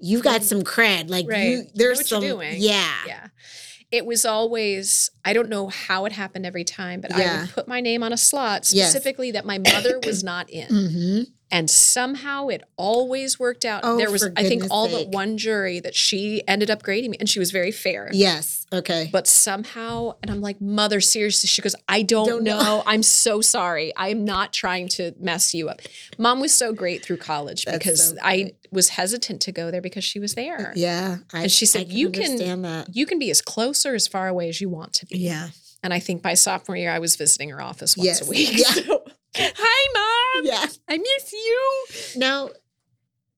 you've 0.00 0.22
got 0.22 0.42
some 0.42 0.62
cred. 0.62 1.08
Like 1.10 1.24
Mm-hmm. 1.26 1.30
Right. 1.32 1.42
You 1.44 1.50
you 1.58 1.62
know 1.64 1.70
there's 1.74 1.98
what 1.98 2.10
you're 2.10 2.20
some 2.20 2.28
doing. 2.28 2.54
yeah. 2.58 2.94
Yeah. 3.06 3.26
It 3.92 4.04
was 4.04 4.24
always, 4.24 5.10
I 5.24 5.32
don't 5.32 5.48
know 5.48 5.68
how 5.68 6.06
it 6.06 6.12
happened 6.12 6.44
every 6.44 6.64
time, 6.64 7.00
but 7.00 7.12
I 7.12 7.40
would 7.42 7.50
put 7.50 7.68
my 7.68 7.80
name 7.80 8.02
on 8.02 8.12
a 8.12 8.16
slot 8.16 8.68
Yes. 8.72 8.90
specifically 8.90 9.30
that 9.30 9.44
my 9.46 9.58
mother 9.58 10.00
was 10.04 10.24
not 10.24 10.50
in. 10.50 10.66
hmm 10.68 11.20
And 11.50 11.70
somehow 11.70 12.48
it 12.48 12.64
always 12.76 13.38
worked 13.38 13.64
out. 13.64 13.82
Oh, 13.84 13.96
there 13.96 14.10
was, 14.10 14.28
I 14.36 14.42
think, 14.42 14.64
all 14.70 14.88
sake. 14.88 15.06
but 15.06 15.14
one 15.14 15.38
jury 15.38 15.78
that 15.78 15.94
she 15.94 16.42
ended 16.48 16.70
up 16.70 16.82
grading 16.82 17.12
me, 17.12 17.18
and 17.20 17.28
she 17.28 17.38
was 17.38 17.52
very 17.52 17.70
fair. 17.70 18.10
Yes. 18.12 18.66
Okay. 18.72 19.08
But 19.12 19.28
somehow, 19.28 20.14
and 20.22 20.30
I'm 20.30 20.40
like, 20.40 20.60
Mother, 20.60 21.00
seriously. 21.00 21.46
She 21.46 21.62
goes, 21.62 21.76
I 21.88 22.02
don't, 22.02 22.26
Don't 22.26 22.42
know." 22.44 22.58
know. 22.60 22.82
I'm 22.84 23.02
so 23.04 23.40
sorry. 23.40 23.94
I 23.96 24.08
am 24.08 24.24
not 24.24 24.52
trying 24.52 24.88
to 24.88 25.12
mess 25.20 25.54
you 25.54 25.68
up. 25.68 25.80
Mom 26.18 26.40
was 26.40 26.52
so 26.52 26.72
great 26.72 27.04
through 27.04 27.18
college 27.18 27.64
That's 27.64 27.78
because 27.78 28.08
so 28.10 28.16
I 28.22 28.52
was 28.72 28.88
hesitant 28.88 29.40
to 29.42 29.52
go 29.52 29.70
there 29.70 29.80
because 29.80 30.02
she 30.02 30.18
was 30.18 30.34
there. 30.34 30.70
Uh, 30.70 30.72
yeah. 30.74 31.18
I, 31.32 31.42
And 31.42 31.52
she 31.52 31.64
I 31.64 31.68
said, 31.68 31.92
"You 31.92 32.10
can- 32.10 32.62
that. 32.62 32.88
You 32.94 33.06
can 33.06 33.18
be 33.20 33.30
as 33.30 33.40
close 33.40 33.86
or 33.86 33.94
as 33.94 34.08
far 34.08 34.26
away 34.26 34.48
as 34.48 34.60
you 34.60 34.68
want 34.68 34.94
to 34.94 35.06
be. 35.06 35.18
Yeah. 35.18 35.48
And 35.84 35.94
I 35.94 36.00
think 36.00 36.22
by 36.22 36.34
sophomore 36.34 36.76
year, 36.76 36.90
I 36.90 36.98
was 36.98 37.14
visiting 37.14 37.50
her 37.50 37.62
office 37.62 37.96
once 37.96 38.06
Yes. 38.06 38.26
a 38.26 38.28
week. 38.30 38.50
Yeah. 38.58 38.64
So, 38.82 39.02
Hi, 39.56 40.34
Mom. 40.40 40.46
Yeah. 40.46 40.66
I 40.88 40.98
miss 40.98 41.32
you. 41.32 41.84
Now, 42.16 42.50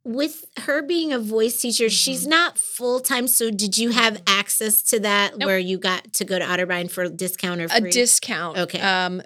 with 0.05 0.45
her 0.61 0.81
being 0.83 1.13
a 1.13 1.19
voice 1.19 1.61
teacher, 1.61 1.89
she's 1.91 2.27
not 2.27 2.57
full 2.59 3.01
time. 3.01 3.27
So, 3.27 3.51
did 3.51 3.77
you 3.79 3.91
have 3.91 4.23
access 4.27 4.83
to 4.85 5.01
that 5.01 5.31
Mm-hmm. 5.33 5.39
Nope. 5.41 5.47
where 5.47 5.59
you 5.59 5.79
got 5.79 6.13
to 6.15 6.25
go 6.25 6.39
to 6.39 6.45
Otterbein 6.45 6.91
for 6.91 7.03
a 7.05 7.09
discount 7.09 7.61
or 7.61 7.69
A 7.71 7.81
discount. 7.81 8.59
Okay. 8.59 8.81
Um, 8.81 9.23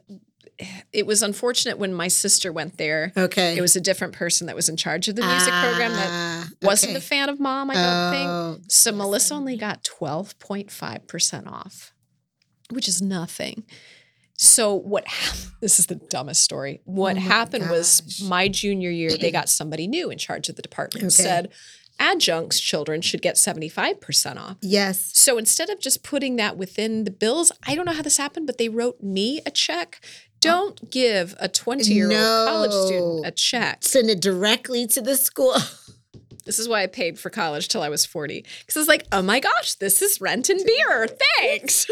it 0.92 1.06
was 1.06 1.22
unfortunate 1.22 1.78
when 1.78 1.92
my 1.92 2.06
sister 2.08 2.52
went 2.52 2.76
there. 2.78 3.12
okay. 3.16 3.56
It 3.56 3.60
was 3.60 3.74
a 3.74 3.80
different 3.80 4.12
person 4.14 4.46
that 4.46 4.54
was 4.54 4.68
in 4.68 4.76
charge 4.76 5.08
of 5.08 5.16
the 5.16 5.22
music 5.26 5.52
program 5.52 5.92
that 5.92 6.46
wasn't 6.62 6.90
okay. 6.90 6.98
a 6.98 7.00
fan 7.00 7.28
of 7.28 7.40
mom, 7.40 7.70
I 7.70 7.74
don't 7.74 8.12
think. 8.12 8.28
Oh, 8.28 8.58
So 8.68 8.92
Melissa 8.92 9.34
only 9.34 9.56
got 9.56 9.82
12.5% 9.82 11.46
off, 11.50 11.92
which 12.70 12.86
is 12.86 13.02
nothing. 13.02 13.64
So 14.42 14.74
what 14.74 15.06
hap- 15.06 15.36
this 15.60 15.78
is 15.78 15.86
the 15.86 15.94
dumbest 15.94 16.42
story. 16.42 16.80
What 16.84 17.16
Oh 17.16 17.20
happened 17.20 17.70
was 17.70 18.20
my 18.28 18.48
junior 18.48 18.90
year 18.90 19.16
they 19.16 19.30
got 19.30 19.48
somebody 19.60 19.86
new 19.86 20.10
in 20.10 20.18
charge 20.18 20.48
of 20.48 20.56
the 20.56 20.62
department 20.62 21.04
Okay. 21.04 21.10
said 21.10 21.48
adjuncts 22.00 22.58
children 22.58 23.00
should 23.02 23.22
get 23.22 23.36
75% 23.36 24.36
off. 24.36 24.56
Yes. 24.60 25.10
So 25.14 25.38
instead 25.38 25.70
of 25.70 25.78
just 25.80 26.02
putting 26.02 26.36
that 26.36 26.56
within 26.56 27.04
the 27.04 27.10
bills, 27.12 27.52
I 27.66 27.74
don't 27.76 27.84
know 27.84 27.92
how 27.92 28.02
this 28.02 28.16
happened, 28.16 28.46
but 28.46 28.58
they 28.58 28.68
wrote 28.68 29.00
me 29.02 29.40
a 29.46 29.50
check. 29.50 30.00
Oh. 30.02 30.08
Don't 30.40 30.90
give 30.90 31.36
a 31.38 31.48
20 31.48 31.84
year 31.92 32.10
old 32.10 32.48
college 32.48 32.72
student 32.72 33.26
a 33.26 33.30
check. 33.30 33.84
Send 33.84 34.10
it 34.10 34.20
directly 34.20 34.86
to 34.88 35.00
the 35.00 35.16
school. 35.16 35.54
This 36.44 36.58
is 36.58 36.68
why 36.68 36.82
I 36.82 36.88
paid 36.88 37.20
for 37.20 37.30
college 37.30 37.68
till 37.68 37.82
I 37.82 37.88
was 37.88 38.04
40. 38.04 38.44
Because 38.58 38.76
I 38.76 38.80
was 38.80 38.88
like, 38.88 39.06
oh 39.12 39.22
my 39.22 39.38
gosh, 39.38 39.74
this 39.74 40.02
is 40.02 40.20
rent 40.20 40.50
and 40.50 40.60
beer. 40.66 41.06
Thanks. 41.38 41.86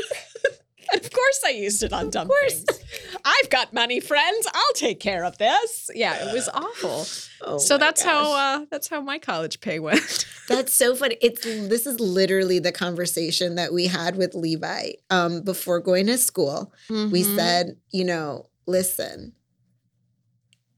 Of 0.95 1.11
course 1.13 1.41
I 1.45 1.51
used 1.51 1.83
it 1.83 1.93
on 1.93 2.11
dumb 2.11 2.29
course. 2.29 2.63
things. 2.65 2.85
I've 3.25 3.51
got 3.51 3.73
money, 3.73 4.01
friends. 4.01 4.47
I'll 4.53 4.73
take 4.75 5.01
care 5.01 5.25
of 5.25 5.39
this. 5.39 5.91
Yeah, 5.95 6.29
it 6.29 6.33
was 6.35 6.49
awful. 6.49 7.07
Oh 7.43 7.59
so 7.59 7.79
that's 7.79 8.03
how 8.03 8.35
uh, 8.37 8.65
that's 8.71 8.89
how 8.89 9.01
my 9.01 9.19
college 9.19 9.61
pay 9.61 9.79
went. 9.79 10.27
That's 10.49 10.75
so 10.75 10.97
funny. 10.97 11.17
It's 11.23 11.43
this 11.45 11.87
is 11.87 12.01
literally 12.01 12.59
the 12.59 12.73
conversation 12.73 13.55
that 13.55 13.73
we 13.73 13.87
had 13.87 14.17
with 14.17 14.35
Levi 14.35 14.93
um, 15.09 15.43
before 15.43 15.79
going 15.79 16.07
to 16.09 16.19
school. 16.19 16.73
We 16.89 17.23
Mhm. 17.23 17.37
said, 17.37 17.77
you 17.93 18.05
know, 18.05 18.49
listen, 18.67 19.33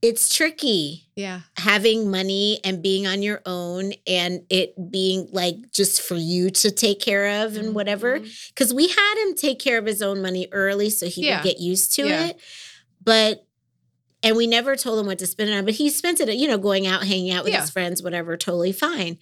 it's 0.03 0.35
tricky 0.35 1.05
yeah. 1.15 1.39
having 1.57 2.11
money 2.11 2.59
and 2.65 2.83
being 2.83 3.07
on 3.07 3.21
your 3.23 3.41
own 3.45 3.93
and 4.05 4.41
it 4.49 4.75
being 4.91 5.29
like 5.31 5.71
just 5.71 6.01
for 6.01 6.15
you 6.15 6.49
to 6.49 6.69
take 6.71 6.99
care 6.99 7.43
of 7.45 7.55
and 7.55 7.73
whatever. 7.73 8.19
Mhm. 8.19 8.47
Because 8.49 8.73
we 8.73 8.89
had 8.89 9.23
him 9.23 9.33
take 9.33 9.59
care 9.59 9.77
of 9.77 9.85
his 9.85 10.01
own 10.01 10.21
money 10.21 10.47
early 10.51 10.89
so 10.89 11.07
he 11.07 11.25
Yeah. 11.27 11.37
would 11.37 11.45
get 11.45 11.59
used 11.61 11.93
to 11.93 12.05
Yeah. 12.05 12.27
it. 12.27 12.39
But 13.03 13.45
and 14.21 14.35
we 14.37 14.45
never 14.47 14.75
told 14.77 14.99
him 14.99 15.05
what 15.05 15.19
to 15.19 15.27
spend 15.27 15.49
it 15.49 15.53
on, 15.53 15.65
but 15.65 15.73
he 15.73 15.89
spent 15.89 16.19
it, 16.21 16.33
you 16.35 16.47
know, 16.47 16.57
going 16.57 16.85
out, 16.87 17.05
hanging 17.05 17.31
out 17.31 17.43
with 17.45 17.51
Yeah. 17.53 17.61
his 17.61 17.69
friends, 17.69 18.01
whatever, 18.03 18.35
totally 18.37 18.71
fine. 18.73 19.17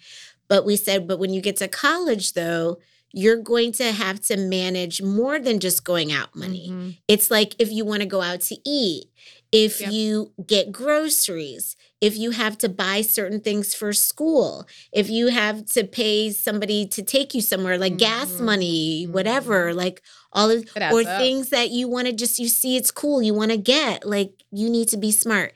But 0.47 0.65
we 0.65 0.75
said, 0.75 1.07
but 1.07 1.17
when 1.19 1.31
you 1.33 1.41
get 1.41 1.57
to 1.57 1.67
college 1.67 2.33
though, 2.33 2.77
you're 3.13 3.37
going 3.37 3.71
to 3.73 3.91
have 3.91 4.21
to 4.21 4.37
manage 4.37 5.01
more 5.01 5.37
than 5.37 5.59
just 5.59 5.83
going 5.83 6.11
out 6.11 6.35
money. 6.35 6.69
Mhm. 6.71 6.97
It's 7.07 7.29
like 7.29 7.55
if 7.59 7.71
you 7.71 7.83
want 7.85 8.01
to 8.01 8.05
go 8.07 8.21
out 8.21 8.41
to 8.41 8.57
eat, 8.65 9.05
if 9.51 9.81
Yep. 9.81 9.91
you 9.91 10.31
get 10.45 10.71
groceries, 10.71 11.75
if 11.99 12.17
you 12.17 12.31
have 12.31 12.57
to 12.59 12.69
buy 12.69 13.01
certain 13.01 13.39
things 13.41 13.73
for 13.75 13.93
school, 13.93 14.65
if 14.93 15.09
you 15.09 15.27
have 15.27 15.65
to 15.67 15.83
pay 15.83 16.31
somebody 16.31 16.85
to 16.87 17.01
take 17.03 17.33
you 17.35 17.41
somewhere, 17.41 17.77
like 17.77 17.97
gas 17.97 18.37
Mhm. 18.39 18.45
money, 18.45 19.03
whatever, 19.05 19.73
like 19.73 20.01
all 20.33 20.49
of 20.49 20.65
or 20.91 21.01
up. 21.01 21.17
things 21.17 21.49
that 21.49 21.69
you 21.71 21.87
want 21.87 22.07
to 22.07 22.13
just 22.13 22.39
you 22.39 22.47
see 22.47 22.77
it's 22.77 22.91
cool, 22.91 23.21
you 23.21 23.33
want 23.33 23.51
to 23.51 23.57
get, 23.57 24.05
like 24.07 24.31
you 24.51 24.69
need 24.69 24.87
to 24.89 24.97
be 24.97 25.11
smart. 25.11 25.53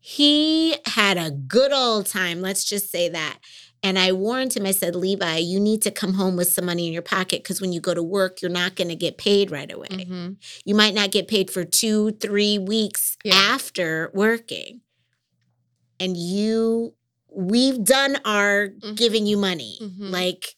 He 0.00 0.76
had 0.86 1.16
a 1.16 1.30
good 1.30 1.72
old 1.72 2.06
time, 2.06 2.40
let's 2.42 2.64
just 2.64 2.90
say 2.90 3.08
that. 3.08 3.38
And 3.84 3.98
I 3.98 4.12
warned 4.12 4.54
him, 4.56 4.64
I 4.64 4.70
said, 4.70 4.96
Levi, 4.96 5.36
you 5.36 5.60
need 5.60 5.82
to 5.82 5.90
come 5.90 6.14
home 6.14 6.36
with 6.36 6.50
some 6.50 6.64
money 6.64 6.86
in 6.86 6.92
your 6.94 7.02
pocket 7.02 7.42
because 7.42 7.60
when 7.60 7.70
you 7.70 7.80
go 7.82 7.92
to 7.92 8.02
work, 8.02 8.40
you're 8.40 8.50
not 8.50 8.76
going 8.76 8.88
to 8.88 8.96
get 8.96 9.18
paid 9.18 9.50
right 9.50 9.70
away. 9.70 9.88
Mhm. 9.88 10.36
You 10.64 10.74
might 10.74 10.94
not 10.94 11.10
get 11.10 11.28
paid 11.28 11.50
for 11.50 11.64
two, 11.64 12.12
three 12.12 12.58
weeks 12.58 13.18
Yeah. 13.24 13.34
after 13.34 14.10
working. 14.14 14.80
And 16.00 16.16
you, 16.16 16.94
we've 17.30 17.84
done 17.84 18.16
our 18.24 18.70
Mhm. 18.70 18.96
giving 18.96 19.26
you 19.26 19.36
money. 19.36 19.78
Mhm. 19.82 20.10
Like 20.10 20.56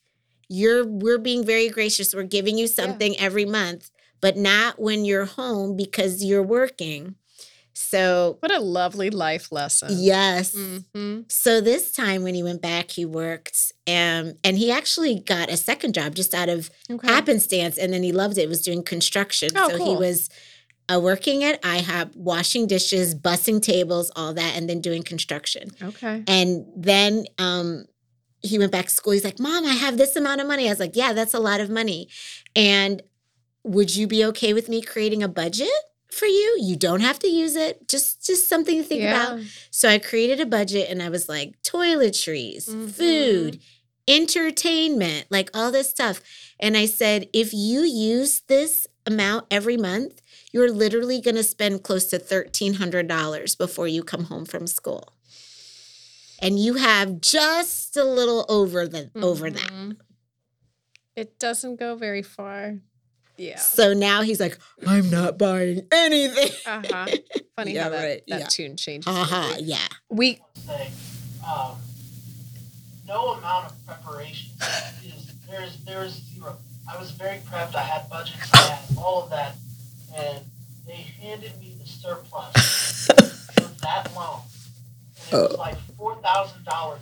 you're, 0.49 0.87
we're 0.87 1.18
being 1.18 1.45
very 1.45 1.68
gracious. 1.68 2.14
We're 2.14 2.22
giving 2.22 2.57
you 2.57 2.68
something 2.68 3.18
every 3.18 3.45
month, 3.45 3.91
but 4.20 4.37
not 4.37 4.79
when 4.81 5.05
you're 5.05 5.24
home 5.24 5.77
because 5.77 6.22
you're 6.22 6.45
working. 6.45 7.16
So, 7.79 8.39
What 8.41 8.51
a 8.51 8.59
lovely 8.61 9.11
life 9.11 9.53
lesson. 9.53 9.91
yes. 9.99 10.55
hmm 10.55 11.20
So 11.29 11.61
this 11.61 11.93
time 11.93 12.22
when 12.22 12.35
he 12.35 12.43
went 12.43 12.62
back, 12.62 12.91
he 12.91 13.05
worked 13.05 13.72
um, 13.87 14.35
and 14.43 14.57
he 14.57 14.70
actually 14.72 15.20
got 15.20 15.51
a 15.51 15.59
second 15.59 15.93
job 15.93 16.14
just 16.14 16.35
out 16.35 16.49
of 16.49 16.70
Okay. 16.91 17.07
happenstance 17.07 17.77
and 17.77 17.93
then 17.93 18.03
he 18.03 18.12
loved 18.12 18.39
it. 18.39 18.43
It 18.43 18.49
was 18.49 18.62
doing 18.62 18.83
construction. 18.83 19.51
Oh, 19.55 19.68
so 19.68 19.77
he 19.77 19.95
was 19.95 20.31
uh, 20.89 20.99
working 21.01 21.45
at 21.45 21.61
IHOP, 21.62 22.16
washing 22.16 22.66
dishes, 22.66 23.14
bussing 23.14 23.61
tables, 23.61 24.11
all 24.16 24.33
that, 24.35 24.57
and 24.57 24.70
then 24.70 24.81
doing 24.81 25.03
construction. 25.03 25.68
Okay. 25.83 26.24
And 26.27 26.64
then 26.74 27.27
um, 27.39 27.85
he 28.41 28.59
went 28.59 28.72
back 28.72 28.87
to 28.87 28.91
school. 28.93 29.12
He's 29.12 29.24
like, 29.24 29.39
Mom, 29.39 29.66
I 29.66 29.74
have 29.74 29.99
this 29.99 30.16
amount 30.16 30.41
of 30.41 30.47
money. 30.47 30.66
I 30.66 30.70
was 30.70 30.81
like, 30.81 30.97
Yeah, 30.97 31.12
that's 31.12 31.35
a 31.35 31.41
lot 31.41 31.61
of 31.61 31.68
money. 31.68 32.09
And 32.55 33.03
would 33.64 33.95
you 33.95 34.07
be 34.07 34.24
okay 34.27 34.55
with 34.55 34.68
me 34.70 34.81
creating 34.81 35.22
a 35.22 35.29
budget 35.29 35.68
for 36.17 36.27
you? 36.27 36.57
You 36.61 36.77
don't 36.77 37.01
have 37.01 37.19
to 37.21 37.29
use 37.29 37.55
it. 37.57 37.87
Just 37.89 38.25
just 38.27 38.49
something 38.49 38.79
to 38.79 38.83
think 38.89 39.03
about. 39.03 39.41
So 39.71 39.89
I 39.89 39.99
created 39.99 40.41
a 40.41 40.47
budget 40.47 40.89
and 40.91 41.03
I 41.03 41.09
was 41.11 41.29
like, 41.29 41.61
toiletries, 41.62 42.69
Mhm. 42.69 42.91
food, 42.91 43.61
entertainment, 44.09 45.27
like 45.31 45.51
all 45.55 45.71
this 45.71 45.91
stuff. 45.91 46.21
And 46.59 46.77
I 46.77 46.87
said, 46.87 47.29
if 47.33 47.53
you 47.53 47.81
use 47.83 48.41
this 48.49 48.87
amount 49.05 49.47
every 49.51 49.77
month, 49.77 50.21
you're 50.53 50.71
literally 50.73 51.21
going 51.21 51.35
to 51.37 51.43
spend 51.43 51.83
close 51.83 52.07
to 52.07 52.19
$1,300 52.19 53.55
before 53.57 53.87
you 53.89 54.03
come 54.03 54.25
home 54.25 54.45
from 54.45 54.67
school. 54.67 55.12
And 56.41 56.59
you 56.59 56.75
have 56.75 57.21
just 57.21 57.97
a 57.97 58.05
little 58.05 58.45
over 58.49 58.87
the 58.87 59.11
over 59.17 59.51
that. 59.51 59.71
Mhm. 59.73 59.97
It 61.14 61.39
doesn't 61.39 61.77
go 61.77 61.95
very 61.97 62.23
far. 62.23 62.81
Yeah. 63.39 63.59
So 63.59 63.93
now 63.93 64.22
he's 64.22 64.41
like, 64.41 64.59
I'm 64.87 65.11
not 65.11 65.39
buying 65.39 65.87
anything. 65.93 66.51
Uh-huh. 66.66 67.07
Funny 67.57 67.72
Yeah, 67.74 67.84
how 67.84 67.89
that, 67.91 68.05
right, 68.05 68.22
that 68.28 68.41
yeah. 68.41 68.47
tune 68.47 68.76
changes. 68.76 69.07
Uh-huh, 69.07 69.57
yeah. 69.61 69.78
We 70.09 70.41
thing. 70.66 70.91
Um, 71.47 71.76
no 73.07 73.32
amount 73.34 73.66
of 73.72 73.87
preparation 73.87 74.51
is 75.05 75.32
there's 75.49 75.76
there's 75.84 76.12
zero. 76.34 76.57
I 76.93 76.99
was 76.99 77.11
very 77.12 77.39
prepped. 77.51 77.74
I 77.74 77.82
had 77.82 78.09
budgets. 78.09 78.53
I 78.55 78.59
had 78.59 78.99
all 78.99 79.24
of 79.24 79.30
that, 79.30 79.57
and 80.16 80.45
they 80.87 80.95
handed 81.20 81.59
me 81.61 81.76
the 81.80 81.87
surplus 81.87 83.07
for 83.07 83.62
that 83.82 84.12
loan, 84.14 84.41
and 85.30 85.41
it 85.43 85.51
was 85.51 85.59
like 85.59 85.76
four 85.97 86.16
thousand 86.16 86.64
dollars. 86.64 87.01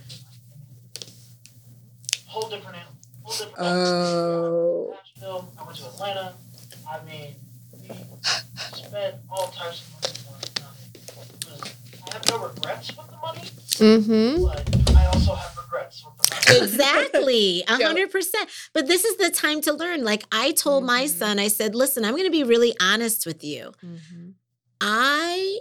Whole 2.27 2.49
different 2.49 2.77
animal. 2.77 2.93
Whole 3.23 3.33
different. 3.47 3.59
Oh. 3.59 4.97
Nashville. 5.17 5.53
I 5.59 5.65
went 5.65 5.77
to 5.79 5.87
Atlanta. 5.87 6.35
I 6.91 7.05
mean, 7.05 7.35
we 7.73 7.89
spent 8.77 9.17
all 9.31 9.49
types 9.49 9.83
of 9.89 9.95
money 10.01 10.15
on 10.29 11.57
nothing. 11.57 11.65
It 11.65 11.77
I 12.07 12.13
have 12.15 12.29
no 12.29 12.39
regrets 12.47 12.97
with 12.97 13.07
the 13.09 13.17
money 13.17 13.41
mm-hmm. 13.79 14.45
but 14.45 14.97
I 14.97 15.07
also 15.07 15.35
have 15.35 15.57
regrets 15.57 16.05
with 16.05 16.29
the 16.29 16.53
money. 16.53 16.65
exactly 16.65 17.65
a 17.69 17.83
hundred 17.83 18.11
percent 18.13 18.49
but 18.75 18.87
this 18.87 19.05
is 19.05 19.17
the 19.17 19.31
time 19.31 19.61
to 19.63 19.73
learn 19.73 20.05
like 20.05 20.23
i 20.31 20.53
told 20.53 20.85
my 20.85 21.05
Mhm. 21.05 21.09
son 21.09 21.39
i 21.39 21.49
said 21.49 21.75
listen 21.75 22.05
i'm 22.05 22.13
going 22.13 22.25
to 22.25 22.31
be 22.31 22.45
really 22.45 22.75
honest 22.81 23.25
with 23.27 23.43
you 23.43 23.73
Mm-hmm. 23.85 24.31
i 24.83 25.59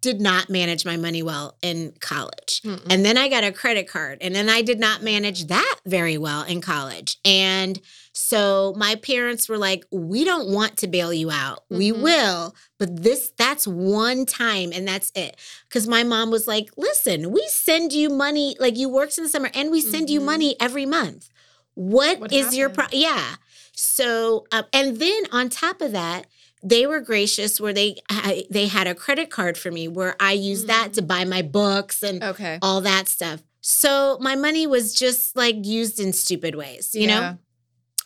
did 0.00 0.20
not 0.20 0.48
manage 0.48 0.86
my 0.86 0.96
money 0.96 1.22
well 1.22 1.56
in 1.60 1.92
college 2.00 2.62
Mm-mm. 2.64 2.86
and 2.88 3.04
then 3.04 3.18
i 3.18 3.28
got 3.28 3.44
a 3.44 3.52
credit 3.52 3.88
card 3.88 4.18
and 4.22 4.34
then 4.34 4.48
i 4.48 4.62
did 4.62 4.78
not 4.78 5.02
manage 5.02 5.48
that 5.48 5.76
very 5.84 6.16
well 6.18 6.44
in 6.44 6.60
college 6.60 7.18
and 7.24 7.80
so 8.12 8.74
my 8.76 8.94
parents 8.96 9.48
were 9.48 9.58
like 9.58 9.84
we 9.90 10.24
don't 10.24 10.48
want 10.48 10.76
to 10.76 10.86
bail 10.88 11.12
you 11.12 11.30
out 11.30 11.60
we 11.70 11.92
Mhm. 11.92 12.02
will 12.02 12.54
but 12.78 13.02
this 13.02 13.32
that's 13.36 13.66
one 13.66 14.26
time 14.26 14.72
and 14.72 14.86
that's 14.86 15.12
it 15.14 15.36
because 15.68 15.86
my 15.86 16.02
mom 16.02 16.30
was 16.30 16.46
like 16.48 16.70
listen 16.76 17.30
we 17.30 17.46
send 17.50 17.92
you 17.92 18.08
money 18.10 18.56
like 18.58 18.76
you 18.76 18.88
worked 18.88 19.16
in 19.16 19.24
the 19.24 19.30
summer 19.30 19.50
and 19.54 19.70
we 19.70 19.80
send 19.80 20.10
you 20.10 20.20
Mhm. 20.20 20.24
money 20.24 20.56
every 20.60 20.86
month 20.86 21.28
what 21.74 22.32
is 22.32 22.46
What 22.46 22.54
your 22.54 22.68
pro 22.70 22.86
yeah 22.92 23.36
so 23.74 24.44
um, 24.52 24.64
and 24.72 24.98
then 24.98 25.22
on 25.32 25.48
top 25.48 25.80
of 25.80 25.92
that 25.92 26.26
they 26.62 26.86
were 26.86 27.00
gracious 27.00 27.60
where 27.60 27.72
they 27.72 27.96
I, 28.10 28.44
they 28.50 28.66
had 28.66 28.86
a 28.86 28.94
credit 28.94 29.30
card 29.30 29.56
for 29.56 29.70
me 29.70 29.86
where 29.88 30.16
i 30.20 30.32
used 30.32 30.66
that 30.66 30.88
Mm. 30.90 30.94
to 30.94 31.02
buy 31.02 31.24
my 31.24 31.42
books 31.42 32.02
and 32.02 32.22
Okay. 32.22 32.58
all 32.60 32.80
that 32.82 33.08
stuff 33.08 33.42
so 33.60 34.18
my 34.20 34.34
money 34.34 34.66
was 34.66 34.94
just 34.94 35.36
like 35.36 35.64
used 35.64 36.00
in 36.00 36.12
stupid 36.12 36.54
ways 36.56 36.90
you 36.94 37.06
know 37.06 37.20
Yeah. 37.20 37.34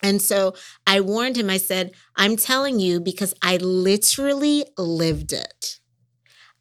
And 0.04 0.22
so 0.22 0.54
I 0.86 1.00
warned 1.00 1.36
him, 1.36 1.50
I 1.50 1.56
said, 1.56 1.90
I'm 2.14 2.36
telling 2.36 2.78
you 2.78 3.00
because 3.00 3.34
I 3.42 3.56
literally 3.56 4.64
lived 4.78 5.32
it. 5.32 5.80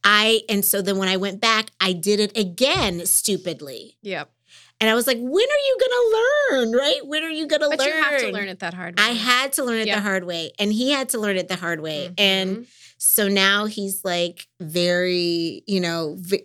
I, 0.03 0.41
and 0.49 0.65
so 0.65 0.81
then 0.81 0.97
when 0.97 1.07
I 1.09 1.17
went 1.17 1.39
back, 1.39 1.69
I 1.79 1.93
did 1.93 2.19
it 2.19 2.37
again 2.37 3.05
stupidly. 3.05 3.97
Yep. 4.01 4.29
And 4.81 4.89
I 4.89 4.95
was 4.95 5.07
like, 5.07 5.17
when 5.17 5.25
are 5.55 5.63
you 5.67 5.77
going 5.79 5.91
to 5.91 6.17
learn? 6.17 6.71
Right? 6.73 6.99
When 7.07 7.23
are 7.23 7.29
you 7.29 7.47
going 7.47 7.61
to 7.61 7.69
But 7.69 7.79
learn? 7.79 7.87
you 7.87 7.93
have 8.03 8.19
to 8.19 8.31
learn 8.31 8.49
it 8.49 8.59
that 8.59 8.73
hard. 8.73 8.99
I 8.99 9.09
had 9.11 9.53
to 9.53 9.63
learn 9.63 9.79
it 9.79 9.87
Yep. 9.87 9.95
the 9.97 10.01
hard 10.01 10.23
way. 10.25 10.51
And 10.59 10.73
he 10.73 10.91
had 10.91 11.09
to 11.09 11.19
learn 11.19 11.37
it 11.37 11.47
the 11.47 11.55
hard 11.55 11.79
way. 11.79 12.11
And 12.17 12.57
Mhm. 12.57 12.65
so 12.97 13.29
now 13.29 13.65
he's 13.65 14.03
like 14.03 14.47
very, 14.59 15.63
you 15.67 15.79
know, 15.79 16.15
v- 16.19 16.43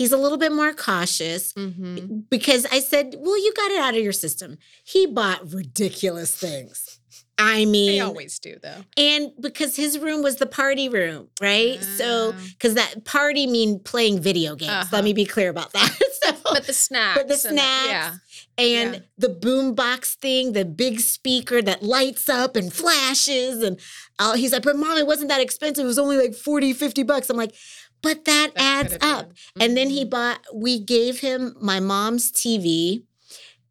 he's 0.00 0.12
a 0.12 0.16
little 0.24 0.38
bit 0.38 0.52
more 0.60 0.72
cautious 0.72 1.52
Mhm. 1.52 2.24
because 2.30 2.62
I 2.72 2.80
said, 2.80 3.06
well, 3.18 3.36
you 3.44 3.52
got 3.54 3.70
it 3.70 3.78
out 3.86 3.94
of 3.98 4.02
your 4.02 4.14
system. 4.24 4.56
He 4.82 5.06
bought 5.06 5.40
ridiculous 5.52 6.32
things. 6.34 6.96
I 7.36 7.64
mean, 7.64 7.92
They 7.92 8.00
always 8.00 8.38
do, 8.38 8.56
though. 8.62 8.82
and 8.98 9.30
because 9.40 9.74
his 9.76 9.98
room 9.98 10.22
was 10.22 10.36
the 10.36 10.46
party 10.46 10.88
room, 10.90 11.28
right? 11.40 11.78
So, 11.98 12.32
Ah. 12.34 12.40
because 12.52 12.74
that 12.74 13.04
party 13.04 13.46
mean 13.46 13.78
playing 13.92 14.20
video 14.20 14.54
games. 14.56 14.70
Uh-huh. 14.72 14.88
Let 14.96 15.04
me 15.04 15.12
be 15.14 15.24
clear 15.24 15.48
about 15.48 15.72
that. 15.72 15.90
so, 16.22 16.32
But 16.44 16.66
the 16.66 16.74
snacks. 16.74 17.18
but 17.18 17.28
the 17.28 17.34
and 17.48 17.56
snacks 17.58 17.88
yeah. 17.88 18.14
and 18.58 18.94
yeah. 18.94 19.00
the 19.18 19.30
boom 19.30 19.74
box 19.74 20.16
thing, 20.16 20.52
the 20.52 20.66
big 20.66 21.00
speaker 21.00 21.62
that 21.62 21.82
lights 21.82 22.28
up 22.28 22.56
and 22.56 22.70
flashes. 22.72 23.62
And 23.62 23.80
uh, 24.18 24.34
he's 24.34 24.52
like, 24.52 24.62
but 24.62 24.76
mom, 24.76 24.98
it 24.98 25.06
wasn't 25.06 25.28
that 25.30 25.40
expensive. 25.40 25.84
It 25.84 25.88
was 25.94 25.98
only 25.98 26.18
like 26.18 26.34
40, 26.34 26.74
50 26.74 27.02
bucks. 27.04 27.30
I'm 27.30 27.38
like, 27.38 27.54
but 28.02 28.24
that, 28.24 28.50
adds 28.56 28.96
up. 29.00 29.32
And 29.60 29.76
then 29.76 29.90
he 29.90 30.04
Mhm. 30.04 30.10
bought, 30.10 30.40
we 30.54 30.78
gave 30.80 31.20
him 31.20 31.54
my 31.60 31.80
mom's 31.80 32.30
TV. 32.32 33.04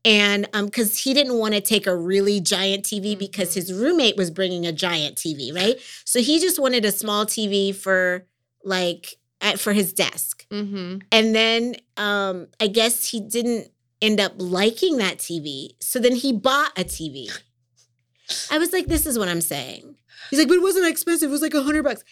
And 0.06 0.48
um, 0.54 0.66
because 0.68 0.98
he 1.00 1.14
didn't 1.14 1.38
want 1.38 1.56
to 1.56 1.62
take 1.62 1.86
a 1.86 1.96
really 1.96 2.40
giant 2.40 2.86
TV 2.86 3.16
because 3.18 3.50
Mhm. 3.52 3.56
his 3.56 3.74
roommate 3.74 4.16
was 4.16 4.32
bringing 4.32 4.66
a 4.66 4.72
giant 4.72 5.18
TV, 5.18 5.52
right? 5.54 5.78
So 6.06 6.22
he 6.22 6.40
just 6.40 6.58
wanted 6.60 6.86
a 6.86 6.92
small 6.92 7.26
TV 7.26 7.74
for 7.74 8.26
like 8.64 9.18
at, 9.42 9.60
for 9.60 9.74
his 9.74 9.92
desk. 9.94 10.46
Mhm. 10.52 11.02
And 11.12 11.36
then 11.36 11.76
um, 11.98 12.48
I 12.62 12.68
guess 12.68 13.10
he 13.10 13.20
didn't 13.20 13.72
end 14.02 14.22
up 14.22 14.34
liking 14.38 14.98
that 14.98 15.18
TV. 15.18 15.76
So 15.82 16.00
then 16.00 16.16
he 16.16 16.32
bought 16.32 16.72
a 16.78 16.84
TV. 16.86 17.30
I 18.52 18.58
was 18.58 18.72
like, 18.72 18.86
this 18.88 19.06
is 19.06 19.18
what 19.20 19.28
I'm 19.28 19.42
saying. 19.42 19.96
He's 20.30 20.40
like, 20.40 20.48
but 20.48 20.56
it 20.58 20.62
wasn't 20.62 20.88
expensive. 20.88 21.30
It 21.30 21.32
was 21.34 21.42
like 21.42 21.54
a 21.54 21.64
hundred 21.64 21.84
bucks. 21.84 22.04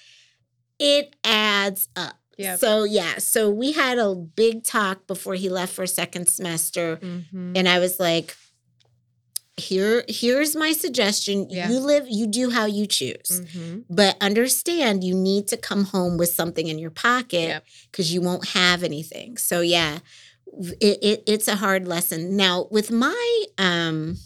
It 0.79 1.15
adds 1.23 1.87
up. 1.95 2.15
Yep. 2.37 2.59
So 2.59 2.83
yeah, 2.83 3.17
so 3.17 3.49
we 3.49 3.71
had 3.71 3.97
a 3.97 4.13
big 4.13 4.63
talk 4.63 5.07
before 5.07 5.33
he 5.35 5.49
left 5.49 5.73
for 5.73 5.87
second 5.87 6.27
semester, 6.29 6.97
Mhm. 6.97 7.53
and 7.57 7.67
I 7.67 7.79
was 7.79 7.99
like, 7.99 8.35
"Here, 9.57 10.05
here's 10.07 10.55
my 10.55 10.71
suggestion. 10.71 11.47
Yeah. 11.49 11.71
You 11.71 11.79
live, 11.79 12.05
you 12.07 12.27
do 12.27 12.51
how 12.51 12.65
you 12.67 12.85
choose, 12.85 13.41
Mhm. 13.41 13.85
but 13.89 14.15
understand 14.21 15.03
you 15.03 15.15
need 15.15 15.47
to 15.47 15.57
come 15.57 15.85
home 15.85 16.17
with 16.17 16.31
something 16.31 16.67
in 16.67 16.77
your 16.77 16.91
pocket 16.91 17.47
Yep. 17.47 17.65
because 17.91 18.13
you 18.13 18.21
won't 18.21 18.49
have 18.49 18.83
anything." 18.83 19.37
So 19.37 19.61
yeah, 19.61 19.99
it, 20.79 20.99
it 21.01 21.23
it's 21.25 21.47
a 21.47 21.55
hard 21.55 21.87
lesson. 21.87 22.35
Now 22.37 22.67
with 22.69 22.91
my 22.91 23.45
um. 23.57 24.17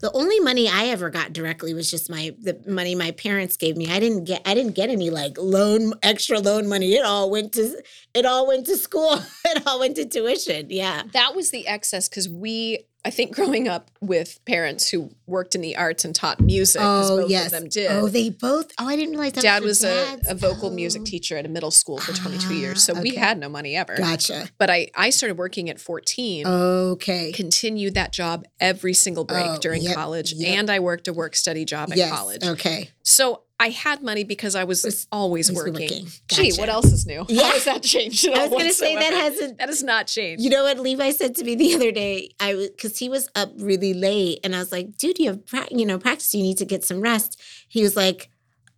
The 0.00 0.10
only 0.12 0.40
money 0.40 0.68
I 0.68 0.86
ever 0.86 1.10
got 1.10 1.32
directly 1.32 1.74
was 1.74 1.90
just 1.90 2.10
my 2.10 2.34
the 2.40 2.58
money 2.66 2.94
my 2.94 3.10
parents 3.12 3.56
gave 3.56 3.76
me. 3.76 3.90
I 3.90 4.00
didn't 4.00 4.24
get 4.24 4.42
I 4.46 4.54
didn't 4.54 4.74
get 4.74 4.90
any 4.90 5.10
like 5.10 5.36
loan 5.38 5.92
extra 6.02 6.40
loan 6.40 6.68
money. 6.68 6.94
It 6.94 7.04
all 7.04 7.30
went 7.30 7.52
to 7.54 7.82
it 8.14 8.24
all 8.24 8.46
went 8.46 8.66
to 8.66 8.76
school. 8.76 9.20
it 9.44 9.66
all 9.66 9.78
went 9.78 9.96
to 9.96 10.06
tuition. 10.06 10.66
Yeah. 10.70 11.02
That 11.12 11.34
was 11.34 11.50
the 11.50 11.66
excess 11.66 12.08
because 12.08 12.28
we, 12.28 12.80
I 13.04 13.10
think, 13.10 13.34
growing 13.34 13.66
up 13.66 13.90
with 14.00 14.38
parents 14.44 14.90
who 14.90 15.10
worked 15.26 15.54
in 15.54 15.60
the 15.62 15.76
arts 15.76 16.04
and 16.04 16.14
taught 16.14 16.38
music, 16.40 16.82
oh 16.84 17.16
both 17.26 17.32
of 17.32 17.50
them 17.50 17.68
did. 17.68 17.90
Oh, 17.90 18.08
they 18.08 18.28
both. 18.30 18.70
Oh, 18.78 18.86
I 18.86 18.96
didn't 18.96 19.12
realize 19.12 19.32
that. 19.32 19.42
Dad 19.42 19.62
was 19.62 19.80
was 19.80 19.84
a, 19.84 20.18
a 20.28 20.34
vocal 20.34 20.70
music 20.70 21.02
Oh, 21.02 21.04
teacher 21.04 21.36
at 21.36 21.46
a 21.46 21.48
middle 21.48 21.70
school 21.70 21.98
for 21.98 22.12
22 22.12 22.54
years. 22.54 22.82
So 22.82 22.94
Ah, 22.96 23.00
we 23.00 23.14
had 23.14 23.38
no 23.38 23.48
money 23.48 23.76
ever. 23.76 23.96
Gotcha. 23.96 24.48
But 24.58 24.68
I, 24.68 24.88
I 24.94 25.10
started 25.10 25.38
working 25.38 25.70
at 25.70 25.80
14, 25.80 26.46
Okay. 26.46 27.32
continued 27.32 27.94
that 27.94 28.12
job 28.12 28.44
every 28.58 28.92
single 28.94 29.24
break 29.24 29.46
Oh, 29.46 29.58
during 29.58 29.82
yep, 29.82 29.94
college, 29.94 30.32
yep. 30.34 30.58
and 30.58 30.70
I 30.70 30.80
worked 30.80 31.08
a 31.08 31.12
work 31.12 31.36
study 31.36 31.64
job 31.64 31.90
at 31.92 31.96
yes. 31.96 32.10
college. 32.12 32.44
Okay. 32.44 32.90
So 33.02 33.42
I 33.60 33.68
had 33.68 34.02
money 34.02 34.24
because 34.24 34.56
I 34.56 34.64
was, 34.64 34.82
Was 34.84 35.06
always 35.12 35.50
always 35.50 35.64
working. 35.72 35.74
working. 36.04 36.08
Gee, 36.28 36.52
what 36.58 36.68
else 36.70 36.86
is 36.90 37.06
new? 37.06 37.24
Yeah. 37.28 37.42
How 37.44 37.52
has 37.52 37.64
that 37.66 37.82
changed? 37.82 38.26
at 38.26 38.34
I 38.34 38.40
was 38.44 38.50
going 38.50 38.66
to 38.66 38.72
say 38.72 38.94
that 38.96 39.12
hasn't. 39.12 39.58
that 39.58 39.68
has 39.68 39.82
not 39.84 40.06
changed. 40.06 40.42
You 40.42 40.50
know 40.50 40.64
what 40.64 40.78
Levi 40.78 41.10
said 41.10 41.34
to 41.36 41.44
me 41.44 41.54
the 41.54 41.74
other 41.74 41.92
day? 41.92 42.30
I 42.40 42.54
was 42.54 42.70
because 42.70 42.96
he 42.98 43.08
was 43.10 43.28
up 43.36 43.52
really 43.58 43.92
late, 43.94 44.40
and 44.42 44.56
I 44.56 44.58
was 44.60 44.72
like, 44.72 44.96
"Dude, 44.96 45.18
you 45.18 45.28
have 45.28 45.46
pra- 45.46 45.68
you 45.70 45.84
know 45.86 45.98
practice. 45.98 46.34
You 46.34 46.42
need 46.42 46.56
to 46.58 46.64
get 46.64 46.84
some 46.84 47.00
rest." 47.02 47.38
He 47.68 47.82
was 47.82 47.96
like, 47.96 48.30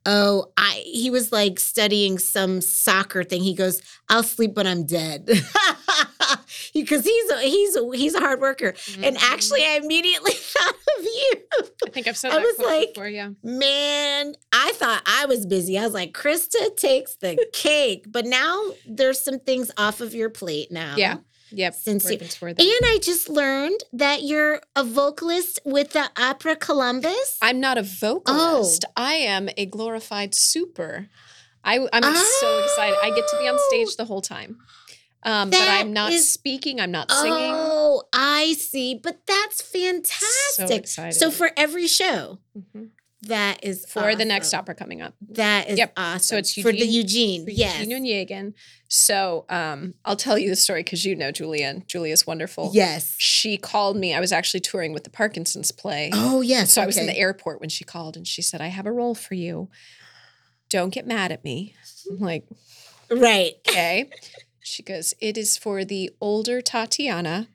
"Oh, 0.04 0.46
I." 0.56 0.82
He 0.84 1.10
was 1.10 1.30
like 1.32 1.60
studying 1.60 2.18
some 2.18 2.60
soccer 2.60 3.22
thing. 3.22 3.42
He 3.42 3.54
goes, 3.54 3.80
"I'll 4.08 4.24
sleep 4.24 4.54
when 4.56 4.66
I'm 4.66 4.84
dead," 4.84 5.30
because 6.72 7.04
he's 7.04 7.30
a, 7.30 7.40
he's 7.40 7.76
a, 7.76 7.90
he's 7.94 8.14
a 8.14 8.20
hard 8.20 8.40
worker. 8.40 8.74
And 9.02 9.16
Mhm. 9.16 9.32
actually, 9.32 9.64
I 9.64 9.80
immediately 9.82 10.32
thought 10.34 10.74
of 10.98 11.04
you. 11.04 11.32
I 11.86 11.90
think 11.90 12.06
I've 12.08 12.16
said 12.16 12.32
I 12.32 12.36
that 12.36 12.42
was 12.42 12.58
like- 12.66 12.94
before. 12.94 13.08
Yeah. 13.08 13.30
Man, 13.42 14.34
I 14.52 14.72
thought 14.74 15.02
I 15.06 15.26
was 15.26 15.46
busy. 15.46 15.78
I 15.78 15.84
was 15.84 15.94
like, 15.94 16.12
Krista 16.12 16.76
takes 16.76 17.16
the 17.16 17.36
cake. 17.52 18.06
But 18.08 18.24
now 18.26 18.60
there's 18.86 19.20
some 19.20 19.38
things 19.38 19.70
off 19.76 20.00
of 20.00 20.14
your 20.14 20.30
plate 20.30 20.70
now. 20.72 20.94
Yeah. 20.96 21.18
Yep. 21.54 21.74
Since 21.74 22.10
you- 22.10 22.18
And 22.18 22.56
I 22.58 22.98
just 23.02 23.28
learned 23.28 23.84
that 23.92 24.22
you're 24.22 24.62
a 24.74 24.82
vocalist 24.84 25.60
with 25.66 25.90
the 25.92 26.10
Opera 26.16 26.56
Columbus. 26.56 27.36
I'm 27.42 27.60
not 27.60 27.76
a 27.76 27.82
vocalist. 27.82 28.86
I 28.96 29.14
am 29.14 29.50
a 29.58 29.66
glorified 29.66 30.34
super. 30.34 31.08
I, 31.62 31.86
I'm 31.92 32.02
so 32.40 32.58
excited. 32.64 32.96
I 33.02 33.10
get 33.10 33.28
to 33.28 33.38
be 33.38 33.46
on 33.48 33.56
Oh. 33.58 33.68
stage 33.70 33.96
the 33.96 34.06
whole 34.06 34.22
time. 34.22 34.56
Um, 35.24 35.50
but 35.50 35.60
I'm 35.60 35.92
not 35.92 36.12
is- 36.12 36.28
speaking. 36.28 36.80
I'm 36.80 36.90
not 36.90 37.10
singing. 37.10 37.32
Oh, 37.54 38.02
I 38.12 38.54
see. 38.54 38.94
But 38.94 39.20
that's 39.26 39.62
fantastic. 39.62 40.70
excited. 40.82 41.18
So 41.18 41.30
for 41.30 41.50
every 41.56 41.86
show, 41.86 42.38
Mhm. 42.56 42.88
that 43.22 43.62
is 43.62 43.86
For 43.88 44.16
the 44.16 44.24
next 44.24 44.52
opera 44.52 44.74
coming 44.74 45.00
up. 45.00 45.14
That 45.30 45.68
is 45.68 45.78
Yep. 45.78 45.92
awesome. 45.96 46.20
So 46.20 46.36
it's 46.38 46.54
for 46.54 46.72
the 46.72 46.78
Eugene- 46.78 46.92
Eugene. 46.94 47.44
for 47.44 47.50
Yes. 47.52 47.78
Eugene 47.86 48.02
Onegin. 48.04 48.54
So 48.88 49.44
um, 49.48 49.94
I'll 50.04 50.16
tell 50.16 50.36
you 50.36 50.48
the 50.50 50.56
story 50.56 50.82
because 50.82 51.04
you 51.04 51.14
know 51.14 51.30
Julia. 51.30 51.66
and 51.66 51.86
Julia's 51.86 52.26
wonderful. 52.26 52.72
Yes. 52.74 53.14
She 53.18 53.56
called 53.56 53.96
me. 53.96 54.12
I 54.12 54.18
was 54.18 54.32
actually 54.32 54.58
touring 54.60 54.92
with 54.92 55.04
the 55.04 55.10
Parkinson's 55.10 55.70
play. 55.70 56.10
Oh 56.12 56.40
yes. 56.40 56.72
So 56.72 56.82
I 56.82 56.86
was 56.86 56.96
in 56.96 57.06
the 57.06 57.16
airport 57.16 57.60
when 57.60 57.68
she 57.70 57.84
called 57.84 58.16
and 58.16 58.26
she 58.26 58.42
said, 58.42 58.60
I 58.60 58.66
have 58.68 58.86
a 58.86 58.92
role 58.92 59.14
for 59.14 59.34
you. 59.34 59.70
Don't 60.68 60.90
get 60.90 61.06
mad 61.06 61.30
at 61.30 61.44
me. 61.44 61.76
I'm 62.10 62.18
like, 62.18 62.44
Right. 63.08 63.54
okay. 63.68 64.10
She 64.62 64.82
goes, 64.82 65.12
it 65.20 65.36
is 65.36 65.56
for 65.56 65.84
the 65.84 66.10
older 66.20 66.60
Tatiana. 66.60 67.48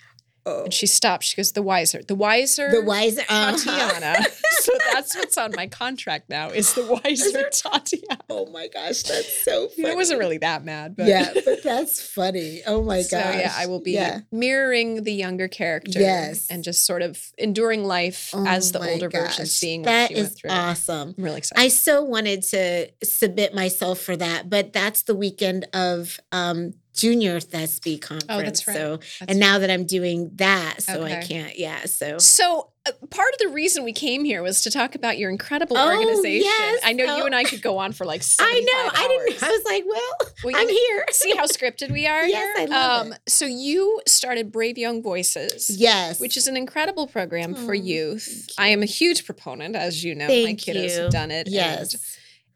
Oh. 0.46 0.64
And 0.64 0.74
she 0.74 0.88
stops. 0.88 1.26
She 1.28 1.36
goes, 1.36 1.52
the 1.52 1.62
wiser. 1.62 2.02
The 2.04 2.16
wiser 2.16 2.72
The 2.72 2.82
wiser 2.82 3.22
uh-huh. 3.28 3.58
Tatiana. 3.58 4.24
so 4.62 4.72
that's 4.94 5.14
what's 5.14 5.38
on 5.38 5.52
my 5.58 5.68
contract 5.68 6.30
now 6.30 6.50
is 6.52 6.74
the 6.74 6.86
wiser 6.86 7.50
Tatiana. 7.52 8.20
Oh 8.30 8.46
my 8.46 8.70
gosh, 8.70 9.04
that's 9.04 9.44
so 9.44 9.68
funny. 9.68 9.90
I 9.92 9.96
wasn't 9.96 10.20
really 10.20 10.38
that 10.38 10.64
mad, 10.64 10.96
but 10.96 11.08
Yeah, 11.08 11.34
but 11.44 11.64
that's 11.64 12.02
funny. 12.02 12.62
Oh 12.66 12.82
my 12.82 13.02
so 13.02 13.20
gosh. 13.20 13.36
yeah, 13.36 13.54
I 13.58 13.66
will 13.66 13.82
be 13.82 13.92
Yeah. 13.92 14.22
mirroring 14.32 15.04
the 15.04 15.12
younger 15.12 15.50
character. 15.50 16.00
Yes. 16.00 16.48
And 16.50 16.64
just 16.64 16.86
sort 16.86 17.02
of 17.02 17.22
enduring 17.38 17.84
life 17.84 18.34
as 18.34 18.70
Oh 18.74 18.80
the 18.80 18.86
my 18.86 18.92
older 18.94 19.10
version, 19.10 19.44
gosh. 19.44 19.50
seeing 19.50 19.82
what 19.82 19.88
That 19.92 20.08
she 20.10 20.16
is 20.16 20.28
went 20.28 20.38
through. 20.38 20.50
awesome. 20.52 21.16
I'm 21.18 21.24
really 21.26 21.40
excited. 21.40 21.62
I 21.62 21.68
so 21.68 22.04
wanted 22.04 22.44
to 22.44 22.90
submit 23.04 23.54
myself 23.54 24.00
for 24.00 24.16
that, 24.16 24.50
but 24.50 24.72
that's 24.72 25.04
the 25.04 25.16
weekend 25.16 25.68
of 25.74 26.20
um 26.32 26.74
junior 26.98 27.40
Thesby 27.40 28.02
conference. 28.02 28.26
Oh, 28.30 28.42
that's 28.42 28.68
right. 28.68 28.76
So 28.76 28.98
That's 28.98 29.22
and 29.30 29.40
now 29.40 29.60
that 29.60 29.70
I'm 29.70 29.86
doing 29.86 30.32
that, 30.36 30.82
so 30.82 31.04
I 31.04 31.22
can't. 31.22 31.58
Yeah. 31.58 31.86
So 31.86 32.18
So, 32.18 32.72
uh, 32.86 32.92
part 33.10 33.34
of 33.34 33.40
the 33.40 33.50
reason 33.50 33.84
we 33.84 33.94
came 33.94 34.24
here 34.26 34.42
was 34.42 34.62
to 34.62 34.72
talk 34.72 34.96
about 34.96 35.18
your 35.18 35.30
incredible 35.30 35.78
Oh, 35.78 35.88
organization. 35.96 36.46
yes. 36.46 36.82
I 36.84 36.94
know 36.94 37.04
you 37.18 37.24
Oh. 37.24 37.26
and 37.26 37.36
I 37.36 37.44
could 37.44 37.62
go 37.62 37.78
on 37.78 37.92
for 37.94 38.06
like 38.06 38.22
I 38.40 38.62
75 38.62 38.66
know. 38.66 38.92
I 38.94 39.08
didn't. 39.08 39.44
I 39.44 39.50
was 39.52 39.64
like, 39.66 39.84
well, 39.88 40.32
Well, 40.44 40.56
I'm 40.58 40.70
here. 40.70 41.06
See 41.12 41.36
how 41.36 41.46
scripted 41.46 41.92
we 41.92 42.08
are 42.08 42.24
Yes, 42.28 42.58
here? 42.58 42.68
I 42.68 42.70
love 42.70 43.12
it. 43.12 43.20
So, 43.28 43.46
you 43.46 44.02
started 44.08 44.52
Brave 44.52 44.78
Young 44.78 45.02
Voices. 45.04 45.70
yes. 45.70 46.20
Which 46.20 46.36
is 46.38 46.48
an 46.48 46.58
incredible 46.58 47.08
program 47.08 47.54
for 47.56 47.72
Oh, 47.72 47.74
youth. 47.74 48.26
thank 48.26 48.52
I 48.58 48.68
am 48.70 48.82
a 48.82 48.86
huge 48.88 49.26
proponent, 49.26 49.76
as 49.76 50.04
you 50.04 50.16
know. 50.16 50.28
Thank 50.28 50.48
My 50.68 50.74
kiddos 50.74 50.96
you. 50.96 51.02
have 51.04 51.12
done 51.12 51.32
it. 51.32 51.48
and 51.48 51.54
yes. 51.56 51.96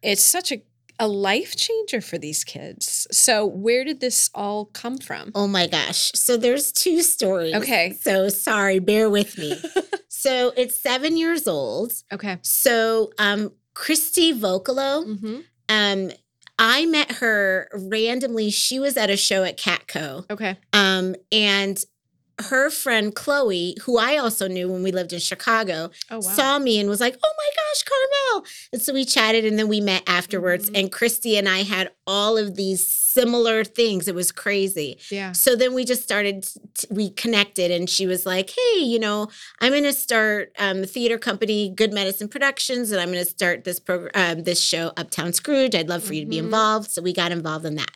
it's 0.01 0.23
such 0.23 0.51
a, 0.51 0.61
a 1.01 1.07
life 1.07 1.55
changer 1.55 1.99
for 1.99 2.17
these 2.17 2.43
kids. 2.43 3.07
So, 3.11 3.45
where 3.45 3.83
did 3.83 3.99
this 3.99 4.29
all 4.33 4.65
come 4.65 4.97
from? 4.97 5.31
Oh 5.35 5.47
my 5.47 5.67
gosh. 5.67 6.11
So 6.13 6.37
there's 6.37 6.71
two 6.71 7.01
stories. 7.01 7.55
Okay. 7.55 7.93
So 7.99 8.29
sorry, 8.29 8.79
bear 8.79 9.09
with 9.09 9.37
me. 9.37 9.59
so 10.07 10.53
it's 10.55 10.75
seven 10.75 11.17
years 11.17 11.47
old. 11.47 11.91
Okay. 12.13 12.37
So 12.43 13.11
um 13.17 13.51
Christy 13.73 14.31
Vocalo, 14.33 15.05
Mm-hmm. 15.05 15.37
um, 15.69 16.11
I 16.59 16.85
met 16.85 17.13
her 17.13 17.67
randomly. 17.73 18.51
She 18.51 18.79
was 18.79 18.95
at 18.97 19.09
a 19.09 19.17
show 19.17 19.43
at 19.43 19.57
Catco. 19.57 20.29
Okay. 20.29 20.57
Um, 20.73 21.15
and 21.31 21.83
her 22.39 22.69
friend 22.69 23.13
Chloe, 23.13 23.75
who 23.83 23.97
I 23.97 24.17
also 24.17 24.47
knew 24.47 24.67
when 24.71 24.81
we 24.83 24.91
lived 24.91 25.13
in 25.13 25.19
Chicago, 25.19 25.91
Oh, 26.09 26.15
wow. 26.15 26.21
saw 26.21 26.59
me 26.59 26.79
and 26.79 26.89
was 26.89 26.99
like, 26.99 27.17
"Oh 27.23 27.33
my 27.37 27.49
gosh, 27.55 27.83
Carmel!" 27.83 28.45
And 28.73 28.81
so 28.81 28.93
we 28.93 29.05
chatted, 29.05 29.45
and 29.45 29.59
then 29.59 29.67
we 29.67 29.79
met 29.81 30.03
afterwards. 30.07 30.69
Mhm. 30.69 30.79
And 30.79 30.91
Christy 30.91 31.37
and 31.37 31.47
I 31.47 31.63
had 31.63 31.91
all 32.07 32.37
of 32.37 32.55
these 32.55 32.85
similar 32.87 33.63
things. 33.65 34.07
It 34.07 34.15
was 34.15 34.31
crazy. 34.31 34.97
yeah. 35.09 35.33
So 35.33 35.55
then 35.55 35.73
we 35.73 35.83
just 35.83 36.01
started, 36.01 36.43
t- 36.73 36.87
we 36.89 37.09
connected, 37.09 37.69
and 37.69 37.89
she 37.89 38.07
was 38.07 38.25
like, 38.25 38.49
Hey, 38.51 38.79
you 38.79 38.99
know, 38.99 39.27
I'm 39.59 39.71
going 39.71 39.83
to 39.83 39.91
start 39.93 40.53
um, 40.57 40.83
a 40.83 40.87
theater 40.87 41.17
company, 41.17 41.69
Good 41.69 41.91
Medicine 41.93 42.29
Productions, 42.29 42.89
and 42.91 43.01
I'm 43.01 43.11
going 43.11 43.23
to 43.23 43.29
start 43.29 43.65
this 43.65 43.79
program, 43.79 44.11
um, 44.15 44.43
this 44.45 44.61
show, 44.61 44.93
Uptown 44.97 45.33
Scrooge. 45.33 45.75
I'd 45.75 45.89
love 45.89 46.03
for 46.03 46.13
you 46.13 46.21
to 46.21 46.27
be 46.29 46.37
Mhm. 46.37 46.45
involved. 46.45 46.89
So 46.91 47.01
we 47.01 47.11
got 47.13 47.31
involved 47.33 47.65
in 47.65 47.75
that. 47.75 47.91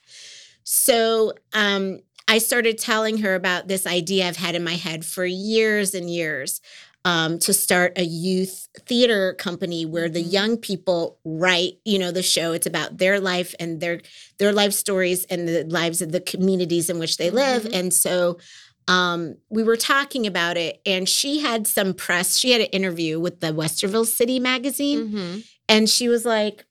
So 0.64 1.34
um, 1.54 2.02
I 2.28 2.40
started 2.40 2.78
telling 2.78 3.20
her 3.20 3.36
about 3.36 3.68
this 3.68 3.86
idea 3.86 4.28
I've 4.28 4.38
had 4.38 4.56
in 4.56 4.64
my 4.64 4.74
head 4.76 5.06
for 5.06 5.26
years 5.26 5.94
and 5.94 6.10
years. 6.10 6.62
Um, 7.08 7.38
to 7.38 7.54
start 7.54 7.94
a 8.00 8.04
youth 8.04 8.68
theater 8.88 9.36
company 9.36 9.86
where 9.86 10.10
the 10.10 10.24
Mhm. 10.24 10.32
young 10.34 10.58
people 10.58 11.20
write, 11.24 11.78
you 11.86 12.00
know, 12.00 12.10
the 12.10 12.24
show. 12.24 12.52
It's 12.52 12.66
about 12.66 12.98
their 12.98 13.20
life 13.20 13.54
and 13.60 13.80
their 13.80 14.02
their 14.40 14.52
life 14.52 14.74
stories 14.74 15.24
and 15.26 15.48
the 15.48 15.66
lives 15.66 16.02
of 16.02 16.12
the 16.12 16.20
communities 16.20 16.90
in 16.90 16.98
which 16.98 17.18
they 17.18 17.30
live. 17.30 17.66
Mhm. 17.66 17.76
And 17.76 17.94
so 17.94 18.40
um, 18.88 19.36
we 19.50 19.62
were 19.64 19.78
talking 19.78 20.26
about 20.26 20.58
it, 20.58 20.80
and 20.86 21.08
she 21.08 21.40
had 21.42 21.68
some 21.68 21.94
press. 21.94 22.38
She 22.38 22.52
had 22.52 22.62
an 22.62 22.68
interview 22.68 23.20
with 23.20 23.40
the 23.40 23.52
Westerville 23.54 24.08
City 24.08 24.40
magazine, 24.40 25.08
Mm-hmm. 25.10 25.40
and 25.70 25.88
she 25.90 26.08
was 26.08 26.26
like, 26.26 26.66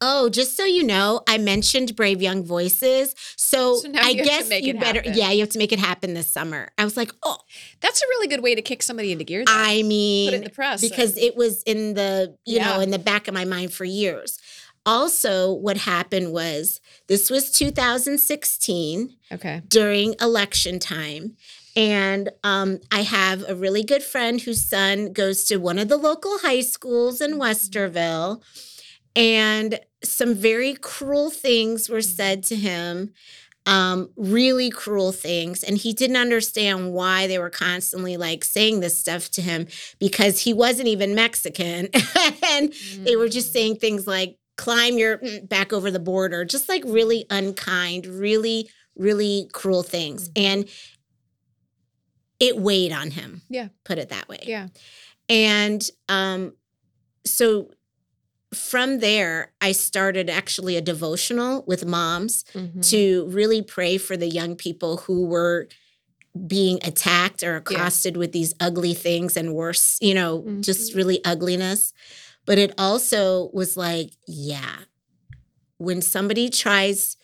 Oh, 0.00 0.28
just 0.28 0.56
so 0.56 0.64
you 0.64 0.82
know, 0.82 1.22
I 1.28 1.38
mentioned 1.38 1.96
Brave 1.96 2.20
Young 2.20 2.44
Voices. 2.44 3.14
So, 3.36 3.76
So 3.76 3.88
I 3.96 4.10
you 4.10 4.24
have 4.24 4.42
to 4.42 4.48
guess 4.48 4.62
you 4.62 4.74
better, 4.74 5.00
happen. 5.00 5.14
yeah, 5.14 5.30
you 5.30 5.40
have 5.40 5.48
to 5.50 5.58
make 5.58 5.72
it 5.72 5.78
happen 5.78 6.14
this 6.14 6.28
summer. 6.28 6.68
I 6.76 6.84
was 6.84 6.96
like, 6.96 7.12
Oh, 7.22 7.38
That's 7.80 8.02
a 8.02 8.06
really 8.06 8.28
good 8.28 8.42
way 8.42 8.54
to 8.54 8.62
kick 8.62 8.82
somebody 8.82 9.12
into 9.12 9.24
gear. 9.24 9.44
Though. 9.46 9.52
I 9.54 9.82
mean, 9.82 10.28
Put 10.28 10.34
it 10.34 10.36
in 10.38 10.44
the 10.44 10.50
press. 10.50 10.80
because 10.80 11.16
it 11.16 11.36
was 11.36 11.62
in 11.62 11.94
the 11.94 12.36
you 12.44 12.58
know 12.60 12.80
in 12.80 12.90
the 12.90 12.98
back 12.98 13.28
of 13.28 13.34
my 13.34 13.44
mind 13.44 13.72
for 13.72 13.84
years 13.84 14.38
also 14.86 15.50
what 15.50 15.78
happened 15.78 16.30
was 16.30 16.78
this 17.06 17.30
was 17.30 17.50
2016 17.50 19.16
okay. 19.32 19.62
during 19.68 20.14
election 20.20 20.78
time 20.78 21.36
and 21.76 22.28
um, 22.42 22.78
i 22.92 23.00
have 23.00 23.42
a 23.48 23.54
really 23.54 23.82
good 23.82 24.02
friend 24.02 24.42
whose 24.42 24.62
son 24.62 25.12
goes 25.12 25.44
to 25.44 25.56
one 25.56 25.78
of 25.78 25.88
the 25.88 25.96
local 25.96 26.38
high 26.40 26.60
schools 26.60 27.20
in 27.22 27.32
Mhm. 27.32 27.38
westerville 27.40 28.42
and 29.16 29.80
some 30.02 30.34
very 30.34 30.74
cruel 30.74 31.30
things 31.30 31.88
were 31.88 32.02
said 32.02 32.42
to 32.44 32.56
him 32.56 33.12
um, 33.66 34.10
really 34.16 34.68
cruel 34.68 35.10
things. 35.12 35.62
And 35.62 35.78
he 35.78 35.94
didn't 35.94 36.16
understand 36.16 36.92
why 36.92 37.26
they 37.26 37.38
were 37.38 37.48
constantly 37.48 38.18
like 38.18 38.44
saying 38.44 38.80
this 38.80 38.98
stuff 38.98 39.30
to 39.30 39.40
him 39.42 39.68
because 39.98 40.40
he 40.40 40.52
wasn't 40.52 40.88
even 40.88 41.14
Mexican. 41.14 41.88
and 42.44 42.74
they 42.98 43.16
were 43.16 43.28
just 43.28 43.48
Mm. 43.50 43.52
saying 43.52 43.76
things 43.76 44.06
like, 44.06 44.38
climb 44.58 44.98
your 44.98 45.16
mm, 45.18 45.48
back 45.48 45.72
over 45.72 45.90
the 45.90 45.98
border, 45.98 46.44
just 46.44 46.68
like 46.68 46.82
really 46.84 47.24
unkind, 47.30 48.04
really, 48.06 48.68
really 48.96 49.48
cruel 49.54 49.82
things. 49.82 50.28
Mhm. 50.28 50.42
And 50.44 50.68
it 52.40 52.58
weighed 52.58 52.92
on 52.92 53.10
him. 53.12 53.42
Yeah. 53.48 53.68
Put 53.84 53.98
it 53.98 54.10
that 54.10 54.28
way. 54.28 54.40
Yeah. 54.42 54.68
And 55.28 55.82
um, 56.08 56.52
so 57.24 57.70
from 58.56 58.98
there, 59.00 59.52
I 59.60 59.72
started 59.72 60.30
actually 60.30 60.76
a 60.76 60.80
devotional 60.80 61.64
with 61.66 61.84
moms 61.84 62.44
Mhm. 62.54 62.88
to 62.90 63.26
really 63.28 63.62
pray 63.62 63.98
for 63.98 64.16
the 64.16 64.28
young 64.28 64.56
people 64.56 64.98
who 64.98 65.26
were 65.26 65.68
being 66.46 66.78
attacked 66.82 67.42
or 67.42 67.52
Yeah. 67.52 67.58
accosted 67.58 68.16
with 68.16 68.32
these 68.32 68.54
ugly 68.60 68.94
things 68.94 69.36
and 69.36 69.54
worse, 69.54 69.98
you 70.00 70.14
know, 70.14 70.44
just 70.60 70.92
Mhm. 70.92 70.96
really 70.96 71.24
ugliness. 71.24 71.92
But 72.46 72.58
it 72.58 72.72
also 72.76 73.50
was 73.52 73.76
like, 73.76 74.10
yeah, 74.26 74.80
when 75.78 76.02
somebody 76.02 76.48
tries, 76.50 77.16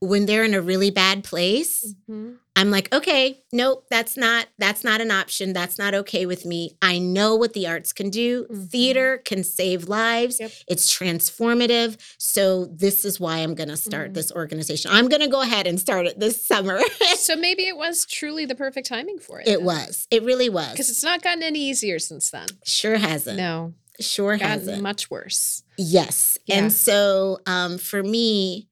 when 0.00 0.26
they're 0.26 0.44
in 0.44 0.54
a 0.54 0.60
really 0.60 0.90
bad 0.90 1.24
place, 1.24 1.94
Mhm. 2.10 2.38
I'm 2.56 2.70
like, 2.70 2.94
okay, 2.94 3.42
nope, 3.52 3.86
that's 3.90 4.16
not 4.16 4.46
that's 4.58 4.84
not 4.84 5.00
an 5.00 5.10
option. 5.10 5.52
That's 5.52 5.76
not 5.78 5.92
okay 5.94 6.24
with 6.24 6.46
me. 6.46 6.76
I 6.80 6.98
know 6.98 7.34
what 7.34 7.52
the 7.52 7.66
arts 7.66 7.92
can 7.92 8.10
do. 8.10 8.46
Mhm. 8.50 8.70
Theater 8.70 9.18
can 9.24 9.42
save 9.42 9.88
lives. 9.88 10.38
Yep. 10.38 10.52
It's 10.68 10.96
transformative. 10.96 11.96
So 12.18 12.66
this 12.66 13.04
is 13.04 13.18
why 13.18 13.38
I'm 13.38 13.54
going 13.56 13.70
to 13.70 13.76
start 13.76 14.10
Mhm. 14.10 14.14
this 14.14 14.30
organization. 14.32 14.90
I'm 14.92 15.08
going 15.08 15.22
to 15.22 15.28
go 15.28 15.40
ahead 15.40 15.66
and 15.66 15.80
start 15.80 16.06
it 16.06 16.20
this 16.20 16.46
summer. 16.46 16.80
So 17.16 17.36
maybe 17.36 17.62
it 17.66 17.76
was 17.76 18.04
truly 18.04 18.44
the 18.44 18.54
perfect 18.54 18.86
timing 18.86 19.18
for 19.18 19.40
it. 19.40 19.48
it 19.48 19.62
was. 19.62 20.06
It 20.10 20.22
really 20.24 20.50
was. 20.50 20.72
Because 20.72 20.90
it's 20.90 21.02
not 21.02 21.22
gotten 21.22 21.42
any 21.42 21.58
easier 21.60 21.98
since 21.98 22.30
then. 22.30 22.46
sure 22.64 22.96
hasn't. 22.98 23.38
No, 23.38 23.72
Sure 23.98 24.36
gotten 24.36 24.48
hasn't. 24.58 24.82
much 24.82 25.10
worse. 25.10 25.62
Yes. 25.78 26.36
Yeah. 26.44 26.56
And 26.58 26.72
so 26.72 27.38
um, 27.46 27.78
for 27.78 28.02
me, 28.02 28.68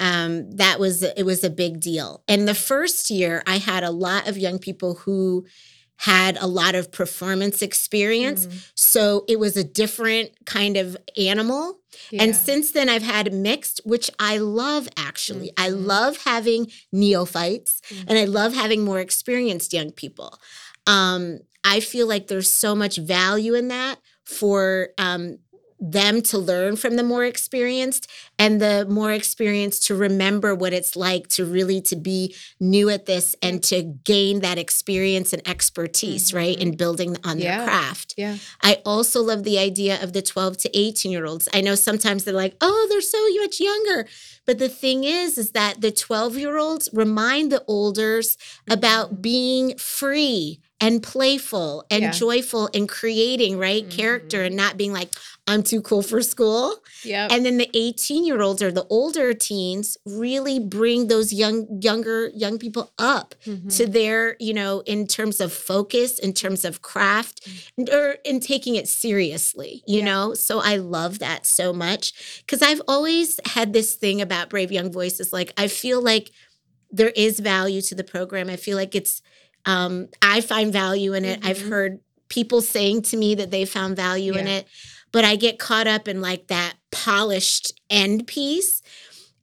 um, 0.00 0.50
that 0.52 0.78
was 0.78 1.02
it 1.02 1.24
was 1.24 1.42
a 1.44 1.50
big 1.50 1.80
deal. 1.80 2.22
And 2.28 2.46
the 2.46 2.54
first 2.54 3.10
year, 3.10 3.42
I 3.46 3.56
had 3.58 3.82
a 3.84 3.90
lot 3.90 4.28
of 4.28 4.36
young 4.38 4.58
people 4.58 4.94
who 4.94 5.46
had 6.00 6.36
a 6.38 6.46
lot 6.46 6.74
of 6.74 6.92
performance 6.92 7.62
experience. 7.62 8.46
Mm, 8.46 8.70
So 8.74 9.24
it 9.28 9.38
was 9.38 9.56
a 9.56 9.64
different 9.64 10.30
kind 10.44 10.76
of 10.76 10.94
animal. 11.16 11.78
And 12.12 12.36
since 12.36 12.72
then, 12.72 12.90
I've 12.90 13.02
had 13.02 13.32
mixed, 13.32 13.80
which 13.86 14.10
I 14.18 14.36
love 14.36 14.86
actually. 14.98 15.50
I 15.56 15.70
Mhm. 15.70 15.86
love 15.86 16.18
having 16.18 16.70
neophytes 16.92 17.80
Mhm. 17.88 18.04
and 18.08 18.18
I 18.18 18.24
love 18.24 18.52
having 18.52 18.84
more 18.84 19.00
experienced 19.00 19.72
young 19.72 19.90
people. 19.90 20.38
Um, 20.86 21.38
I 21.64 21.80
feel 21.80 22.06
like 22.06 22.26
there's 22.28 22.50
so 22.50 22.74
much 22.74 22.96
value 22.98 23.54
in 23.54 23.68
that 23.68 23.98
for 24.24 24.90
um, 24.98 25.38
them 25.78 26.22
to 26.22 26.38
learn 26.38 26.76
from 26.76 26.96
the 26.96 27.02
more 27.02 27.24
experienced 27.24 28.10
and 28.38 28.60
the 28.60 28.86
more 28.88 29.12
experienced 29.12 29.86
to 29.86 29.94
remember 29.94 30.54
what 30.54 30.72
it's 30.72 30.96
like 30.96 31.28
to 31.28 31.44
really 31.44 31.80
to 31.82 31.96
be 31.96 32.34
new 32.58 32.88
at 32.88 33.06
this 33.06 33.36
and 33.42 33.62
to 33.62 33.82
gain 34.04 34.40
that 34.40 34.58
experience 34.58 35.32
and 35.32 35.46
expertise 35.46 36.28
mm-hmm, 36.28 36.36
right 36.36 36.58
in 36.58 36.68
mm-hmm. 36.68 36.76
building 36.76 37.16
on 37.24 37.38
Yeah. 37.38 37.58
their 37.58 37.66
craft 37.66 38.14
yeah. 38.16 38.36
I 38.62 38.80
also 38.84 39.22
love 39.22 39.44
the 39.44 39.58
idea 39.58 40.02
of 40.02 40.12
the 40.12 40.22
12 40.22 40.56
to 40.58 40.78
18 40.78 41.12
year 41.12 41.26
olds. 41.26 41.48
I 41.52 41.60
know 41.60 41.74
sometimes 41.74 42.24
they're 42.24 42.34
like, 42.34 42.56
oh, 42.60 42.86
they're 42.90 43.00
so 43.00 43.18
much 43.36 43.60
younger. 43.60 44.08
But 44.44 44.58
the 44.58 44.68
thing 44.68 45.04
is, 45.04 45.38
is 45.38 45.52
that 45.52 45.80
the 45.80 45.90
12 45.90 46.38
year 46.38 46.56
olds 46.56 46.88
remind 46.92 47.52
the 47.52 47.64
olders 47.66 48.36
mm-hmm, 48.36 48.72
about 48.72 49.22
being 49.22 49.76
free 49.76 50.60
and 50.80 51.02
playful 51.02 51.84
and 51.90 52.02
Yeah. 52.02 52.10
joyful 52.10 52.68
and 52.74 52.86
creating 52.88 53.56
right 53.58 53.88
character 53.88 54.42
Mhm. 54.42 54.46
and 54.48 54.56
not 54.56 54.76
being 54.76 54.92
like, 54.92 55.10
I'm 55.48 55.62
too 55.62 55.80
cool 55.80 56.02
for 56.02 56.20
school. 56.22 56.82
Yeah. 57.04 57.28
And 57.30 57.46
then 57.46 57.56
the 57.56 57.70
18 57.72 58.26
year 58.26 58.42
olds 58.42 58.60
or 58.60 58.70
the 58.72 58.84
older 58.90 59.32
teens 59.32 59.96
really 60.04 60.58
bring 60.58 61.06
those 61.06 61.32
young, 61.32 61.66
younger, 61.80 62.30
young 62.34 62.58
people 62.58 62.90
up 62.98 63.34
Mm-hmm. 63.46 63.68
to 63.68 63.86
their, 63.86 64.36
you 64.40 64.52
know, 64.52 64.80
in 64.86 65.06
terms 65.06 65.40
of 65.40 65.52
focus, 65.52 66.18
in 66.18 66.32
terms 66.34 66.64
of 66.64 66.82
craft, 66.82 67.46
and- 67.78 67.88
or 67.88 68.18
in 68.24 68.40
taking 68.40 68.74
it 68.74 68.88
seriously, 68.88 69.82
you 69.86 70.00
Yeah. 70.00 70.04
know? 70.04 70.34
So 70.34 70.58
I 70.58 70.76
love 70.76 71.20
that 71.20 71.46
so 71.46 71.72
much 71.72 72.12
because 72.44 72.60
I've 72.60 72.82
always 72.88 73.38
had 73.46 73.72
this 73.72 73.94
thing 73.94 74.20
about 74.20 74.50
Brave 74.50 74.72
Young 74.72 74.90
Voices. 74.92 75.32
Like, 75.32 75.52
I 75.56 75.68
feel 75.68 76.02
like 76.02 76.32
there 76.90 77.10
is 77.10 77.40
value 77.40 77.80
to 77.82 77.94
the 77.94 78.04
program. 78.04 78.50
I 78.50 78.56
feel 78.56 78.76
like 78.76 78.94
it's, 78.94 79.22
um, 79.66 80.08
I 80.22 80.40
find 80.40 80.72
value 80.72 81.12
in 81.12 81.24
it. 81.24 81.40
I've 81.44 81.58
Mhm. 81.58 81.68
heard 81.68 82.00
people 82.28 82.60
saying 82.60 83.02
to 83.02 83.16
me 83.16 83.34
that 83.34 83.50
they 83.50 83.64
found 83.64 83.96
value 83.96 84.34
in 84.34 84.46
it, 84.46 84.66
but 85.12 85.24
I 85.24 85.36
get 85.36 85.58
caught 85.58 85.86
up 85.86 86.08
in 86.08 86.20
like 86.20 86.46
that 86.48 86.74
polished 86.90 87.72
end 87.90 88.26
piece. 88.26 88.82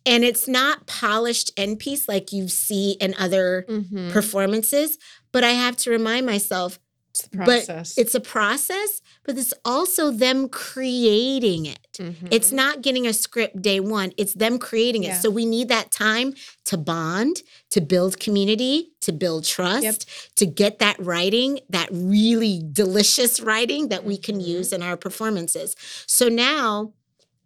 And 0.05 0.24
it's 0.26 0.47
not 0.49 0.86
polished 0.86 1.51
end 1.55 1.80
piece 1.80 2.07
like 2.09 2.34
you 2.34 2.49
see 2.49 2.91
in 2.99 3.15
other 3.17 3.65
Mhm. 3.69 4.11
performances, 4.11 4.97
but 5.32 5.43
I 5.45 5.51
have 5.51 5.78
to 5.78 5.91
remind 5.91 6.26
myself 6.26 6.80
It's 7.15 7.28
the 7.28 7.38
but 7.38 7.69
it's 7.95 8.15
a 8.15 8.19
process, 8.19 8.99
but 9.24 9.38
it's 9.38 9.53
also 9.63 10.09
them 10.09 10.49
creating 10.49 11.67
it. 11.67 11.88
Mhm. 11.99 12.28
It's 12.32 12.51
not 12.51 12.82
getting 12.82 13.05
a 13.05 13.13
script 13.13 13.61
day 13.61 13.80
one, 13.80 14.13
it's 14.17 14.34
them 14.34 14.57
creating 14.57 15.03
it. 15.03 15.09
Yeah. 15.09 15.19
So 15.19 15.30
we 15.30 15.45
need 15.45 15.69
that 15.69 15.91
time 15.91 16.34
to 16.65 16.76
bond, 16.76 17.43
to 17.69 17.82
build 17.82 18.19
community, 18.19 18.93
to 19.04 19.12
build 19.12 19.45
trust, 19.45 20.08
to 20.38 20.45
get 20.45 20.80
that 20.80 20.97
writing, 20.99 21.60
that 21.70 21.89
really 21.91 22.62
delicious 22.72 23.39
writing 23.39 23.89
that 23.89 24.04
we 24.04 24.18
can 24.18 24.39
Mhm. 24.39 24.47
use 24.47 24.74
in 24.74 24.82
our 24.82 24.97
performances. 24.97 25.76
So 26.08 26.28
now, 26.30 26.93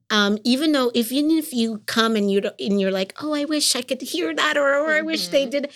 um, 0.09 0.37
even 0.43 0.71
though 0.71 0.91
if 0.95 1.11
even 1.11 1.31
if 1.31 1.53
you 1.53 1.79
come 1.85 2.15
and 2.15 2.31
you 2.31 2.39
and 2.59 2.79
you're 2.79 2.91
like, 2.91 3.13
oh, 3.21 3.33
I 3.33 3.43
wish 3.45 3.75
I 3.75 3.81
could 3.81 4.01
hear 4.01 4.33
that, 4.33 4.57
or, 4.57 4.73
or 4.85 4.95
I 4.95 5.01
wish 5.01 5.27
they 5.27 5.45
Mhm. 5.45 5.51
did, 5.51 5.71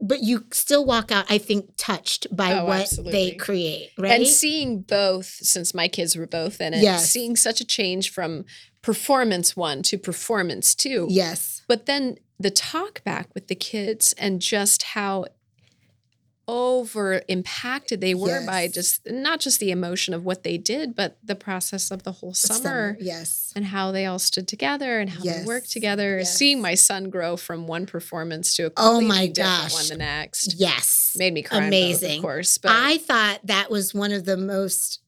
but 0.00 0.22
you 0.22 0.46
still 0.52 0.86
walk 0.86 1.12
out, 1.12 1.26
I 1.28 1.36
think, 1.36 1.72
touched 1.76 2.26
by 2.34 2.54
Oh, 2.54 2.64
what 2.64 2.80
absolutely. 2.80 3.12
they 3.12 3.36
create, 3.36 3.90
right? 3.98 4.12
And 4.12 4.26
seeing 4.26 4.80
both, 4.80 5.26
since 5.26 5.74
my 5.74 5.88
kids 5.88 6.16
were 6.16 6.26
both 6.26 6.58
in 6.60 6.72
it, 6.72 6.82
Yes. 6.82 7.10
seeing 7.10 7.36
such 7.36 7.60
a 7.60 7.66
change 7.66 8.08
from 8.10 8.46
performance 8.80 9.54
one 9.56 9.82
to 9.82 9.98
performance 9.98 10.74
two. 10.74 11.06
yes, 11.10 11.60
But 11.68 11.84
then 11.84 12.16
the 12.40 12.50
talk 12.50 13.04
back 13.04 13.28
with 13.34 13.46
the 13.48 13.54
kids 13.54 14.14
and 14.18 14.40
just 14.40 14.82
how 14.82 15.26
over 16.48 17.22
impacted 17.28 18.00
they 18.00 18.12
were 18.12 18.44
by 18.44 18.66
just 18.66 19.06
not 19.08 19.38
just 19.38 19.60
the 19.60 19.70
emotion 19.70 20.12
of 20.14 20.24
what 20.24 20.42
they 20.42 20.58
did, 20.58 20.96
but 20.96 21.16
the 21.22 21.36
process 21.36 21.92
of 21.92 22.02
the 22.02 22.10
whole 22.10 22.34
summer, 22.34 22.96
yes, 22.98 23.52
and 23.54 23.66
how 23.66 23.92
they 23.92 24.04
all 24.04 24.18
stood 24.18 24.48
together 24.48 24.98
and 24.98 25.10
how 25.10 25.22
they 25.22 25.44
worked 25.44 25.70
together. 25.70 26.18
yes. 26.18 26.36
Seeing 26.36 26.60
my 26.60 26.74
son 26.74 27.08
grow 27.08 27.36
from 27.36 27.68
one 27.68 27.86
performance 27.86 28.56
to 28.56 28.64
a 28.66 28.70
Oh 28.76 28.98
completely 28.98 29.08
my 29.08 29.26
different 29.28 29.72
one 29.72 29.88
the 29.90 29.96
next 29.98 30.54
yes. 30.58 31.14
made 31.16 31.34
me 31.34 31.42
cry. 31.42 31.58
in 31.58 31.64
both, 31.64 31.68
Amazing. 31.68 32.16
of 32.18 32.22
course. 32.22 32.58
But 32.58 32.72
I 32.74 32.98
thought 32.98 33.40
that 33.44 33.70
was 33.70 33.94
one 33.94 34.10
of 34.10 34.24
the 34.24 34.36
most. 34.36 35.00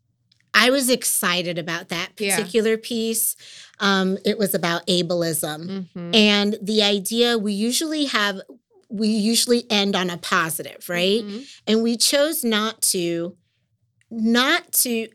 I 0.55 0.71
was 0.71 0.89
excited 0.91 1.59
about 1.59 1.89
that 1.89 2.11
Yeah. 2.19 2.37
particular 2.37 2.77
piece. 2.77 3.37
Um, 3.81 4.19
it 4.25 4.39
was 4.39 4.55
about 4.55 4.87
ableism. 4.87 5.87
Mhm. 5.97 6.15
And 6.15 6.59
the 6.63 6.83
idea 6.83 7.39
we 7.39 7.53
usually 7.53 8.05
have, 8.07 8.41
we 8.89 9.09
usually 9.09 9.65
end 9.71 9.97
on 9.97 10.11
a 10.11 10.19
positive, 10.19 10.89
right? 10.89 11.25
Mhm. 11.25 11.47
And 11.67 11.83
we 11.83 11.97
chose 11.97 12.45
not 12.45 12.83
to, 12.93 13.37
not 14.11 14.71
to, 14.73 15.09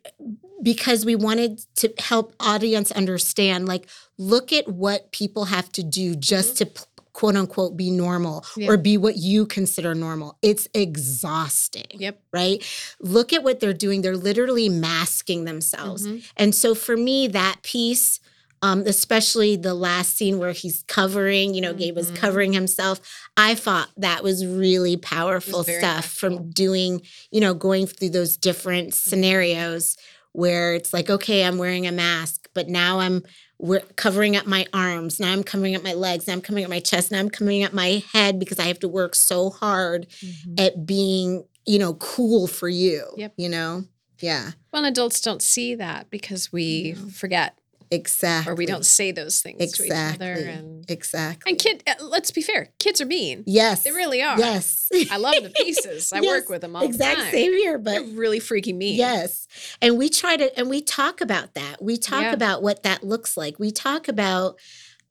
because 0.64 1.06
we 1.06 1.16
wanted 1.16 1.62
to 1.76 1.94
help 2.00 2.34
audience 2.40 2.92
understand, 2.92 3.68
like, 3.68 3.88
look 4.18 4.52
at 4.52 4.68
what 4.68 5.12
people 5.12 5.46
have 5.46 5.72
to 5.74 5.84
do 5.84 6.16
just 6.16 6.58
to 6.58 6.66
p- 6.66 6.82
quote 7.18 7.36
unquote 7.36 7.76
be 7.76 7.90
normal 7.90 8.46
Yeah. 8.56 8.70
or 8.70 8.78
be 8.78 8.96
what 8.96 9.18
you 9.18 9.48
consider 9.48 9.96
normal. 9.96 10.38
It's 10.44 10.68
exhausting 10.76 11.88
Yep. 11.98 12.22
right? 12.32 12.64
Look 13.00 13.34
at 13.34 13.44
what 13.44 13.60
they're 13.60 13.74
doing. 13.74 14.04
They're 14.04 14.16
literally 14.16 14.70
masking 14.70 15.46
themselves. 15.46 16.06
Mhm. 16.06 16.22
And 16.38 16.54
so 16.54 16.76
for 16.76 16.96
me, 16.96 17.28
that 17.30 17.58
piece, 17.64 18.20
um, 18.62 18.84
especially 18.86 19.56
the 19.56 19.74
last 19.74 20.16
scene 20.16 20.38
where 20.38 20.52
he's 20.52 20.84
covering, 20.88 21.56
you 21.56 21.62
know, 21.62 21.74
Gabe 21.74 21.96
was 21.96 22.12
Mhm. 22.12 22.16
covering 22.18 22.54
himself, 22.54 23.00
I 23.36 23.56
thought 23.56 23.90
that 23.98 24.24
was 24.24 24.46
really 24.46 24.96
powerful 24.96 25.64
very 25.64 25.80
stuff 25.80 26.06
impactful. 26.14 26.20
from 26.20 26.50
doing, 26.52 27.02
you 27.32 27.42
know, 27.42 27.56
going 27.56 27.88
through 27.88 28.10
those 28.12 28.38
different 28.38 28.94
scenarios 28.94 29.98
where 30.34 30.76
it's 30.76 30.94
like, 30.94 31.10
okay, 31.10 31.44
I'm 31.44 31.58
wearing 31.58 31.88
a 31.88 31.92
mask, 31.92 32.48
but 32.54 32.68
now 32.70 33.00
I'm 33.00 33.24
we're 33.60 33.80
covering 33.96 34.36
up 34.36 34.46
my 34.46 34.66
arms. 34.74 35.20
Now 35.20 35.32
I'm 35.34 35.44
covering 35.44 35.76
up 35.76 35.84
my 35.84 35.94
legs. 35.94 36.28
Now 36.28 36.34
I'm 36.34 36.42
covering 36.42 36.64
up 36.64 36.70
my 36.70 36.80
chest. 36.80 37.12
Now 37.12 37.20
I'm 37.20 37.30
covering 37.30 37.64
up 37.64 37.74
my 37.74 38.04
head 38.14 38.40
because 38.40 38.60
I 38.60 38.64
have 38.66 38.80
to 38.80 38.88
work 38.88 39.16
so 39.16 39.50
hard 39.50 40.08
Mhm. 40.22 40.60
at 40.60 40.86
being, 40.86 41.46
you 41.66 41.80
know, 41.80 41.96
cool 41.96 42.48
for 42.48 42.70
you. 42.70 43.04
Yep. 43.18 43.34
You 43.38 43.50
know? 43.50 43.86
Yeah. 44.20 44.52
Well, 44.72 44.86
adults 44.86 45.22
don't 45.22 45.42
see 45.42 45.76
that 45.76 46.10
because 46.10 46.52
we 46.52 46.94
No. 46.98 47.10
forget 47.10 47.58
Exactly. 47.92 48.52
or 48.52 48.56
we 48.56 48.66
don't 48.66 48.86
say 48.86 49.12
those 49.12 49.40
things 49.42 49.72
to 49.74 49.86
each 49.86 49.92
other. 49.92 50.34
And 50.34 50.90
exactly. 50.90 51.52
and 51.52 51.60
kid, 51.60 51.84
uh, 51.88 52.04
let's 52.04 52.32
be 52.32 52.42
fair, 52.42 52.70
kids 52.80 53.00
are 53.02 53.06
mean. 53.06 53.44
yes. 53.46 53.84
They 53.84 53.92
really 53.92 54.22
are. 54.22 54.38
Yes. 54.38 54.90
I 55.12 55.18
love 55.18 55.36
the 55.42 55.50
pieces. 55.50 56.12
I 56.14 56.20
Yes, 56.22 56.42
work 56.42 56.50
with 56.50 56.62
them 56.62 56.76
all 56.76 56.84
exact 56.84 57.18
the 57.18 57.24
time. 57.24 57.32
same 57.32 57.54
here, 57.54 57.78
They're 57.78 58.02
but 58.04 58.16
really 58.18 58.40
freaking 58.40 58.76
mean. 58.78 58.96
yes. 58.96 59.48
And 59.82 59.98
we 59.98 60.10
try 60.10 60.36
to 60.38 60.58
and 60.58 60.70
we 60.70 60.82
talk 60.82 61.22
about 61.22 61.54
that. 61.54 61.82
We 61.82 61.98
talk 61.98 62.24
Yeah. 62.24 62.34
about 62.34 62.62
what 62.64 62.84
that 62.84 63.04
looks 63.04 63.38
like. 63.38 63.60
We 63.60 63.72
talk 63.72 64.08
about 64.08 64.58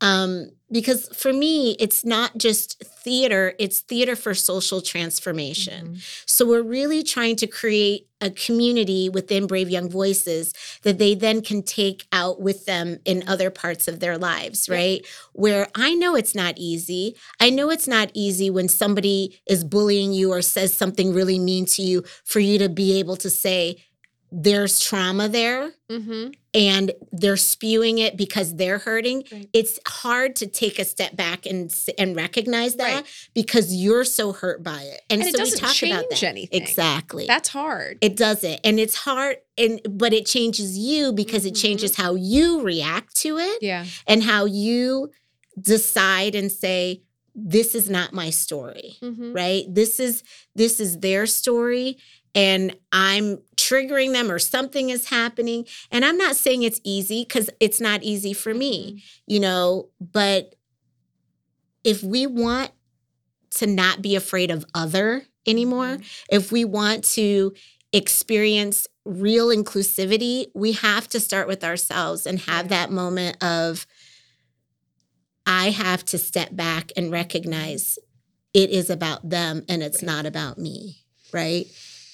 um 0.01 0.51
because 0.70 1.09
for 1.16 1.32
me 1.32 1.76
it's 1.78 2.05
not 2.05 2.36
just 2.36 2.82
theater, 2.84 3.55
it's 3.61 3.80
theater 3.80 4.16
for 4.16 4.34
social 4.34 4.80
transformation. 4.82 5.94
Mhm. 5.94 6.03
So 6.26 6.44
we're 6.44 6.62
really 6.62 7.05
trying 7.05 7.36
to 7.36 7.47
create 7.47 8.09
a 8.20 8.30
community 8.30 9.09
within 9.09 9.47
Brave 9.47 9.70
Young 9.70 9.88
Voices 9.88 10.53
that 10.82 10.99
they 10.99 11.14
then 11.14 11.40
can 11.40 11.62
take 11.62 12.07
out 12.11 12.40
with 12.40 12.64
them 12.66 12.99
in 13.05 13.22
other 13.28 13.49
parts 13.49 13.86
of 13.86 14.01
their 14.01 14.18
lives, 14.18 14.66
Yeah. 14.68 14.74
right? 14.74 15.07
Where 15.34 15.68
I 15.76 15.94
know 15.94 16.16
it's 16.16 16.34
not 16.34 16.55
easy. 16.59 17.14
I 17.38 17.51
know 17.51 17.70
it's 17.70 17.86
not 17.86 18.11
easy 18.12 18.51
when 18.51 18.68
somebody 18.68 19.38
is 19.47 19.62
bullying 19.62 20.12
you 20.12 20.32
or 20.32 20.42
says 20.42 20.74
something 20.74 21.12
really 21.12 21.38
mean 21.38 21.64
to 21.66 21.82
you 21.82 22.03
for 22.24 22.40
you 22.40 22.59
to 22.59 22.68
be 22.68 22.99
able 22.99 23.16
to 23.18 23.30
say, 23.30 23.76
there's 24.33 24.79
trauma 24.81 25.29
there 25.29 25.72
Mm-hmm. 25.91 26.31
and 26.53 26.91
they're 27.12 27.37
spewing 27.37 27.99
it 27.99 28.16
because 28.16 28.57
they're 28.57 28.79
hurting 28.79 29.22
Right. 29.31 29.49
it's 29.53 29.79
hard 29.87 30.35
to 30.37 30.49
take 30.49 30.81
a 30.81 30.85
step 30.85 31.14
back 31.14 31.47
and 31.47 31.72
and 31.97 32.16
recognize 32.16 32.74
that 32.77 32.95
Right. 32.95 33.07
because 33.35 33.72
you're 33.72 34.03
so 34.05 34.33
hurt 34.33 34.64
by 34.64 34.83
it 34.83 35.01
and, 35.09 35.20
And 35.20 35.29
it 35.29 35.33
so 35.33 35.39
doesn't 35.39 35.62
we 35.62 35.68
talk 35.68 35.83
about 36.01 36.11
that 36.11 36.22
anything. 36.24 36.61
exactly 36.61 37.27
That's 37.29 37.51
hard. 37.51 37.99
it 38.01 38.16
doesn't 38.16 38.61
and 38.64 38.81
it's 38.81 38.97
hard 38.97 39.37
and 39.57 39.81
but 39.89 40.12
it 40.12 40.27
changes 40.27 40.77
you 40.77 41.12
because 41.12 41.47
it 41.47 41.55
Mhm. 41.55 41.62
changes 41.62 41.95
how 41.97 42.16
you 42.16 42.62
react 42.62 43.14
to 43.18 43.39
it 43.39 43.62
yeah. 43.62 43.87
and 44.09 44.24
how 44.24 44.45
you 44.45 45.11
decide 45.61 46.35
and 46.35 46.51
say 46.51 47.03
this 47.35 47.74
is 47.74 47.89
not 47.89 48.12
my 48.12 48.31
story 48.31 48.97
Mm-hmm. 49.03 49.33
right 49.33 49.64
this 49.68 50.01
is 50.01 50.22
this 50.55 50.81
is 50.81 50.99
their 51.01 51.27
story 51.27 51.99
and 52.35 52.74
i'm 52.93 53.39
triggering 53.67 54.12
them 54.12 54.31
or 54.31 54.39
something 54.39 54.91
is 54.91 55.09
happening. 55.09 55.67
And 55.91 56.05
i'm 56.05 56.17
not 56.17 56.37
saying 56.37 56.62
it's 56.62 56.81
easy 56.85 57.25
cuz 57.25 57.51
it's 57.61 57.81
not 57.81 58.03
easy 58.03 58.33
for 58.33 58.55
me 58.55 58.87
mm-hmm. 58.87 58.99
you 59.27 59.41
know 59.41 59.89
but 60.01 60.55
if 61.85 62.03
we 62.03 62.27
want 62.27 62.71
to 63.51 63.67
not 63.67 64.03
be 64.03 64.17
afraid 64.17 64.51
of 64.51 64.67
other 64.75 65.27
anymore 65.47 65.97
mm-hmm. 65.97 66.37
if 66.37 66.53
we 66.53 66.64
want 66.64 67.05
to 67.05 67.53
experience 67.93 68.87
real 69.05 69.49
inclusivity 69.49 70.47
we 70.55 70.73
have 70.73 71.09
to 71.09 71.21
start 71.21 71.47
with 71.47 71.62
ourselves 71.64 72.27
and 72.27 72.41
have 72.41 72.69
that 72.69 72.91
moment 72.91 73.43
of 73.43 73.87
i 75.47 75.71
have 75.71 76.05
to 76.05 76.19
step 76.19 76.55
back 76.55 76.91
and 76.97 77.12
recognize 77.12 77.99
it 78.53 78.71
is 78.71 78.91
about 78.91 79.29
them 79.29 79.62
and 79.69 79.83
it's 79.83 80.03
Right. 80.03 80.07
not 80.07 80.27
about 80.27 80.59
me 80.59 81.07
right? 81.33 81.67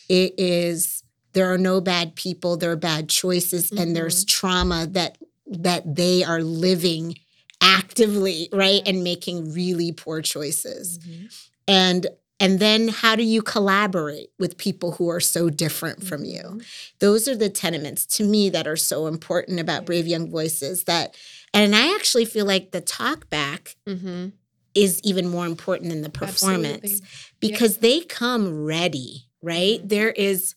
It 0.09 0.34
is 0.38 1.01
there 1.32 1.52
are 1.52 1.58
no 1.58 1.80
bad 1.80 2.14
people 2.14 2.56
there 2.56 2.72
are 2.72 2.76
bad 2.76 3.08
choices 3.08 3.70
and 3.72 3.94
there's 3.96 4.24
trauma 4.24 4.86
that 4.86 5.18
that 5.46 5.94
they 5.96 6.22
are 6.24 6.42
living 6.42 7.16
actively 7.60 8.48
right 8.52 8.82
and 8.86 9.02
making 9.04 9.52
really 9.52 9.92
poor 9.92 10.20
choices 10.20 10.98
Mm-hmm. 10.98 11.26
and 11.68 12.06
and 12.40 12.58
then 12.58 12.88
how 12.88 13.14
do 13.14 13.22
you 13.22 13.40
collaborate 13.40 14.30
with 14.38 14.58
people 14.58 14.92
who 14.92 15.08
are 15.08 15.20
so 15.20 15.48
different 15.48 16.02
from 16.02 16.24
you 16.24 16.42
Mm-hmm. 16.42 16.58
those 16.98 17.28
are 17.28 17.36
the 17.36 17.48
tenements 17.48 18.04
to 18.16 18.24
me 18.24 18.50
that 18.50 18.66
are 18.66 18.76
so 18.76 19.06
important 19.06 19.60
about 19.60 19.86
brave 19.86 20.06
young 20.06 20.28
voices 20.30 20.84
that 20.84 21.14
and 21.54 21.74
i 21.76 21.94
actually 21.94 22.24
feel 22.24 22.46
like 22.46 22.70
the 22.72 22.80
talk 22.80 23.28
back 23.30 23.76
Mm-hmm. 23.86 24.28
is 24.74 25.00
even 25.04 25.28
more 25.28 25.46
important 25.46 25.90
than 25.90 26.02
the 26.02 26.10
performance 26.10 26.84
Absolutely. 26.84 27.06
because 27.40 27.78
they 27.78 28.00
come 28.00 28.64
ready 28.64 29.28
right 29.42 29.80
Mhm. 29.82 29.88
there 29.88 30.10
is 30.10 30.54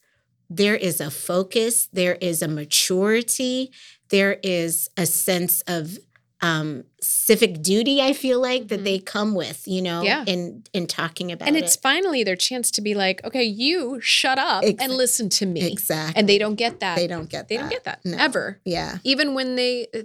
there 0.49 0.75
is 0.75 1.01
a 1.01 1.09
focus 1.09 1.87
there 1.93 2.15
is 2.21 2.41
a 2.41 2.47
maturity 2.47 3.71
there 4.09 4.37
is 4.43 4.89
a 4.97 5.05
sense 5.05 5.61
of 5.67 5.97
um 6.41 6.83
civic 7.01 7.61
duty 7.61 8.01
i 8.01 8.11
feel 8.13 8.39
like 8.41 8.67
that 8.67 8.81
Mhm. 8.81 8.83
they 8.83 8.99
come 8.99 9.33
with 9.33 9.67
you 9.67 9.81
know 9.81 10.03
Yeah. 10.03 10.23
in 10.27 10.63
in 10.73 10.85
talking 10.85 11.31
about 11.31 11.47
And 11.47 11.57
it. 11.57 11.63
it's 11.63 11.75
finally 11.75 12.23
their 12.23 12.35
chance 12.35 12.69
to 12.71 12.81
be 12.81 12.93
like, 12.93 13.23
okay, 13.23 13.43
you 13.43 13.99
shut 14.01 14.37
up 14.37 14.63
and 14.63 14.93
listen 14.93 15.29
to 15.29 15.45
me. 15.45 15.61
exactly 15.71 16.19
And 16.19 16.27
they 16.29 16.37
don't 16.37 16.55
get 16.55 16.79
that. 16.81 16.95
they 16.97 17.07
don't 17.07 17.29
get 17.29 17.47
They 17.47 17.55
that 17.55 17.61
don't 17.61 17.69
get 17.71 17.83
that 17.85 17.99
No. 18.05 18.17
ever. 18.17 18.59
yeah 18.65 18.97
Even 19.03 19.33
when 19.33 19.55
they 19.55 19.87
uh, 19.95 20.03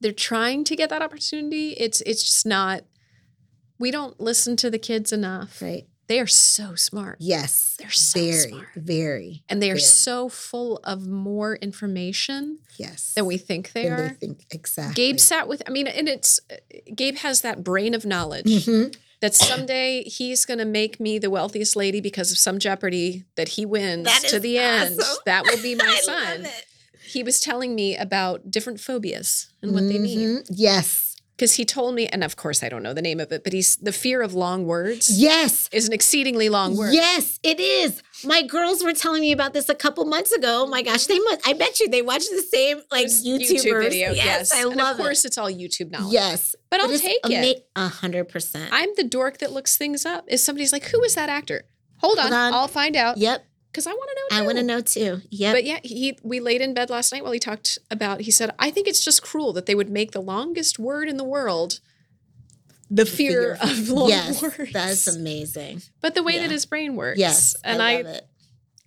they're 0.00 0.12
trying 0.12 0.64
to 0.64 0.76
get 0.76 0.90
that 0.90 1.00
opportunity, 1.02 1.70
it's 1.84 2.02
it's 2.02 2.22
just 2.22 2.44
not. 2.44 2.84
We 3.78 3.90
don't 3.90 4.20
listen 4.20 4.54
to 4.56 4.68
the 4.70 4.78
kids 4.78 5.12
enough. 5.12 5.62
right 5.62 5.86
They 6.06 6.20
are 6.20 6.26
so 6.26 6.74
smart, 6.74 7.16
yes 7.20 7.76
They're 7.78 7.90
so 7.90 8.20
very 8.20 8.48
smart. 8.50 8.66
very 8.76 9.42
and 9.48 9.62
they 9.62 9.70
are 9.70 9.74
very. 9.74 9.80
so 9.80 10.28
full 10.28 10.78
of 10.84 11.06
more 11.06 11.56
information 11.56 12.58
yes 12.76 13.14
than 13.14 13.24
we 13.26 13.38
think 13.38 13.72
they 13.72 13.84
than 13.84 13.92
are. 13.92 14.08
they 14.08 14.14
think 14.14 14.44
exactly 14.50 14.94
Gabe 14.94 15.18
sat 15.18 15.48
with. 15.48 15.62
I 15.66 15.70
mean, 15.70 15.86
and 15.86 16.08
it's 16.08 16.40
uh, 16.52 16.56
Gabe 16.94 17.16
has 17.18 17.40
that 17.40 17.64
brain 17.64 17.94
of 17.94 18.04
knowledge. 18.04 18.44
Mhm. 18.66 18.94
that 19.20 19.34
someday 19.34 20.02
he's 20.04 20.44
going 20.44 20.58
to 20.58 20.66
make 20.66 21.00
me 21.00 21.18
the 21.18 21.30
wealthiest 21.30 21.76
lady 21.76 22.00
because 22.02 22.30
of 22.30 22.36
some 22.36 22.58
jeopardy 22.58 23.24
that 23.36 23.48
he 23.50 23.64
wins 23.64 24.04
That 24.04 24.20
to 24.28 24.36
is 24.36 24.42
the 24.42 24.58
end. 24.58 25.00
That 25.24 25.44
will 25.46 25.62
be 25.62 25.74
my 25.84 25.84
I 25.86 26.00
son. 26.00 26.42
love 26.42 26.52
it. 26.52 26.66
He 27.06 27.22
was 27.22 27.40
telling 27.40 27.74
me 27.74 27.96
about 27.96 28.50
different 28.50 28.80
phobias 28.80 29.48
and 29.62 29.72
what 29.72 29.86
they 29.88 29.98
mean. 29.98 30.42
Yes 30.50 31.03
Because 31.36 31.54
he 31.54 31.64
told 31.64 31.94
me, 31.96 32.06
and 32.06 32.22
of 32.22 32.36
course 32.36 32.62
I 32.62 32.68
don't 32.68 32.82
know 32.84 32.94
the 32.94 33.02
name 33.02 33.18
of 33.18 33.32
it, 33.32 33.42
but 33.42 33.52
he's 33.52 33.74
the 33.76 33.90
fear 33.92 34.22
of 34.22 34.34
long 34.34 34.66
words 34.66 35.10
yes 35.10 35.68
is 35.72 35.88
an 35.88 35.92
exceedingly 35.92 36.48
long 36.48 36.76
word. 36.76 36.94
Yes, 36.94 37.40
it 37.42 37.58
is. 37.58 38.02
My 38.24 38.42
girls 38.42 38.84
were 38.84 38.92
telling 38.92 39.20
me 39.20 39.32
about 39.32 39.52
this 39.52 39.68
a 39.68 39.74
couple 39.74 40.04
months 40.04 40.30
ago. 40.30 40.62
Oh 40.64 40.66
my 40.68 40.82
gosh, 40.82 41.06
they 41.06 41.18
must. 41.18 41.46
I 41.46 41.52
bet 41.54 41.80
you 41.80 41.88
they 41.88 42.02
watch 42.02 42.22
the 42.30 42.40
same 42.42 42.80
like 42.92 43.06
YouTubers. 43.06 43.50
YouTube 43.50 43.82
video. 43.82 44.12
Yes, 44.12 44.52
I 44.52 44.60
and 44.62 44.76
love 44.76 44.98
of 44.98 45.04
course 45.04 45.24
it. 45.24 45.28
it's 45.28 45.38
all 45.38 45.50
YouTube 45.50 45.90
knowledge. 45.90 46.12
Yes, 46.12 46.54
But 46.70 46.80
I'll 46.80 46.90
it's 46.90 47.02
take 47.02 47.18
it. 47.24 47.68
A 47.74 47.88
hundred 47.88 48.28
percent. 48.28 48.68
I'm 48.72 48.90
the 48.96 49.04
dork 49.04 49.38
that 49.38 49.50
looks 49.52 49.76
things 49.76 50.06
up. 50.06 50.24
If 50.28 50.38
somebody's 50.40 50.72
like, 50.72 50.84
"Who 50.84 51.02
is 51.02 51.16
that 51.16 51.28
actor?" 51.28 51.64
Hold 51.98 52.18
on, 52.18 52.24
Hold 52.24 52.34
on. 52.34 52.52
I'll 52.54 52.68
find 52.68 52.94
out 52.96 53.16
Yep, 53.16 53.44
because 53.74 53.88
I 53.88 53.92
want 53.92 54.08
to 54.08 54.36
know. 54.36 54.40
I 54.42 54.46
want 54.46 54.58
to 54.58 54.62
know 54.62 54.80
too. 54.80 55.20
Yeah. 55.30 55.52
But 55.52 55.64
yeah, 55.64 55.80
he 55.82 56.16
we 56.22 56.38
laid 56.38 56.60
in 56.60 56.74
bed 56.74 56.90
last 56.90 57.12
night 57.12 57.24
while 57.24 57.32
he 57.32 57.40
talked 57.40 57.76
about. 57.90 58.20
He 58.20 58.30
said, 58.30 58.52
"I 58.58 58.70
think 58.70 58.86
it's 58.86 59.04
just 59.04 59.20
cruel 59.22 59.52
that 59.54 59.66
they 59.66 59.74
would 59.74 59.90
make 59.90 60.12
the 60.12 60.20
longest 60.22 60.78
word 60.78 61.08
in 61.08 61.16
the 61.16 61.24
world 61.24 61.80
the 62.88 63.04
fear 63.04 63.58
of 63.60 63.88
long 63.88 64.08
yes, 64.08 64.40
words." 64.40 64.72
that's 64.72 65.06
amazing. 65.08 65.82
but 66.00 66.14
the 66.14 66.22
way 66.22 66.34
yeah. 66.34 66.42
that 66.42 66.50
his 66.52 66.66
brain 66.66 66.94
works. 66.94 67.18
Yes, 67.18 67.56
and 67.64 67.82
I 67.82 67.90
I, 67.90 67.94
it. 67.96 68.28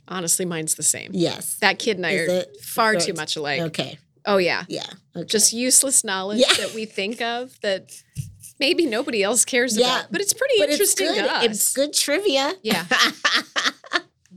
honestly, 0.07 0.45
mine's 0.45 0.75
the 0.75 0.83
same. 0.83 1.11
Yes. 1.13 1.55
That 1.55 1.79
kid 1.79 1.97
and 1.97 2.05
I 2.05 2.11
Is 2.11 2.29
are 2.29 2.45
far 2.61 2.95
too 2.95 3.13
much 3.13 3.35
alike. 3.35 3.61
okay. 3.63 3.99
Oh 4.25 4.37
yeah, 4.37 4.63
Yeah. 4.69 4.85
Okay. 5.15 5.25
just 5.25 5.51
useless 5.53 6.03
knowledge 6.03 6.39
Yeah. 6.39 6.53
that 6.65 6.73
we 6.73 6.85
think 6.85 7.21
of 7.21 7.59
that 7.61 7.91
maybe 8.59 8.85
nobody 8.85 9.23
else 9.23 9.45
cares 9.45 9.77
Yeah, 9.77 9.99
about. 9.99 10.11
But 10.11 10.21
it's 10.21 10.33
pretty 10.33 10.55
but 10.59 10.69
it's 10.69 10.73
interesting 10.79 11.07
good. 11.07 11.23
to 11.29 11.35
us. 11.35 11.43
It's 11.45 11.73
good 11.73 11.93
trivia. 11.93 12.53
Yeah. 12.61 12.85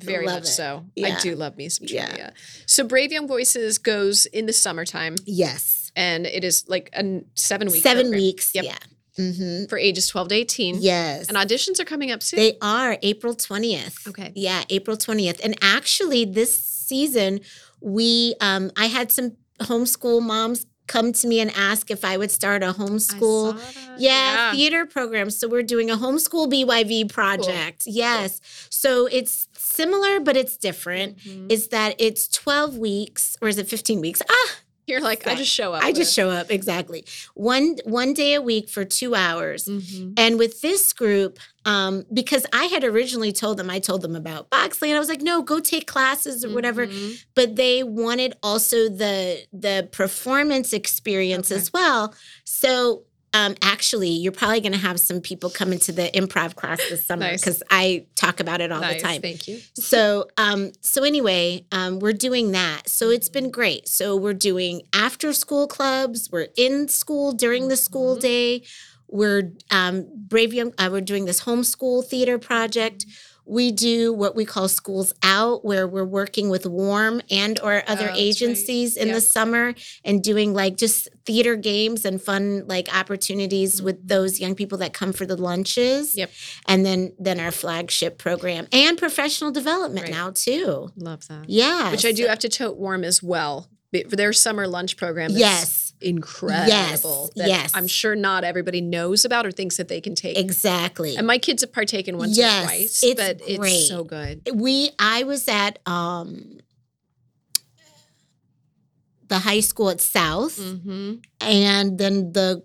Very 0.03 0.26
Love 0.26 0.36
much 0.42 0.44
it. 0.44 0.53
so. 0.53 0.84
I 1.05 1.18
do 1.20 1.34
love 1.36 1.57
me 1.57 1.68
some 1.68 1.86
Yeah. 1.88 2.07
trivia. 2.07 2.32
So 2.66 2.84
Brave 2.84 3.12
Young 3.12 3.26
Voices 3.28 3.78
goes 3.78 4.26
in 4.26 4.46
the 4.46 4.53
summertime. 4.53 5.16
yes. 5.26 5.76
and 5.96 6.24
it 6.24 6.44
is 6.44 6.64
like 6.68 6.88
a 6.94 7.22
seven 7.34 7.68
week 7.68 7.82
Seven 7.82 8.05
program 8.07 8.20
weeks. 8.22 8.55
Yep. 8.55 8.64
Yeah. 8.64 8.78
Mm-hmm. 9.18 9.64
for 9.66 9.76
ages 9.76 10.07
12 10.07 10.28
to 10.28 10.34
18 10.36 10.76
Yes. 10.80 11.28
and 11.28 11.36
auditions 11.36 11.80
are 11.80 11.84
coming 11.84 12.11
up 12.12 12.22
soon 12.22 12.38
They 12.38 12.57
are 12.62 12.96
April 13.03 13.34
20th. 13.34 14.07
Okay. 14.09 14.30
Yeah, 14.36 14.62
April 14.70 14.96
20th. 14.96 15.40
And 15.42 15.57
actually 15.61 16.24
this 16.24 16.57
season 16.57 17.40
we 17.80 18.34
um 18.40 18.70
I 18.76 18.86
had 18.86 19.11
some 19.11 19.36
homeschool 19.61 20.22
moms 20.22 20.64
come 20.86 21.12
to 21.12 21.26
me 21.26 21.38
and 21.40 21.51
ask 21.57 21.90
if 21.90 22.05
I 22.05 22.16
would 22.16 22.30
start 22.30 22.62
a 22.62 22.72
homeschool 22.72 23.57
that. 23.57 24.01
yeah, 24.01 24.53
theater 24.53 24.86
program. 24.86 25.30
So 25.30 25.48
we're 25.48 25.62
doing 25.62 25.90
a 25.90 25.96
homeschool 25.96 26.51
BYV 26.51 27.09
project. 27.12 27.82
Yes. 27.86 28.40
So 28.70 29.07
it's 29.07 29.46
similar 29.80 30.20
but 30.20 30.36
it's 30.36 30.56
different. 30.56 31.18
Mhm. 31.18 31.50
Is 31.52 31.68
that 31.68 31.94
it's 31.98 32.28
12 32.28 32.76
weeks 32.78 33.36
or 33.40 33.48
is 33.48 33.58
it 33.58 33.68
15 33.68 34.00
weeks? 34.00 34.20
Ah, 34.28 34.50
you're 34.86 35.00
like 35.10 35.24
i 35.26 35.34
just 35.36 35.52
show 35.60 35.72
up 35.72 35.84
I 35.84 35.92
just 35.92 36.12
show 36.18 36.28
up 36.30 36.50
exactly. 36.50 37.04
One 37.34 37.66
one 37.84 38.12
day 38.22 38.34
a 38.34 38.42
week 38.42 38.68
for 38.68 38.84
2 38.84 39.14
hours. 39.14 39.62
Mhm. 39.66 40.14
And 40.22 40.32
with 40.42 40.54
this 40.62 40.92
group, 40.92 41.38
um, 41.64 42.04
because 42.20 42.44
I 42.52 42.64
had 42.74 42.82
originally 42.92 43.32
told 43.32 43.56
them, 43.58 43.68
I 43.70 43.78
told 43.78 44.00
them 44.02 44.16
about 44.16 44.50
Boxley, 44.50 44.88
and 44.88 44.96
I 44.96 44.98
was 45.04 45.08
like, 45.14 45.22
no, 45.22 45.42
go 45.42 45.60
take 45.60 45.86
classes 45.86 46.44
or 46.44 46.50
whatever. 46.56 46.86
Mhm. 46.86 47.22
But 47.38 47.54
they 47.56 47.76
wanted 47.84 48.32
also 48.42 48.88
the 48.88 49.16
the 49.66 49.88
performance 49.92 50.72
experience 50.72 51.48
Okay. 51.52 51.60
as 51.60 51.72
well. 51.72 52.02
So 52.44 53.04
um, 53.32 53.54
actually, 53.62 54.08
you're 54.10 54.32
probably 54.32 54.60
going 54.60 54.72
to 54.72 54.78
have 54.78 54.98
some 54.98 55.20
people 55.20 55.50
come 55.50 55.72
into 55.72 55.92
the 55.92 56.10
improv 56.14 56.56
class 56.56 56.78
this 56.88 57.06
summer 57.06 57.22
Nice. 57.30 57.40
because 57.40 57.62
I 57.70 58.06
talk 58.16 58.40
about 58.40 58.60
it 58.60 58.72
all 58.72 58.80
nice 58.80 59.00
the 59.00 59.08
time. 59.08 59.22
thank 59.22 59.46
you 59.46 59.60
So, 59.74 60.26
um, 60.36 60.72
so 60.80 61.04
anyway, 61.04 61.64
um, 61.72 62.00
we're 62.00 62.12
doing 62.12 62.52
that. 62.52 62.88
So 62.88 63.10
it's 63.10 63.28
been 63.28 63.50
great. 63.50 63.88
So 63.88 64.16
we're 64.16 64.34
doing 64.34 64.82
after 64.92 65.32
school 65.32 65.66
clubs. 65.68 66.28
We're 66.32 66.48
in 66.56 66.88
school 66.88 67.32
during 67.32 67.68
the 67.68 67.76
school 67.76 68.16
Mhm. 68.16 68.20
day. 68.20 68.62
We're 69.08 69.52
um, 69.70 70.06
Brave 70.14 70.52
Young. 70.54 70.72
Uh, 70.78 70.88
we're 70.92 71.00
doing 71.00 71.24
this 71.24 71.42
homeschool 71.42 72.04
theater 72.04 72.38
project. 72.38 73.04
We 73.51 73.72
do 73.72 74.12
what 74.12 74.36
we 74.36 74.44
call 74.44 74.68
schools 74.68 75.12
out, 75.24 75.64
where 75.64 75.88
we're 75.88 76.05
working 76.05 76.51
with 76.51 76.66
Warm 76.66 77.20
and 77.30 77.59
or 77.61 77.82
Oh, 77.88 77.92
other 77.92 78.07
right. 78.07 78.16
agencies 78.16 78.96
in 78.96 79.09
Yeah. 79.09 79.14
the 79.14 79.20
summer 79.20 79.74
and 80.05 80.22
doing 80.22 80.55
like 80.55 80.76
just 80.76 81.09
theater 81.26 81.57
games 81.57 82.05
and 82.05 82.22
fun 82.22 82.64
like 82.68 82.88
opportunities 82.96 83.82
with 83.82 84.05
Mhm. 84.05 84.09
those 84.09 84.38
young 84.40 84.55
people 84.55 84.78
that 84.78 84.92
come 84.92 85.12
for 85.12 85.26
the 85.26 85.36
lunches. 85.36 86.16
Yep. 86.16 86.30
And 86.66 86.86
then 86.86 87.12
then 87.18 87.40
our 87.40 87.51
flagship 87.51 88.18
program 88.18 88.68
and 88.72 88.96
professional 88.96 89.51
development 89.51 90.05
Right. 90.07 90.12
now 90.14 90.30
too. 90.30 90.90
love 90.96 91.26
that 91.28 91.48
Yeah. 91.48 91.90
which 91.90 92.05
i 92.05 92.12
do 92.12 92.26
have 92.26 92.38
to 92.40 92.48
tote 92.48 92.76
warm 92.76 93.03
as 93.05 93.22
well 93.22 93.68
for 94.09 94.16
their 94.16 94.32
summer 94.32 94.66
lunch 94.68 94.96
program 94.96 95.30
is 95.32 95.38
Yes 95.38 95.89
incredible. 96.01 97.30
Yes, 97.34 97.48
yes. 97.48 97.72
I'm 97.74 97.86
sure 97.86 98.14
not 98.16 98.44
everybody 98.44 98.80
knows 98.80 99.24
about 99.24 99.46
or 99.46 99.53
thinks 99.53 99.76
that 99.76 99.88
they 99.88 100.01
can 100.01 100.14
take. 100.14 100.38
Exactly. 100.38 101.16
And 101.16 101.26
my 101.26 101.38
kids 101.38 101.62
have 101.62 101.72
partaken 101.72 102.16
once 102.18 102.36
yes, 102.36 102.64
or 102.64 102.66
twice, 102.66 103.03
it's 103.03 103.20
but 103.20 103.38
great. 103.38 103.72
it's 103.72 103.88
so 103.88 104.05
good. 104.05 104.48
We 104.55 104.90
I 104.98 105.24
was 105.24 105.48
at 105.48 105.78
um 105.86 106.59
the 109.28 109.38
high 109.38 109.61
school 109.61 109.90
at 109.90 110.01
South, 110.01 110.59
mm-hmm. 110.59 111.14
and 111.40 111.98
then 111.98 112.32
the 112.32 112.62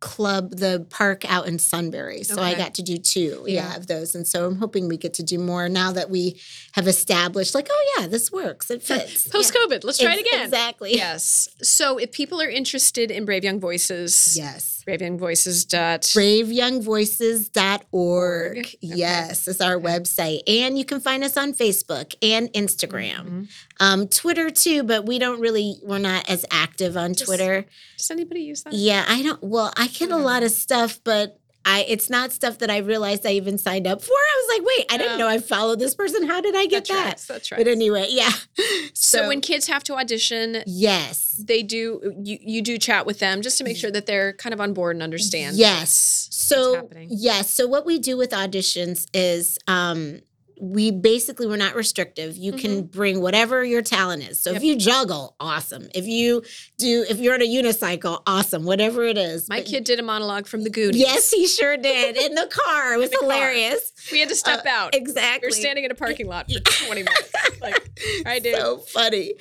club, 0.00 0.50
the 0.50 0.86
park 0.90 1.24
out 1.30 1.46
in 1.46 1.58
Sunbury. 1.58 2.22
So 2.22 2.40
I 2.42 2.54
got 2.54 2.74
to 2.74 2.82
do 2.82 2.96
two, 2.98 3.44
yeah. 3.46 3.70
Yeah. 3.70 3.76
of 3.76 3.86
those. 3.86 4.14
And 4.14 4.26
so 4.26 4.46
I'm 4.46 4.56
hoping 4.56 4.88
we 4.88 4.96
get 4.96 5.14
to 5.14 5.22
do 5.22 5.38
more 5.38 5.68
now 5.68 5.92
that 5.92 6.10
we 6.10 6.40
have 6.72 6.86
established, 6.86 7.54
like, 7.54 7.68
oh 7.70 7.94
yeah, 7.98 8.06
this 8.06 8.30
works, 8.30 8.70
it 8.70 8.82
fits. 8.82 9.26
Post 9.28 9.54
Yeah. 9.54 9.60
COVID, 9.76 9.84
let's 9.84 9.98
try 9.98 10.14
it 10.14 10.20
again. 10.20 10.44
Exactly. 10.44 10.94
Yes. 10.94 11.48
So 11.62 11.98
if 11.98 12.12
people 12.12 12.40
are 12.42 12.48
interested 12.50 13.10
in 13.10 13.24
Brave 13.24 13.44
Young 13.44 13.60
Voices, 13.60 14.36
Yes. 14.36 14.75
Brave 14.86 15.02
Young 15.02 15.18
Voices 15.18 15.64
dot 15.64 16.02
braveyoungvoices.org. 16.02 18.58
Okay. 18.58 18.78
Yes, 18.80 19.48
is 19.48 19.60
our 19.60 19.78
website. 19.78 20.42
And 20.46 20.78
you 20.78 20.84
can 20.84 21.00
find 21.00 21.24
us 21.24 21.36
on 21.36 21.52
Facebook 21.54 22.14
and 22.22 22.48
Instagram. 22.52 23.28
Mhm. 23.28 23.48
Um, 23.80 24.06
Twitter 24.08 24.48
too, 24.48 24.84
but 24.84 25.04
we 25.04 25.18
don't 25.18 25.40
really 25.40 25.74
we're 25.82 25.98
not 25.98 26.30
as 26.30 26.44
active 26.52 26.96
on 26.96 27.14
Just- 27.14 27.26
Twitter. 27.26 27.66
Does 27.98 28.10
anybody 28.12 28.42
use 28.42 28.62
that? 28.62 28.74
Yeah, 28.74 29.04
I 29.08 29.22
don't 29.22 29.42
well, 29.42 29.72
I 29.76 29.88
get 29.88 30.12
a 30.12 30.16
lot 30.16 30.44
of 30.44 30.52
stuff, 30.52 31.00
but 31.02 31.36
I 31.66 31.84
it's 31.88 32.08
not 32.08 32.32
stuff 32.32 32.58
that 32.58 32.70
I 32.70 32.78
realized 32.78 33.26
I 33.26 33.32
even 33.32 33.58
signed 33.58 33.86
up 33.86 34.00
for. 34.00 34.12
I 34.12 34.42
was 34.48 34.58
like, 34.58 34.66
wait, 34.66 34.86
I 34.90 34.96
didn't 34.98 35.12
Yeah. 35.18 35.24
know 35.24 35.28
I 35.28 35.38
followed 35.38 35.78
this 35.80 35.94
person. 35.94 36.26
How 36.26 36.40
did 36.40 36.54
I 36.56 36.66
get 36.66 36.86
that? 36.88 37.04
right. 37.04 37.24
That's 37.28 37.50
right. 37.50 37.58
But 37.58 37.66
anyway, 37.68 38.06
yeah. 38.08 38.30
so, 38.94 39.26
when 39.28 39.40
kids 39.40 39.66
have 39.66 39.82
to 39.84 39.94
audition, 39.96 40.62
Yes. 40.66 41.34
they 41.44 41.62
do 41.62 42.14
you 42.22 42.38
you 42.40 42.62
do 42.62 42.78
chat 42.78 43.04
with 43.04 43.18
them 43.18 43.42
just 43.42 43.58
to 43.58 43.64
make 43.64 43.76
sure 43.76 43.90
that 43.90 44.06
they're 44.06 44.32
kind 44.34 44.52
of 44.54 44.60
on 44.60 44.72
board 44.72 44.96
and 44.96 45.02
understand. 45.02 45.56
Yes. 45.56 46.28
what's 46.28 46.36
So 46.36 46.74
happening. 46.76 47.08
yes. 47.10 47.50
So 47.50 47.66
what 47.66 47.84
we 47.84 47.98
do 47.98 48.16
with 48.16 48.30
auditions 48.30 49.06
is 49.12 49.58
um 49.66 50.20
we 50.60 50.90
basically 50.90 51.46
we're 51.46 51.56
not 51.56 51.74
restrictive. 51.74 52.36
You 52.36 52.52
can 52.52 52.84
bring 52.84 53.20
whatever 53.20 53.62
your 53.64 53.82
talent 53.82 54.22
is. 54.28 54.40
So 54.40 54.50
if 54.50 54.56
Mm-hmm. 54.56 54.64
You 54.64 54.76
juggle, 54.76 55.36
awesome. 55.38 55.88
If 55.94 56.06
you 56.06 56.42
do 56.78 57.04
if 57.10 57.18
you're 57.18 57.34
on 57.34 57.42
a 57.42 57.46
unicycle, 57.46 58.22
awesome. 58.26 58.64
Whatever 58.64 59.04
it 59.04 59.18
is. 59.18 59.48
My 59.48 59.58
But- 59.58 59.66
kid 59.66 59.84
did 59.84 59.98
a 59.98 60.02
monologue 60.02 60.46
from 60.46 60.64
the 60.64 60.70
Goonies. 60.70 60.96
Yes, 61.00 61.30
he 61.30 61.46
sure 61.46 61.76
did. 61.76 62.16
In 62.16 62.34
the 62.34 62.46
car. 62.50 62.94
It 62.94 62.98
was 63.00 63.10
the 63.10 63.18
car. 63.18 63.30
hilarious. 63.30 63.92
we 64.10 64.20
had 64.20 64.28
to 64.30 64.34
step 64.34 64.64
Uh, 64.64 64.68
out. 64.70 64.94
Exactly. 64.94 65.46
You're 65.46 65.50
standing 65.50 65.84
in 65.84 65.90
a 65.90 65.94
parking 65.94 66.26
lot 66.26 66.50
for 66.50 66.58
20 66.86 67.02
minutes. 67.02 67.32
Like, 67.60 67.90
I 68.24 68.38
did. 68.38 68.56
so 68.56 68.78
funny. 68.78 69.34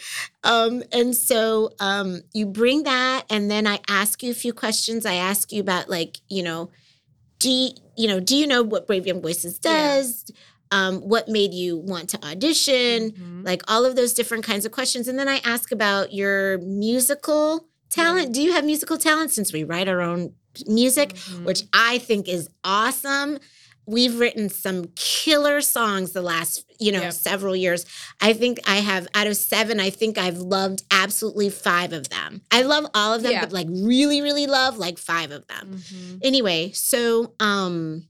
Um, 0.44 0.84
and 0.92 1.16
so 1.16 1.72
um, 1.80 2.22
you 2.34 2.46
bring 2.46 2.84
that, 2.84 3.24
and 3.30 3.50
then 3.50 3.68
I 3.68 3.80
ask 3.88 4.22
you 4.22 4.32
a 4.32 4.36
few 4.36 4.52
questions. 4.54 5.06
I 5.06 5.16
ask 5.16 5.52
you 5.52 5.62
about 5.62 5.90
like, 5.90 6.18
you 6.30 6.44
know, 6.44 6.70
do 7.40 7.50
you, 7.50 7.70
you 7.98 8.08
know, 8.08 8.20
do 8.20 8.36
you 8.36 8.48
know 8.48 8.64
what 8.64 8.86
Brave 8.88 9.06
Young 9.08 9.22
Voices 9.22 9.60
Yeah. 9.64 9.72
Um, 10.72 11.02
what 11.02 11.28
made 11.30 11.54
you 11.54 11.78
want 11.78 12.10
to 12.10 12.26
audition? 12.26 13.12
Mhm. 13.12 13.46
Like 13.46 13.62
all 13.68 13.86
of 13.86 13.96
those 13.96 14.14
different 14.14 14.44
kinds 14.44 14.66
of 14.66 14.72
questions. 14.72 15.08
And 15.08 15.18
then 15.20 15.28
I 15.28 15.38
ask 15.46 15.72
about 15.72 16.14
your 16.14 16.58
musical 16.60 17.68
talent. 17.90 18.34
Do 18.34 18.42
you 18.42 18.52
have 18.54 18.66
musical 18.66 18.98
talent 18.98 19.32
since 19.32 19.54
we 19.54 19.64
write 19.64 19.88
our 19.88 20.02
own 20.02 20.34
music? 20.68 21.14
Mhm. 21.16 21.44
which 21.44 21.64
I 21.74 21.98
think 22.00 22.28
is 22.30 22.48
awesome. 22.64 23.40
We've 23.86 24.18
written 24.18 24.50
some 24.50 24.86
killer 24.96 25.62
songs 25.62 26.14
the 26.14 26.22
last, 26.24 26.64
you 26.80 26.92
know, 26.92 27.02
Yep. 27.02 27.14
several 27.14 27.56
years. 27.56 27.86
I 28.20 28.34
think 28.34 28.60
I 28.66 28.78
have 28.78 29.08
out 29.14 29.28
of 29.28 29.38
seven, 29.38 29.80
I 29.80 29.92
think 29.92 30.18
I've 30.18 30.40
loved 30.40 30.82
absolutely 30.90 31.50
five 31.52 31.94
of 31.94 32.10
them. 32.10 32.42
I 32.50 32.64
love 32.64 32.88
all 32.96 33.14
of 33.14 33.22
them, 33.22 33.34
Yeah. 33.34 33.42
but 33.42 33.52
like 33.54 33.68
really, 33.70 34.22
really 34.22 34.48
love 34.48 34.78
like 34.78 34.98
five 34.98 35.30
of 35.32 35.46
them. 35.48 35.78
Mhm. 35.84 36.20
Anyway, 36.24 36.72
so 36.74 37.34
um 37.40 38.08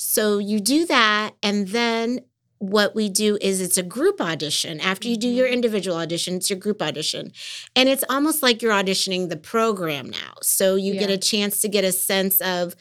so 0.00 0.38
you 0.38 0.60
do 0.60 0.86
that 0.86 1.32
and 1.42 1.68
then 1.68 2.20
what 2.60 2.94
we 2.94 3.08
do 3.08 3.36
is 3.40 3.60
it's 3.60 3.78
a 3.78 3.82
group 3.84 4.20
audition. 4.20 4.80
After 4.80 5.06
you 5.08 5.16
do 5.16 5.28
your 5.28 5.46
Mhm. 5.48 5.52
individual 5.52 5.96
audition, 5.96 6.36
it's 6.36 6.50
your 6.50 6.58
group 6.58 6.82
audition. 6.82 7.32
And 7.76 7.88
it's 7.88 8.02
almost 8.08 8.42
like 8.42 8.62
you're 8.62 8.72
auditioning 8.72 9.28
the 9.28 9.36
program 9.36 10.10
now. 10.10 10.34
So 10.42 10.74
you 10.74 10.94
get 10.94 11.08
a 11.10 11.18
chance 11.18 11.60
to 11.60 11.68
get 11.68 11.84
a 11.84 11.92
sense 11.92 12.40
of 12.40 12.74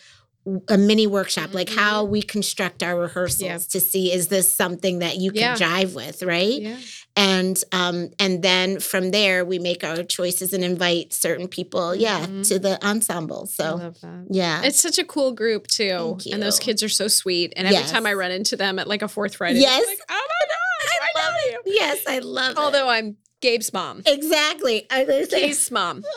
a 0.69 0.77
mini 0.77 1.05
workshop, 1.05 1.53
like 1.53 1.69
how 1.69 2.05
Mhm. 2.05 2.09
we 2.09 2.21
construct 2.21 2.81
our 2.81 2.97
rehearsals 2.99 3.41
Yeah. 3.41 3.57
to 3.57 3.79
see 3.81 4.11
is 4.13 4.29
this 4.29 4.51
something 4.51 4.99
that 4.99 5.17
you 5.17 5.31
can 5.31 5.41
Yeah. 5.41 5.55
jive 5.57 5.93
with, 5.93 6.23
right? 6.23 6.61
Yeah. 6.61 6.77
And 7.17 7.61
um 7.71 8.11
and 8.19 8.43
then 8.43 8.79
from 8.79 9.11
there 9.11 9.43
we 9.43 9.57
make 9.59 9.83
our 9.83 10.03
choices 10.03 10.53
and 10.53 10.63
invite 10.63 11.11
certain 11.13 11.47
people, 11.47 11.95
yeah, 11.95 12.25
Mhm. 12.27 12.47
to 12.49 12.59
the 12.59 12.77
ensemble. 12.87 13.49
I 13.49 13.63
So 13.63 13.75
love 13.75 13.97
yeah. 14.29 14.61
It's 14.63 14.79
such 14.79 14.99
a 14.99 15.03
cool 15.03 15.31
group 15.33 15.67
too. 15.67 16.17
And 16.31 16.41
those 16.41 16.59
kids 16.59 16.83
are 16.83 16.89
so 16.89 17.07
sweet. 17.07 17.53
And 17.57 17.67
every 17.67 17.79
Yes. 17.79 17.91
time 17.91 18.05
I 18.05 18.13
run 18.13 18.31
into 18.31 18.55
them 18.55 18.77
at 18.79 18.87
like 18.87 19.01
a 19.01 19.07
fourth 19.07 19.35
Friday, 19.35 19.59
Yes. 19.59 19.81
I'm 19.81 19.87
like, 19.87 19.99
oh 20.09 20.27
my 20.29 20.45
gosh, 20.47 20.99
I, 21.01 21.19
love 21.19 21.33
know 21.33 21.51
you. 21.51 21.73
Yes, 21.75 21.97
I 22.07 22.19
love 22.19 22.51
it. 22.51 22.57
Although 22.59 22.87
I'm 22.89 23.17
Gabe's 23.41 23.73
mom. 23.73 24.03
Exactly. 24.05 24.85
I 24.91 25.03
was 25.03 25.27
Keith's 25.27 25.71
mom. 25.71 26.03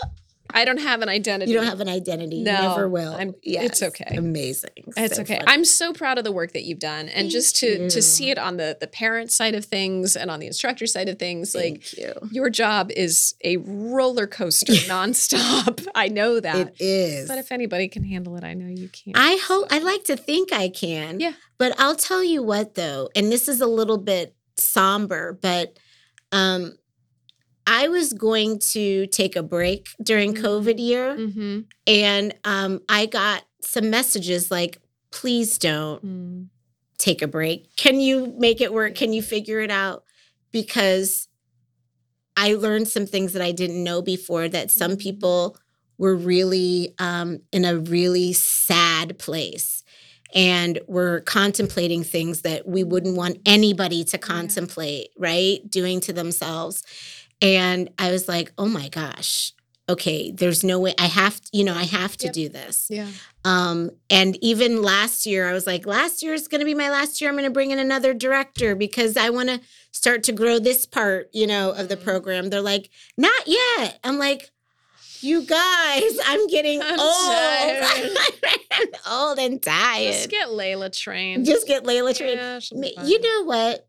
I 0.55 0.65
don't 0.65 0.79
have 0.81 1.03
an 1.03 1.09
identity. 1.09 1.51
you 1.53 1.57
don't 1.59 1.67
have 1.67 1.81
an 1.81 1.89
identity. 1.89 2.43
No, 2.43 2.53
you 2.53 2.69
never 2.69 2.89
will. 2.89 3.13
I'm- 3.15 3.35
yes. 3.43 3.65
it's 3.65 3.83
okay. 3.83 4.17
Amazing. 4.17 4.71
It's 4.97 5.17
So 5.17 5.23
okay. 5.23 5.39
funny. 5.39 5.49
I'm 5.49 5.65
so 5.65 5.93
proud 5.93 6.19
of 6.19 6.25
the 6.25 6.33
work 6.33 6.53
that 6.53 6.65
you've 6.65 6.79
done, 6.79 7.09
and 7.09 7.25
Thank 7.25 7.31
just 7.33 7.57
to 7.57 7.89
to 7.91 8.03
see 8.03 8.31
it 8.31 8.39
on 8.39 8.57
the 8.57 8.77
the 8.81 8.87
parent 8.87 9.31
side 9.31 9.55
of 9.55 9.65
things 9.65 10.17
and 10.17 10.31
on 10.31 10.41
the 10.41 10.47
instructor 10.47 10.87
side 10.87 11.09
of 11.09 11.19
things. 11.19 11.55
Like 11.55 11.97
you. 11.97 12.13
your 12.31 12.51
job 12.51 12.91
is 12.91 13.35
a 13.45 13.57
roller 13.59 14.27
coaster 14.27 14.73
nonstop. 14.89 15.87
I 15.95 16.09
know 16.09 16.41
that. 16.41 16.57
It 16.69 16.77
is. 16.81 17.29
But 17.29 17.39
if 17.39 17.53
anybody 17.53 17.89
can 17.89 18.05
handle 18.05 18.37
it, 18.37 18.45
I 18.45 18.55
know 18.55 18.67
you 18.69 18.89
can. 18.89 19.13
I 19.17 19.37
hope 19.47 19.71
so. 19.71 19.77
I 19.77 19.81
like 19.81 20.05
to 20.05 20.17
think 20.17 20.53
I 20.53 20.69
can. 20.69 21.21
Yeah. 21.21 21.33
But 21.59 21.75
I'll 21.79 21.97
tell 21.97 22.25
you 22.25 22.43
what 22.43 22.75
though, 22.75 23.09
and 23.15 23.31
this 23.31 23.49
is 23.49 23.61
a 23.61 23.67
little 23.67 23.99
bit 23.99 24.35
somber, 24.57 25.39
but 25.41 25.79
um 26.33 26.77
I 27.73 27.87
was 27.89 28.13
going 28.13 28.59
to 28.75 29.07
take 29.07 29.37
a 29.37 29.43
break 29.45 29.87
during 30.03 30.35
Mhm. 30.35 30.43
COVID 30.43 30.79
year 30.81 31.17
Mm-hmm. 31.17 31.61
and 31.87 32.35
um 32.45 32.81
I 32.89 33.07
got 33.07 33.45
some 33.63 33.91
messages 33.91 34.51
like 34.51 34.79
please 35.13 35.57
don't 35.59 36.05
Mm. 36.05 36.47
take 36.99 37.23
a 37.23 37.29
break. 37.29 37.75
Can 37.77 38.01
you 38.01 38.35
make 38.39 38.61
it 38.61 38.73
work? 38.73 38.95
Can 38.97 39.13
you 39.13 39.23
figure 39.23 39.61
it 39.61 39.71
out? 39.71 40.03
Because 40.53 41.29
I 42.37 42.55
learned 42.55 42.89
some 42.89 43.07
things 43.07 43.33
that 43.35 43.43
I 43.43 43.53
didn't 43.53 43.83
know 43.85 44.03
before 44.03 44.49
that 44.49 44.71
some 44.71 44.93
Mhm. 44.93 44.99
people 45.01 45.57
were 45.99 46.17
really 46.17 46.95
um, 46.99 47.41
in 47.53 47.65
a 47.65 47.79
really 47.79 48.33
sad 48.33 49.19
place 49.19 49.83
and 50.35 50.81
were 50.87 51.21
contemplating 51.21 52.03
things 52.05 52.41
that 52.43 52.67
we 52.67 52.83
wouldn't 52.85 53.17
want 53.17 53.39
anybody 53.45 54.05
to 54.05 54.17
contemplate, 54.19 55.09
right? 55.19 55.69
Doing 55.69 56.01
to 56.03 56.13
themselves. 56.13 56.83
And 57.43 57.89
I 57.99 58.11
was 58.11 58.29
like, 58.29 58.53
oh 58.59 58.67
my 58.67 58.89
gosh, 58.89 59.53
okay, 59.89 60.31
there's 60.31 60.63
no 60.63 60.79
way 60.79 60.95
I 60.99 61.07
have, 61.07 61.41
to, 61.41 61.49
you 61.53 61.65
know, 61.65 61.75
I 61.75 61.85
have 61.85 62.17
to 62.19 62.27
Yep. 62.27 62.35
do 62.35 62.49
this. 62.49 62.87
Yeah. 62.91 63.09
Um, 63.45 63.91
and 64.09 64.37
even 64.43 64.83
last 64.83 65.27
year, 65.27 65.49
I 65.49 65.53
was 65.53 65.67
like, 65.67 65.87
last 65.87 66.23
year 66.23 66.33
is 66.35 66.47
going 66.49 66.61
to 66.61 66.65
be 66.65 66.75
my 66.75 66.91
last 66.91 67.21
year. 67.21 67.29
I'm 67.31 67.37
going 67.37 67.45
to 67.49 67.53
bring 67.53 67.71
in 67.73 67.79
another 67.79 68.13
director 68.15 68.77
because 68.77 69.17
I 69.17 69.31
want 69.31 69.49
to 69.49 69.61
start 69.91 70.23
to 70.25 70.33
grow 70.33 70.59
this 70.59 70.87
part, 70.87 71.29
you 71.33 71.47
know, 71.47 71.71
of 71.73 71.89
the 71.89 71.97
Mhm. 71.97 72.05
program. 72.05 72.51
They're 72.51 72.61
like, 72.61 72.91
not 73.17 73.47
yet. 73.49 73.99
I'm 74.05 74.19
like, 74.19 74.51
you 75.23 75.43
guys, 75.43 76.19
I'm 76.27 76.47
getting 76.47 76.81
I'm 76.83 77.01
old. 77.01 78.19
I'm 78.71 78.87
old 79.11 79.39
and 79.39 79.61
tired. 79.63 80.13
Just 80.13 80.31
get 80.31 80.49
Layla 80.49 80.97
trained. 80.97 81.47
Just 81.47 81.67
get 81.67 81.85
Layla 81.85 82.17
trained. 82.17 82.37
Yeah, 82.39 82.59
she'll 82.61 82.81
be 82.81 82.95
Ma- 82.97 83.03
You 83.05 83.21
know 83.21 83.45
what? 83.45 83.87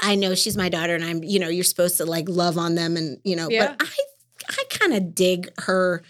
I 0.00 0.14
know 0.14 0.34
she's 0.34 0.56
my 0.56 0.68
daughter, 0.68 0.94
and 0.94 1.04
I'm, 1.04 1.22
you 1.22 1.38
know, 1.38 1.48
you're 1.48 1.64
supposed 1.64 1.96
to 1.98 2.04
like 2.06 2.28
love 2.28 2.56
on 2.58 2.74
them, 2.74 2.96
and 2.96 3.18
you 3.24 3.36
know, 3.36 3.48
Yeah. 3.50 3.74
but 3.78 3.86
I, 3.86 4.52
I 4.58 4.64
kind 4.70 4.94
of 4.94 5.14
dig 5.14 5.50
her 5.60 6.02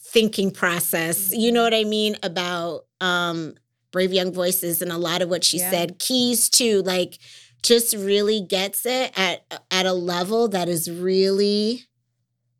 thinking 0.00 0.50
process. 0.50 1.30
You 1.32 1.48
Mm-hmm. 1.48 1.54
know 1.54 1.62
what 1.62 1.74
I 1.74 1.84
mean 1.84 2.16
about 2.22 2.86
um 3.00 3.54
Brave 3.92 4.12
Young 4.12 4.32
Voices 4.32 4.82
and 4.82 4.90
a 4.92 4.98
lot 4.98 5.22
of 5.22 5.28
what 5.28 5.44
she 5.44 5.58
Yeah. 5.58 5.70
said. 5.70 5.98
Keys 5.98 6.48
to 6.50 6.82
like 6.82 7.18
just 7.62 7.94
really 7.96 8.40
gets 8.40 8.84
it 8.86 9.12
at 9.18 9.44
at 9.70 9.86
a 9.86 9.92
level 9.92 10.48
that 10.48 10.68
is 10.68 10.90
really, 10.90 11.84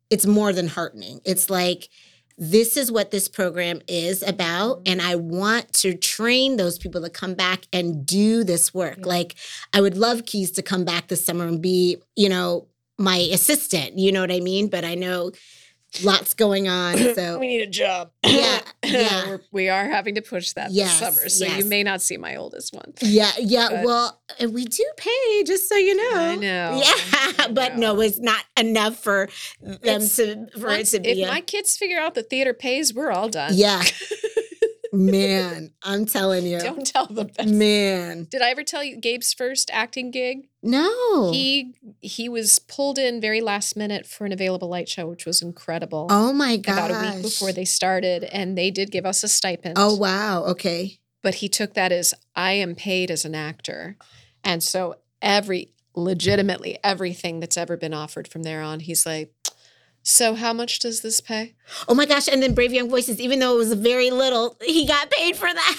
it's 0.09 0.25
more 0.25 0.51
than 0.53 0.67
heartening. 0.67 1.19
It's 1.25 1.49
like 1.49 1.89
this 2.37 2.77
is 2.77 2.91
what 2.91 3.09
this 3.11 3.27
program 3.27 3.81
is 3.87 4.21
about 4.21 4.77
mm-hmm. 4.77 4.91
and 4.91 5.01
i 5.01 5.15
want 5.15 5.71
to 5.73 5.93
train 5.95 6.57
those 6.57 6.77
people 6.77 7.01
to 7.01 7.09
come 7.09 7.33
back 7.33 7.65
and 7.73 8.05
do 8.05 8.43
this 8.43 8.73
work. 8.73 8.99
Yeah. 8.99 9.07
like 9.07 9.35
i 9.73 9.81
would 9.81 9.97
love 9.97 10.25
keys 10.25 10.51
to 10.51 10.61
come 10.61 10.85
back 10.85 11.07
this 11.07 11.25
summer 11.25 11.47
and 11.47 11.61
be 11.61 11.97
you 12.15 12.29
know 12.29 12.67
my 12.97 13.17
assistant 13.17 13.97
you 13.97 14.11
know 14.11 14.21
what 14.21 14.31
i 14.31 14.39
mean? 14.39 14.69
But 14.69 14.85
i 14.85 14.95
know 14.95 15.31
lots 16.03 16.33
going 16.33 16.67
on 16.67 16.97
so 17.15 17.39
we 17.39 17.47
need 17.47 17.61
a 17.61 17.67
job. 17.67 18.11
Yeah, 18.25 18.59
yeah. 18.85 19.27
We're, 19.27 19.41
we 19.51 19.69
are 19.69 19.85
having 19.89 20.15
to 20.15 20.21
push 20.21 20.53
that 20.53 20.71
Yes, 20.71 20.99
this 20.99 21.15
summer, 21.15 21.29
so 21.29 21.45
yes. 21.45 21.57
you 21.59 21.65
may 21.65 21.81
not 21.83 22.01
see 22.01 22.17
my 22.17 22.35
oldest 22.35 22.73
one. 22.73 22.93
yeah 23.01 23.31
yeah 23.39 23.69
But- 23.71 23.85
well 23.85 24.21
and 24.39 24.53
we 24.53 24.65
do 24.65 24.83
pay 24.97 25.43
just 25.45 25.67
so 25.69 25.75
you 25.75 25.95
know 25.95 26.19
I 26.19 26.35
know. 26.35 26.81
yeah 26.83 26.91
I 27.39 27.47
but 27.53 27.77
know. 27.77 27.95
no 27.95 28.01
it's 28.01 28.19
not 28.19 28.43
enough 28.59 28.97
for 29.01 29.29
them 29.61 29.77
It's- 29.83 30.15
to 30.17 30.47
for 30.59 30.67
Once- 30.67 30.93
it 30.93 30.97
to 30.97 31.03
be 31.03 31.21
if 31.21 31.27
a- 31.27 31.31
my 31.31 31.41
kids 31.41 31.77
figure 31.77 31.99
out 31.99 32.13
the 32.15 32.23
theater 32.23 32.53
pays, 32.53 32.93
we're 32.93 33.11
all 33.11 33.29
done. 33.29 33.51
yeah 33.55 33.81
Man, 34.97 35.71
I'm 35.83 36.05
telling 36.05 36.45
you. 36.45 36.59
Don't 36.59 36.85
tell 36.85 37.05
the 37.05 37.25
best. 37.25 37.47
Man. 37.49 38.27
Did 38.31 38.41
I 38.41 38.49
ever 38.49 38.63
tell 38.63 38.83
you 38.83 38.97
Gabe's 38.97 39.33
first 39.33 39.69
acting 39.71 40.11
gig? 40.11 40.47
No. 40.63 41.31
He 41.31 41.75
he 42.01 42.27
was 42.27 42.59
pulled 42.59 42.97
in 42.97 43.21
very 43.21 43.41
last 43.41 43.77
minute 43.77 44.05
for 44.05 44.25
an 44.25 44.31
available 44.31 44.67
light 44.69 44.89
show, 44.89 45.07
which 45.07 45.25
was 45.25 45.41
incredible. 45.41 46.07
oh 46.09 46.33
my 46.33 46.57
god. 46.57 46.89
About 46.91 47.05
a 47.05 47.15
week 47.15 47.23
before 47.23 47.51
they 47.51 47.65
started, 47.65 48.23
and 48.25 48.57
they 48.57 48.71
did 48.71 48.91
give 48.91 49.05
us 49.05 49.23
a 49.23 49.27
stipend. 49.27 49.75
Oh 49.77 49.95
wow. 49.95 50.43
Okay. 50.45 50.97
but 51.21 51.35
he 51.35 51.49
took 51.49 51.73
that 51.73 51.91
as 51.91 52.13
I 52.35 52.53
am 52.53 52.73
paid 52.75 53.11
as 53.11 53.25
an 53.25 53.35
actor. 53.35 53.97
And 54.43 54.63
so 54.63 54.95
every 55.21 55.73
legitimately 55.95 56.77
everything 56.83 57.39
that's 57.39 57.57
ever 57.57 57.75
been 57.77 57.93
offered 57.93 58.27
from 58.27 58.43
there 58.43 58.61
on, 58.61 58.79
he's 58.81 59.05
like, 59.05 59.33
So 60.09 60.35
how 60.35 60.53
much 60.53 60.79
does 60.79 61.01
this 61.01 61.19
pay? 61.19 61.55
Oh 61.85 61.93
my 61.93 62.05
gosh. 62.05 62.29
And 62.29 62.41
then 62.41 62.53
Brave 62.53 62.71
Young 62.71 62.89
Voices, 62.89 63.19
even 63.19 63.39
though 63.39 63.55
it 63.55 63.57
was 63.57 63.73
very 63.73 64.09
little, 64.09 64.55
he 64.61 64.87
got 64.87 65.11
paid 65.11 65.35
for 65.35 65.53
that. 65.53 65.77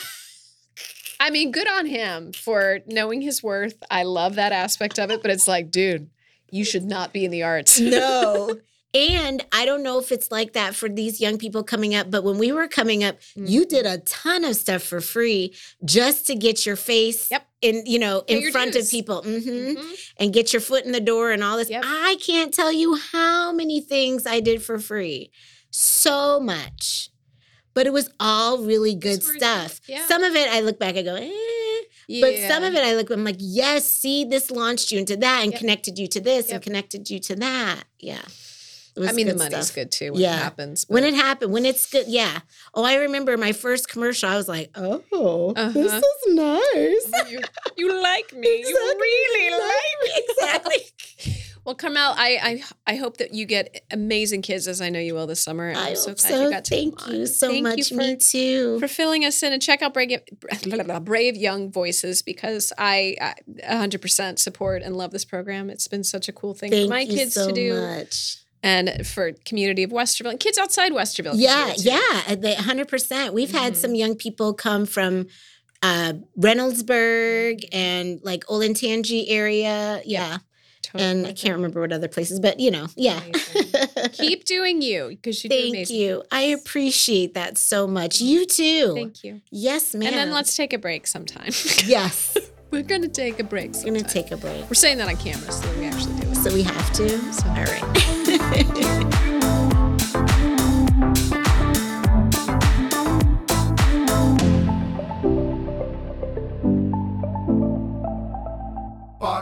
I 1.19 1.31
mean, 1.31 1.51
good 1.51 1.67
on 1.67 1.87
him 1.87 2.35
for 2.35 2.81
knowing 2.87 3.23
his 3.23 3.43
worth. 3.43 3.83
I 3.91 4.03
love 4.03 4.35
that 4.35 4.53
aspect 4.53 4.99
of 4.99 5.11
it, 5.11 5.23
but 5.23 5.31
it's 5.31 5.49
like, 5.49 5.71
dude, 5.71 6.11
you 6.51 6.67
should 6.67 6.85
not 6.85 7.15
be 7.15 7.25
in 7.25 7.31
the 7.31 7.43
arts. 7.43 7.81
no. 7.81 8.61
And 8.95 9.45
I 9.53 9.67
don't 9.67 9.83
know 9.83 9.99
if 9.99 10.11
it's 10.11 10.31
like 10.31 10.55
that 10.55 10.75
for 10.75 10.89
these 10.89 11.21
young 11.21 11.37
people 11.37 11.63
coming 11.63 11.95
up, 11.95 12.11
but 12.11 12.25
when 12.25 12.39
we 12.39 12.53
were 12.53 12.67
coming 12.67 13.05
up, 13.05 13.17
you 13.35 13.61
Mm-hmm. 13.63 13.69
did 13.69 13.87
a 13.87 13.99
ton 13.99 14.45
of 14.45 14.57
stuff 14.57 14.83
for 14.83 15.01
free 15.03 15.55
just 15.85 16.27
to 16.29 16.35
get 16.35 16.65
your 16.65 16.75
face 16.77 17.31
Yep. 17.31 17.47
in, 17.61 17.83
you 17.85 17.99
know, 17.99 18.23
Pay 18.23 18.47
in 18.47 18.53
front 18.53 18.73
dues. 18.73 18.87
of 18.87 18.91
people. 18.91 19.23
hmm 19.23 19.39
Mhm. 19.39 19.95
and 20.17 20.33
get 20.33 20.53
your 20.55 20.61
foot 20.63 20.85
in 20.87 20.93
the 20.93 21.01
door 21.01 21.33
and 21.33 21.45
all 21.45 21.59
this. 21.59 21.69
Yep. 21.69 21.83
I 21.87 22.17
can't 22.25 22.53
tell 22.55 22.73
you 22.73 22.95
how 22.97 23.53
many 23.53 23.81
things 23.83 24.27
I 24.27 24.41
did 24.41 24.63
for 24.63 24.79
free. 24.79 25.31
So 25.71 26.41
much. 26.41 27.11
But 27.75 27.87
it 27.87 27.93
was 27.93 28.09
all 28.19 28.59
really 28.59 28.95
good 28.95 29.19
It's 29.19 29.27
worth 29.27 29.37
it. 29.37 29.41
stuff. 29.41 29.81
Yeah. 29.87 30.07
Some 30.09 30.25
of 30.25 30.35
it 30.35 30.49
I 30.49 30.61
look 30.61 30.79
back, 30.79 30.97
I 30.97 31.03
go, 31.03 31.15
eh. 31.15 31.31
But 32.23 32.39
some 32.49 32.65
of 32.65 32.75
it 32.75 32.83
I 32.83 32.95
look, 32.97 33.11
I'm 33.11 33.23
like, 33.23 33.37
yes, 33.39 33.87
see, 33.87 34.25
this 34.25 34.51
launched 34.51 34.91
you 34.91 34.99
into 34.99 35.15
that 35.19 35.43
and 35.43 35.53
Yep. 35.53 35.61
connected 35.61 35.99
you 35.99 36.09
to 36.09 36.21
this 36.21 36.49
and 36.49 36.63
connected 36.63 37.11
you 37.11 37.19
to 37.21 37.37
that. 37.37 37.85
Yeah. 38.01 38.23
I 39.07 39.13
mean, 39.13 39.27
the 39.29 39.35
money's 39.37 39.67
stuff. 39.67 39.75
good 39.75 39.93
too 39.93 40.13
when 40.13 40.21
Yeah. 40.23 40.37
it 40.37 40.43
happens. 40.43 40.85
When 40.89 41.05
it 41.05 41.15
happened, 41.15 41.53
when 41.53 41.65
it's 41.67 41.91
good, 41.91 42.07
yeah. 42.09 42.41
Oh, 42.75 42.85
I 42.85 42.97
remember 42.97 43.37
my 43.37 43.53
first 43.53 43.89
commercial. 43.89 44.29
I 44.29 44.37
was 44.37 44.49
like, 44.49 44.71
oh, 44.75 45.53
this 45.55 45.87
Uh-huh. 45.87 46.01
is 46.01 46.35
nice. 46.35 47.31
you, 47.31 47.41
you 47.77 48.03
like 48.03 48.33
me. 48.33 48.65
You 48.67 48.97
really 49.01 49.51
Like 49.51 50.03
me. 50.05 50.25
Exactly. 50.29 51.35
Well, 51.65 51.75
Carmel, 51.75 52.15
I, 52.17 52.63
I 52.87 52.93
I 52.95 52.97
hope 52.97 53.19
that 53.19 53.35
you 53.35 53.45
get 53.45 53.83
amazing 53.91 54.41
kids 54.41 54.67
as 54.67 54.81
I 54.81 54.89
know 54.89 55.01
you 55.01 55.13
will 55.13 55.27
this 55.27 55.41
summer. 55.43 55.69
and 55.69 55.77
I 55.77 55.91
I'm 55.91 55.97
so 55.97 56.11
hope 56.11 56.19
glad 56.19 56.31
so. 56.31 56.43
you 56.45 56.51
got 56.51 56.65
to 56.65 56.75
Thank 56.75 57.07
you 57.09 57.27
so 57.27 57.49
Thank 57.49 57.63
much. 57.65 57.91
You 57.91 57.97
Me 57.99 58.15
for, 58.15 58.21
too. 58.21 58.81
for 58.81 58.89
filling 58.89 59.27
us 59.27 59.43
in 59.43 59.53
and 59.53 59.61
check 59.61 59.83
out 59.83 59.93
Brave, 59.93 60.19
Brave 61.05 61.37
Young 61.37 61.71
Voices 61.71 62.23
because 62.23 62.73
I 62.79 63.17
I 63.21 63.35
100% 63.71 64.39
support 64.39 64.81
and 64.83 64.97
love 64.97 65.11
this 65.11 65.27
program. 65.27 65.69
It's 65.69 65.89
been 65.89 66.05
such 66.05 66.27
a 66.29 66.33
cool 66.33 66.55
thing 66.55 66.71
Thank 66.71 66.85
for 66.87 66.91
my 66.95 67.05
kids 67.05 67.35
so 67.35 67.49
to 67.49 67.53
do 67.53 67.75
much. 67.75 68.39
And 68.63 69.07
for 69.07 69.33
community 69.45 69.83
of 69.85 69.91
Westerville 69.91 70.31
and 70.31 70.41
kids 70.41 70.59
outside 70.59 70.93
Westerville. 70.93 71.35
Yeah, 71.37 71.67
do 71.67 71.71
it 71.73 71.77
too. 71.79 71.89
yeah, 71.91 72.23
uh, 72.29 72.35
the 72.35 72.55
hundred 72.57 72.89
percent. 72.89 73.33
We've 73.35 73.53
had 73.53 73.75
Mhm. 73.75 73.77
some 73.77 73.95
young 73.95 74.15
people 74.17 74.53
come 74.55 74.87
from 74.87 75.27
uh, 75.83 76.15
Reynoldsburg 76.39 77.65
and 77.73 78.21
like 78.25 78.45
Olentangy 78.47 79.27
area. 79.29 80.03
Yeah, 80.05 80.39
Totally 80.83 81.05
and 81.05 81.27
I 81.27 81.33
can't 81.35 81.55
remember 81.55 81.81
what 81.81 81.93
other 81.93 82.09
places, 82.09 82.41
but 82.41 82.59
you 82.59 82.71
know, 82.71 82.89
yeah. 82.97 83.21
Keep 84.13 84.45
doing 84.45 84.83
you 84.83 85.09
because 85.11 85.45
you 85.45 85.51
do 85.51 85.73
Thank 85.73 85.91
you. 85.91 86.23
I 86.33 86.43
appreciate 86.43 87.35
that 87.35 87.59
so 87.59 87.87
much. 87.87 88.21
You 88.21 88.45
too. 88.47 88.95
Thank 88.95 89.23
you. 89.23 89.41
Yes, 89.53 89.95
ma'am. 89.95 90.09
And 90.09 90.17
then 90.17 90.31
let's 90.33 90.57
take 90.57 90.73
a 90.73 90.79
break 90.79 91.07
sometime. 91.07 91.53
Yes, 91.87 92.37
We're 92.71 92.83
going 92.83 93.03
to 93.03 93.09
take 93.09 93.39
a 93.39 93.45
break. 93.45 93.73
we're 93.77 93.85
gonna 93.85 94.03
take 94.03 94.31
a 94.31 94.37
break, 94.37 94.69
We're 94.69 94.75
saying 94.75 94.99
that 94.99 95.09
on 95.09 95.17
camera 95.17 95.51
so 95.53 95.63
that 95.67 95.79
we 95.79 95.87
actually 95.87 96.21
do 96.21 96.29
it. 96.31 96.35
so 96.37 96.53
we 96.53 96.63
have 96.65 96.93
to. 96.95 97.09
So- 97.33 97.49
All 97.49 97.65
right. 97.65 98.15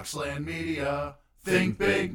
Boxland 0.06 0.44
Media. 0.44 1.16
Think 1.44 1.78
big, 1.78 2.14